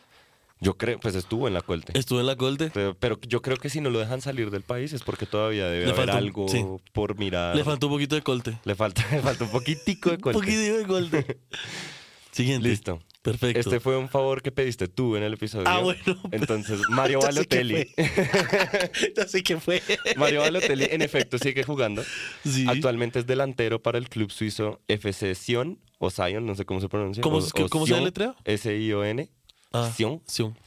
[0.62, 1.98] Yo creo, pues estuvo en la colte.
[1.98, 2.70] Estuve en la colte.
[2.74, 5.66] Pero, pero yo creo que si no lo dejan salir del país es porque todavía
[5.70, 6.66] debe Le haber falta un- algo sí.
[6.92, 7.56] por mirar.
[7.56, 8.60] Le faltó un poquito de colte.
[8.66, 10.40] Le falta, le falta un poquitico de Un colte.
[10.40, 11.40] poquito de colte.
[12.32, 12.68] Siguiente.
[12.68, 13.00] Listo.
[13.32, 13.60] Perfecto.
[13.60, 15.66] Este fue un favor que pediste tú en el episodio.
[15.68, 16.02] Ah, bueno.
[16.32, 17.88] Entonces, Mario Balotelli.
[19.16, 19.82] ya sé qué fue.
[20.18, 22.04] Mario Balotelli, en efecto, sigue jugando.
[22.46, 22.66] Sí.
[22.68, 26.90] Actualmente es delantero para el club suizo FC Sion o Sion, no sé cómo se
[26.90, 27.22] pronuncia.
[27.22, 28.36] ¿Cómo o- se- o cómo se Sion, deletrea?
[28.46, 29.30] S-I-O-N.
[29.74, 30.22] Ah, Sion.
[30.28, 30.58] Sion.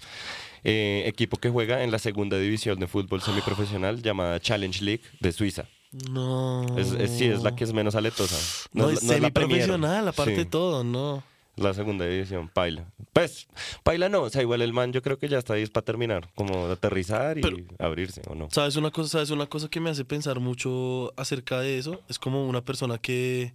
[0.65, 5.33] eh, equipo que juega en la segunda división de fútbol semiprofesional llamada Challenge League de
[5.33, 5.67] Suiza.
[6.11, 6.65] No.
[6.79, 8.37] Es, es- sí, es la que es menos aletosa.
[8.73, 11.25] No, es, es no es semiprofesional, aparte Sí, de todo, no.
[11.57, 12.87] La segunda división, Paila.
[13.13, 13.47] Pues,
[13.83, 16.31] Paila no, o sea, igual el man yo creo que ya está ahí para terminar,
[16.35, 18.49] como de aterrizar y Pero- abrirse, ¿o no?
[18.51, 19.09] ¿Sabes una cosa?
[19.11, 22.01] ¿Sabes una cosa que me hace pensar mucho acerca de eso?
[22.09, 23.53] Es como una persona que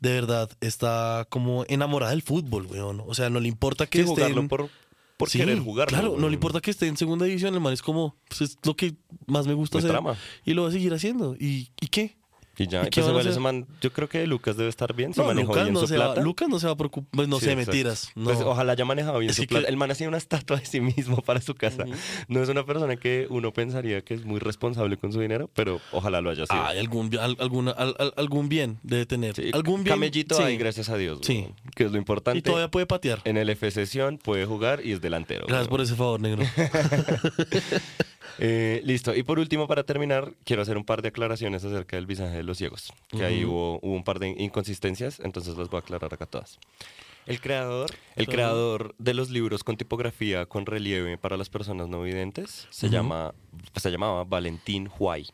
[0.00, 3.02] de verdad está como enamorada del fútbol, weón.
[3.06, 4.68] O sea, no le importa que Sí, esté jugarlo en- por,
[5.16, 5.96] por Sí, querer jugarlo.
[5.98, 8.58] Claro, no le importa que esté en segunda división, el man es como, pues es
[8.64, 8.94] lo que
[9.26, 9.90] más me gusta Me hacer.
[9.92, 10.16] trama.
[10.44, 11.36] Y lo va a seguir haciendo.
[11.38, 12.16] ¿Y, ¿y qué?
[12.62, 14.92] Y ya, ¿Y y qué pues igual ese man, yo creo que Lucas debe estar
[14.94, 16.20] bien, si No, manejó Lucas bien no, su se va, plata.
[16.20, 17.08] Lucas no se va a preocupar.
[17.12, 17.70] Pues no Sí, sé, exacto.
[17.72, 18.10] mentiras.
[18.14, 18.24] No.
[18.24, 19.64] Pues ojalá haya manejado bien Es su que plata.
[19.64, 21.84] que- El man hacía una estatua de sí mismo para su casa.
[22.28, 25.80] No es una persona que uno pensaría que es muy responsable con su dinero, pero
[25.90, 26.62] ojalá lo haya sido.
[26.62, 29.34] Ay, algún, al- alguna, al- al- algún bien debe tener.
[29.36, 29.94] Sí, algún bien.
[29.94, 30.42] Camellito sí.
[30.42, 31.20] ahí, gracias a Dios.
[31.22, 31.46] Sí.
[31.74, 32.38] Que es lo importante.
[32.40, 33.22] Y todavía puede patear.
[33.24, 35.46] En el F sesión puede jugar y es delantero.
[35.48, 36.42] Gracias por ese favor, negro.
[38.42, 39.14] Eh, listo.
[39.14, 42.42] Y por último, para terminar, quiero hacer un par de aclaraciones acerca del visaje de
[42.42, 42.92] los ciegos.
[43.10, 43.52] Que ahí Ujú.
[43.54, 46.58] hubo, hubo un par de inconsistencias, entonces las voy a aclarar acá todas.
[47.26, 52.00] El creador, el creador de los libros con tipografía con relieve para las personas no
[52.02, 52.94] videntes se, Ujú.
[52.96, 53.34] llama,
[53.76, 55.26] se llamaba Valentín Huay.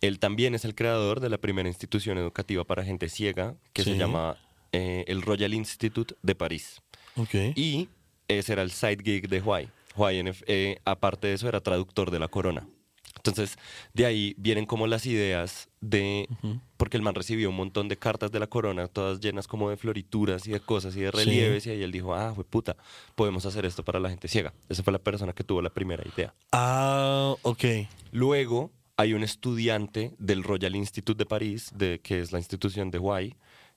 [0.00, 3.92] Él también es el creador de la primera institución educativa para gente ciega que se
[3.92, 3.98] Sí.
[3.98, 4.36] llama
[4.72, 6.80] eh, el Royal Institute de París.
[7.16, 7.34] ok.
[7.54, 7.88] Y
[8.28, 9.68] ese era el side gig de Huay.
[9.96, 12.68] Huay, en ef- eh, aparte de eso, era traductor de la corona.
[13.16, 13.56] Entonces,
[13.94, 16.28] de ahí vienen como las ideas de...
[16.76, 19.76] Porque el man recibió un montón de cartas de la corona, todas llenas como de
[19.78, 22.76] florituras y de cosas y de relieves, y ahí él dijo, ah, fue puta,
[23.14, 24.52] podemos hacer esto para la gente ciega.
[24.68, 26.34] Esa fue la persona que tuvo la primera idea.
[26.52, 27.64] Ah, ok.
[28.12, 32.98] Luego hay un estudiante del Royal Institute de París, de, que es la institución de
[32.98, 33.34] Huay,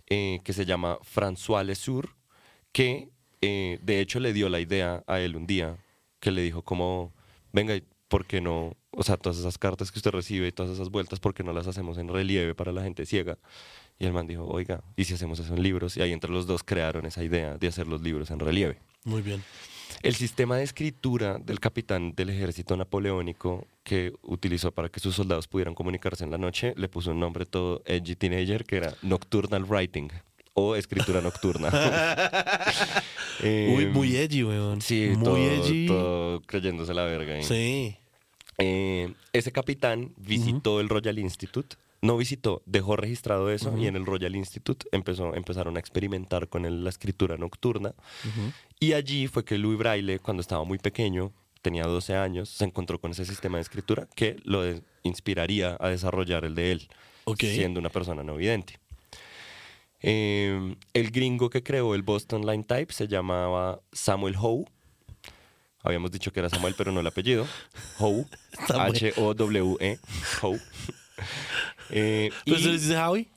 [0.08, 2.10] eh, que se llama François Lesour,
[2.74, 3.10] que
[3.42, 5.78] eh, de hecho le dio la idea a él un día,
[6.20, 7.14] que le dijo como,
[7.52, 8.76] venga, ¿y ¿por qué no?
[8.92, 11.54] O sea, todas esas cartas que usted recibe y todas esas vueltas, ¿por qué no
[11.54, 13.38] las hacemos en relieve para la gente ciega?
[13.98, 15.96] Y el man dijo, oiga, ¿y si hacemos eso en libros?
[15.98, 18.80] Y ahí entre los dos crearon esa idea de hacer los libros en relieve.
[19.06, 19.44] Muy bien.
[20.02, 25.48] El sistema de escritura del capitán del ejército napoleónico que utilizó para que sus soldados
[25.48, 29.66] pudieran comunicarse en la noche le puso un nombre todo edgy teenager que era Nocturnal
[29.66, 30.10] Writing
[30.54, 31.70] o escritura nocturna.
[33.44, 34.82] Eh, Uy, muy edgy, weón.
[34.82, 35.88] Sí, muy todo, edgy.
[35.88, 37.36] todo creyéndose la verga.
[37.36, 37.44] ahí.
[37.44, 37.96] Sí.
[38.58, 41.78] Eh, ese capitán visitó el Royal Institute.
[42.02, 46.84] No visitó, dejó registrado eso y en el Royal Institute empezó, empezaron a experimentar con
[46.84, 47.90] la escritura nocturna.
[48.24, 48.52] Ujú.
[48.80, 53.02] Y allí fue que Louis Braille, cuando estaba muy pequeño, tenía 12 años, se encontró
[53.02, 54.62] con ese sistema de escritura que lo
[55.04, 56.88] inspiraría a desarrollar el de él,
[57.26, 57.40] Ok.
[57.42, 58.79] siendo una persona no vidente.
[60.02, 64.66] Eh, el gringo que creó el Boston Line Type se llamaba Samuel Howe.
[65.82, 67.48] Habíamos dicho que era Samuel, pero no el apellido.
[68.00, 68.26] Howe.
[68.68, 68.96] Samuel.
[68.96, 70.00] H-O-W-E.
[70.42, 70.60] Howe.
[71.92, 73.28] Eh, ¿Pero se dice Howie?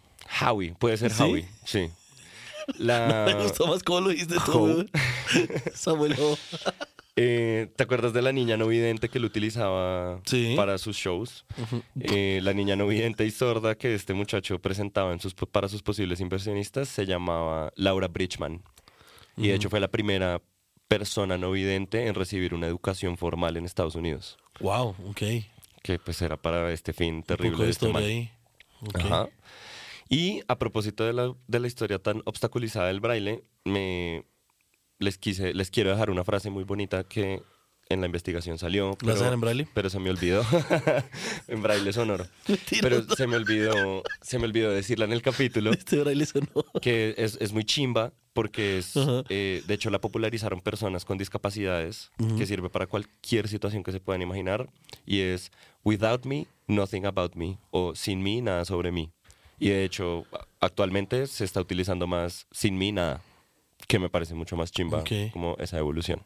[0.41, 1.23] Howie, puede ser ¿Sí?
[1.23, 1.91] Howie, sí.
[2.79, 3.25] La...
[3.27, 4.91] Me gustó más cómo lo dijiste tú, Howe.
[5.75, 6.39] Samuel Ho.
[7.17, 10.55] Eh, ¿Te acuerdas de la niña no vidente que lo utilizaba Sí.
[10.57, 11.45] para sus shows?
[12.01, 15.83] Eh, la niña no vidente y sorda que este muchacho presentaba en sus, para sus
[15.83, 18.63] posibles inversionistas se llamaba Laura Bridgman.
[19.37, 20.41] Y de hecho fue la primera
[20.89, 24.39] persona no vidente en recibir una educación formal en Estados Unidos.
[24.61, 25.23] Wow, ok.
[25.83, 28.31] Que pues era para este fin Un terrible poco de este ahí.
[28.95, 29.29] Ajá.
[30.09, 34.25] Y a propósito de la, de la historia tan obstaculizada del braille, me
[35.03, 37.43] les quise, les quiero dejar una frase muy bonita que
[37.89, 38.97] en la investigación salió.
[39.03, 39.69] ¿La pero- en braille?
[39.75, 40.43] pero se me olvidó.
[41.49, 42.27] en braille sonoro.
[42.81, 46.47] Pero se me olvidó, se me olvidó decirla en el capítulo Este braille sonó.
[46.81, 48.95] que es, es muy chimba porque es,
[49.29, 54.01] eh, de hecho la popularizaron personas con discapacidades que sirve para cualquier situación que se
[54.01, 54.71] puedan imaginar
[55.05, 55.51] y es
[55.85, 59.11] without me, nothing about me o sin mí, nada sobre mí.
[59.59, 60.25] Y de hecho
[60.61, 63.21] actualmente se está utilizando más sin mí, nada,
[63.89, 65.11] que me parece mucho más chimba Ok.
[65.33, 66.23] como esa evolución.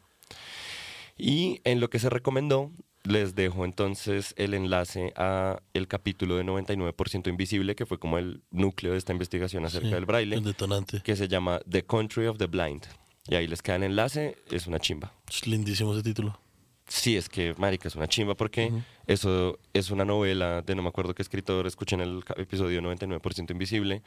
[1.17, 2.71] Y en lo que se recomendó,
[3.03, 8.41] les dejo entonces el enlace a el capítulo de 99% Invisible, que fue como el
[8.51, 11.01] núcleo de esta investigación acerca Sí, del braille El detonante.
[11.03, 12.85] que se llama The Country of the Blind.
[13.29, 15.11] Y ahí les queda el enlace, es una chimba.
[15.29, 16.39] Es lindísimo ese título.
[16.87, 18.71] Sí, es que, marica, es una chimba porque
[19.07, 23.51] eso es una novela de no me acuerdo qué escritor, escuchen el ca- episodio 99%
[23.51, 24.03] Invisible,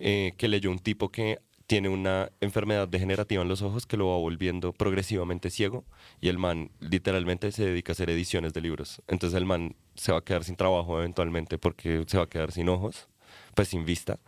[0.00, 4.08] eh, que leyó un tipo que tiene una enfermedad degenerativa en los ojos que lo
[4.08, 5.84] va volviendo progresivamente ciego
[6.20, 9.02] y el man literalmente se dedica a hacer ediciones de libros.
[9.08, 12.52] Entonces el man se va a quedar sin trabajo eventualmente porque se va a quedar
[12.52, 13.08] sin ojos,
[13.54, 14.18] pues sin vista.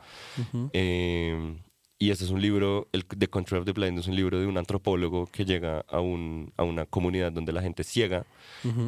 [0.72, 1.56] Eh,
[2.00, 4.46] y ese es un libro, el The Country of the Blind es un libro de
[4.46, 8.24] un antropólogo que llega a, un, a una comunidad donde la gente es ciega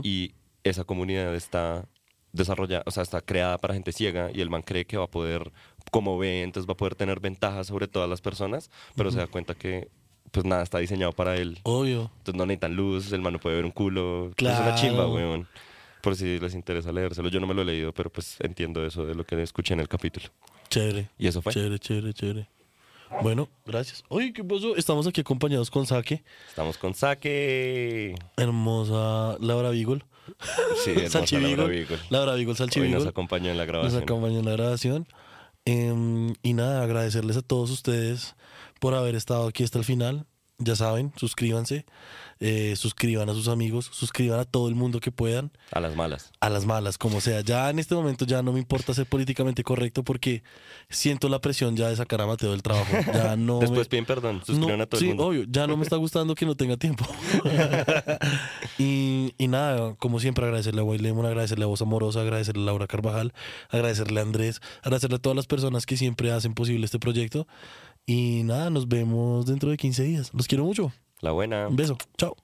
[0.02, 1.88] y esa comunidad está
[2.32, 5.10] desarrollada, o sea, está creada para gente ciega y el man cree que va a
[5.10, 5.52] poder,
[5.90, 9.26] como ve, entonces va a poder tener ventajas sobre todas las personas, pero se da
[9.26, 9.88] cuenta que
[10.30, 11.58] pues nada está diseñado para él.
[11.64, 12.10] Obvio.
[12.18, 14.26] Entonces no necesitan luz, el man no puede ver un culo.
[14.26, 14.76] Es una Claro.
[14.76, 15.48] chimba, weón.
[16.02, 17.28] Por si les interesa leérselo.
[17.28, 19.80] Yo no me lo he leído, pero pues entiendo eso de lo que escuché en
[19.80, 20.26] el capítulo.
[20.68, 21.10] Chévere.
[21.18, 21.52] Y eso fue.
[21.52, 22.48] Chévere, chévere, chévere.
[23.22, 24.04] Bueno, gracias.
[24.08, 24.76] Oye, ¿qué pasó?
[24.76, 28.14] Estamos aquí acompañados con Saque, Estamos con Saque.
[28.36, 30.02] hermosa Laura Beagle.
[30.84, 31.98] Sí, hermosa Laura Beagle.
[32.08, 33.10] Laura Beagle, Salchi Hoy nos Beagle.
[33.10, 34.02] acompañó en la Nos grabación.
[34.04, 35.06] acompañó en la grabación.
[35.64, 38.34] Em, y nada, agradecerles a todos ustedes
[38.80, 40.26] por haber estado aquí hasta el final.
[40.62, 41.86] Ya saben, suscríbanse,
[42.38, 46.30] eh, suscriban a sus amigos, suscriban a todo el mundo que puedan, A las malas.
[46.40, 47.40] a las malas, como sea.
[47.40, 50.42] Ya en este momento ya no me importa ser políticamente correcto porque
[50.90, 52.92] siento la presión ya de sacar a Mateo del trabajo.
[53.12, 54.42] Ya no me- Después piden perdón.
[54.44, 55.26] Suscriban no, a todo sí, el mundo.
[55.28, 57.06] obvio, ya no me está gustando que no tenga tiempo.
[58.78, 62.66] y, y nada, como siempre, agradecerle a White Lemon, agradecerle a Voz Amorosa, agradecerle a
[62.66, 63.32] Laura Carvajal,
[63.70, 67.46] agradecerle a Andrés, agradecerle a todas las personas que siempre hacen posible este proyecto.
[68.12, 70.34] Y nada, nos vemos dentro de 15 días.
[70.34, 70.90] Los quiero mucho.
[71.20, 71.68] La buena.
[71.68, 71.96] Un beso.
[72.18, 72.34] Chao.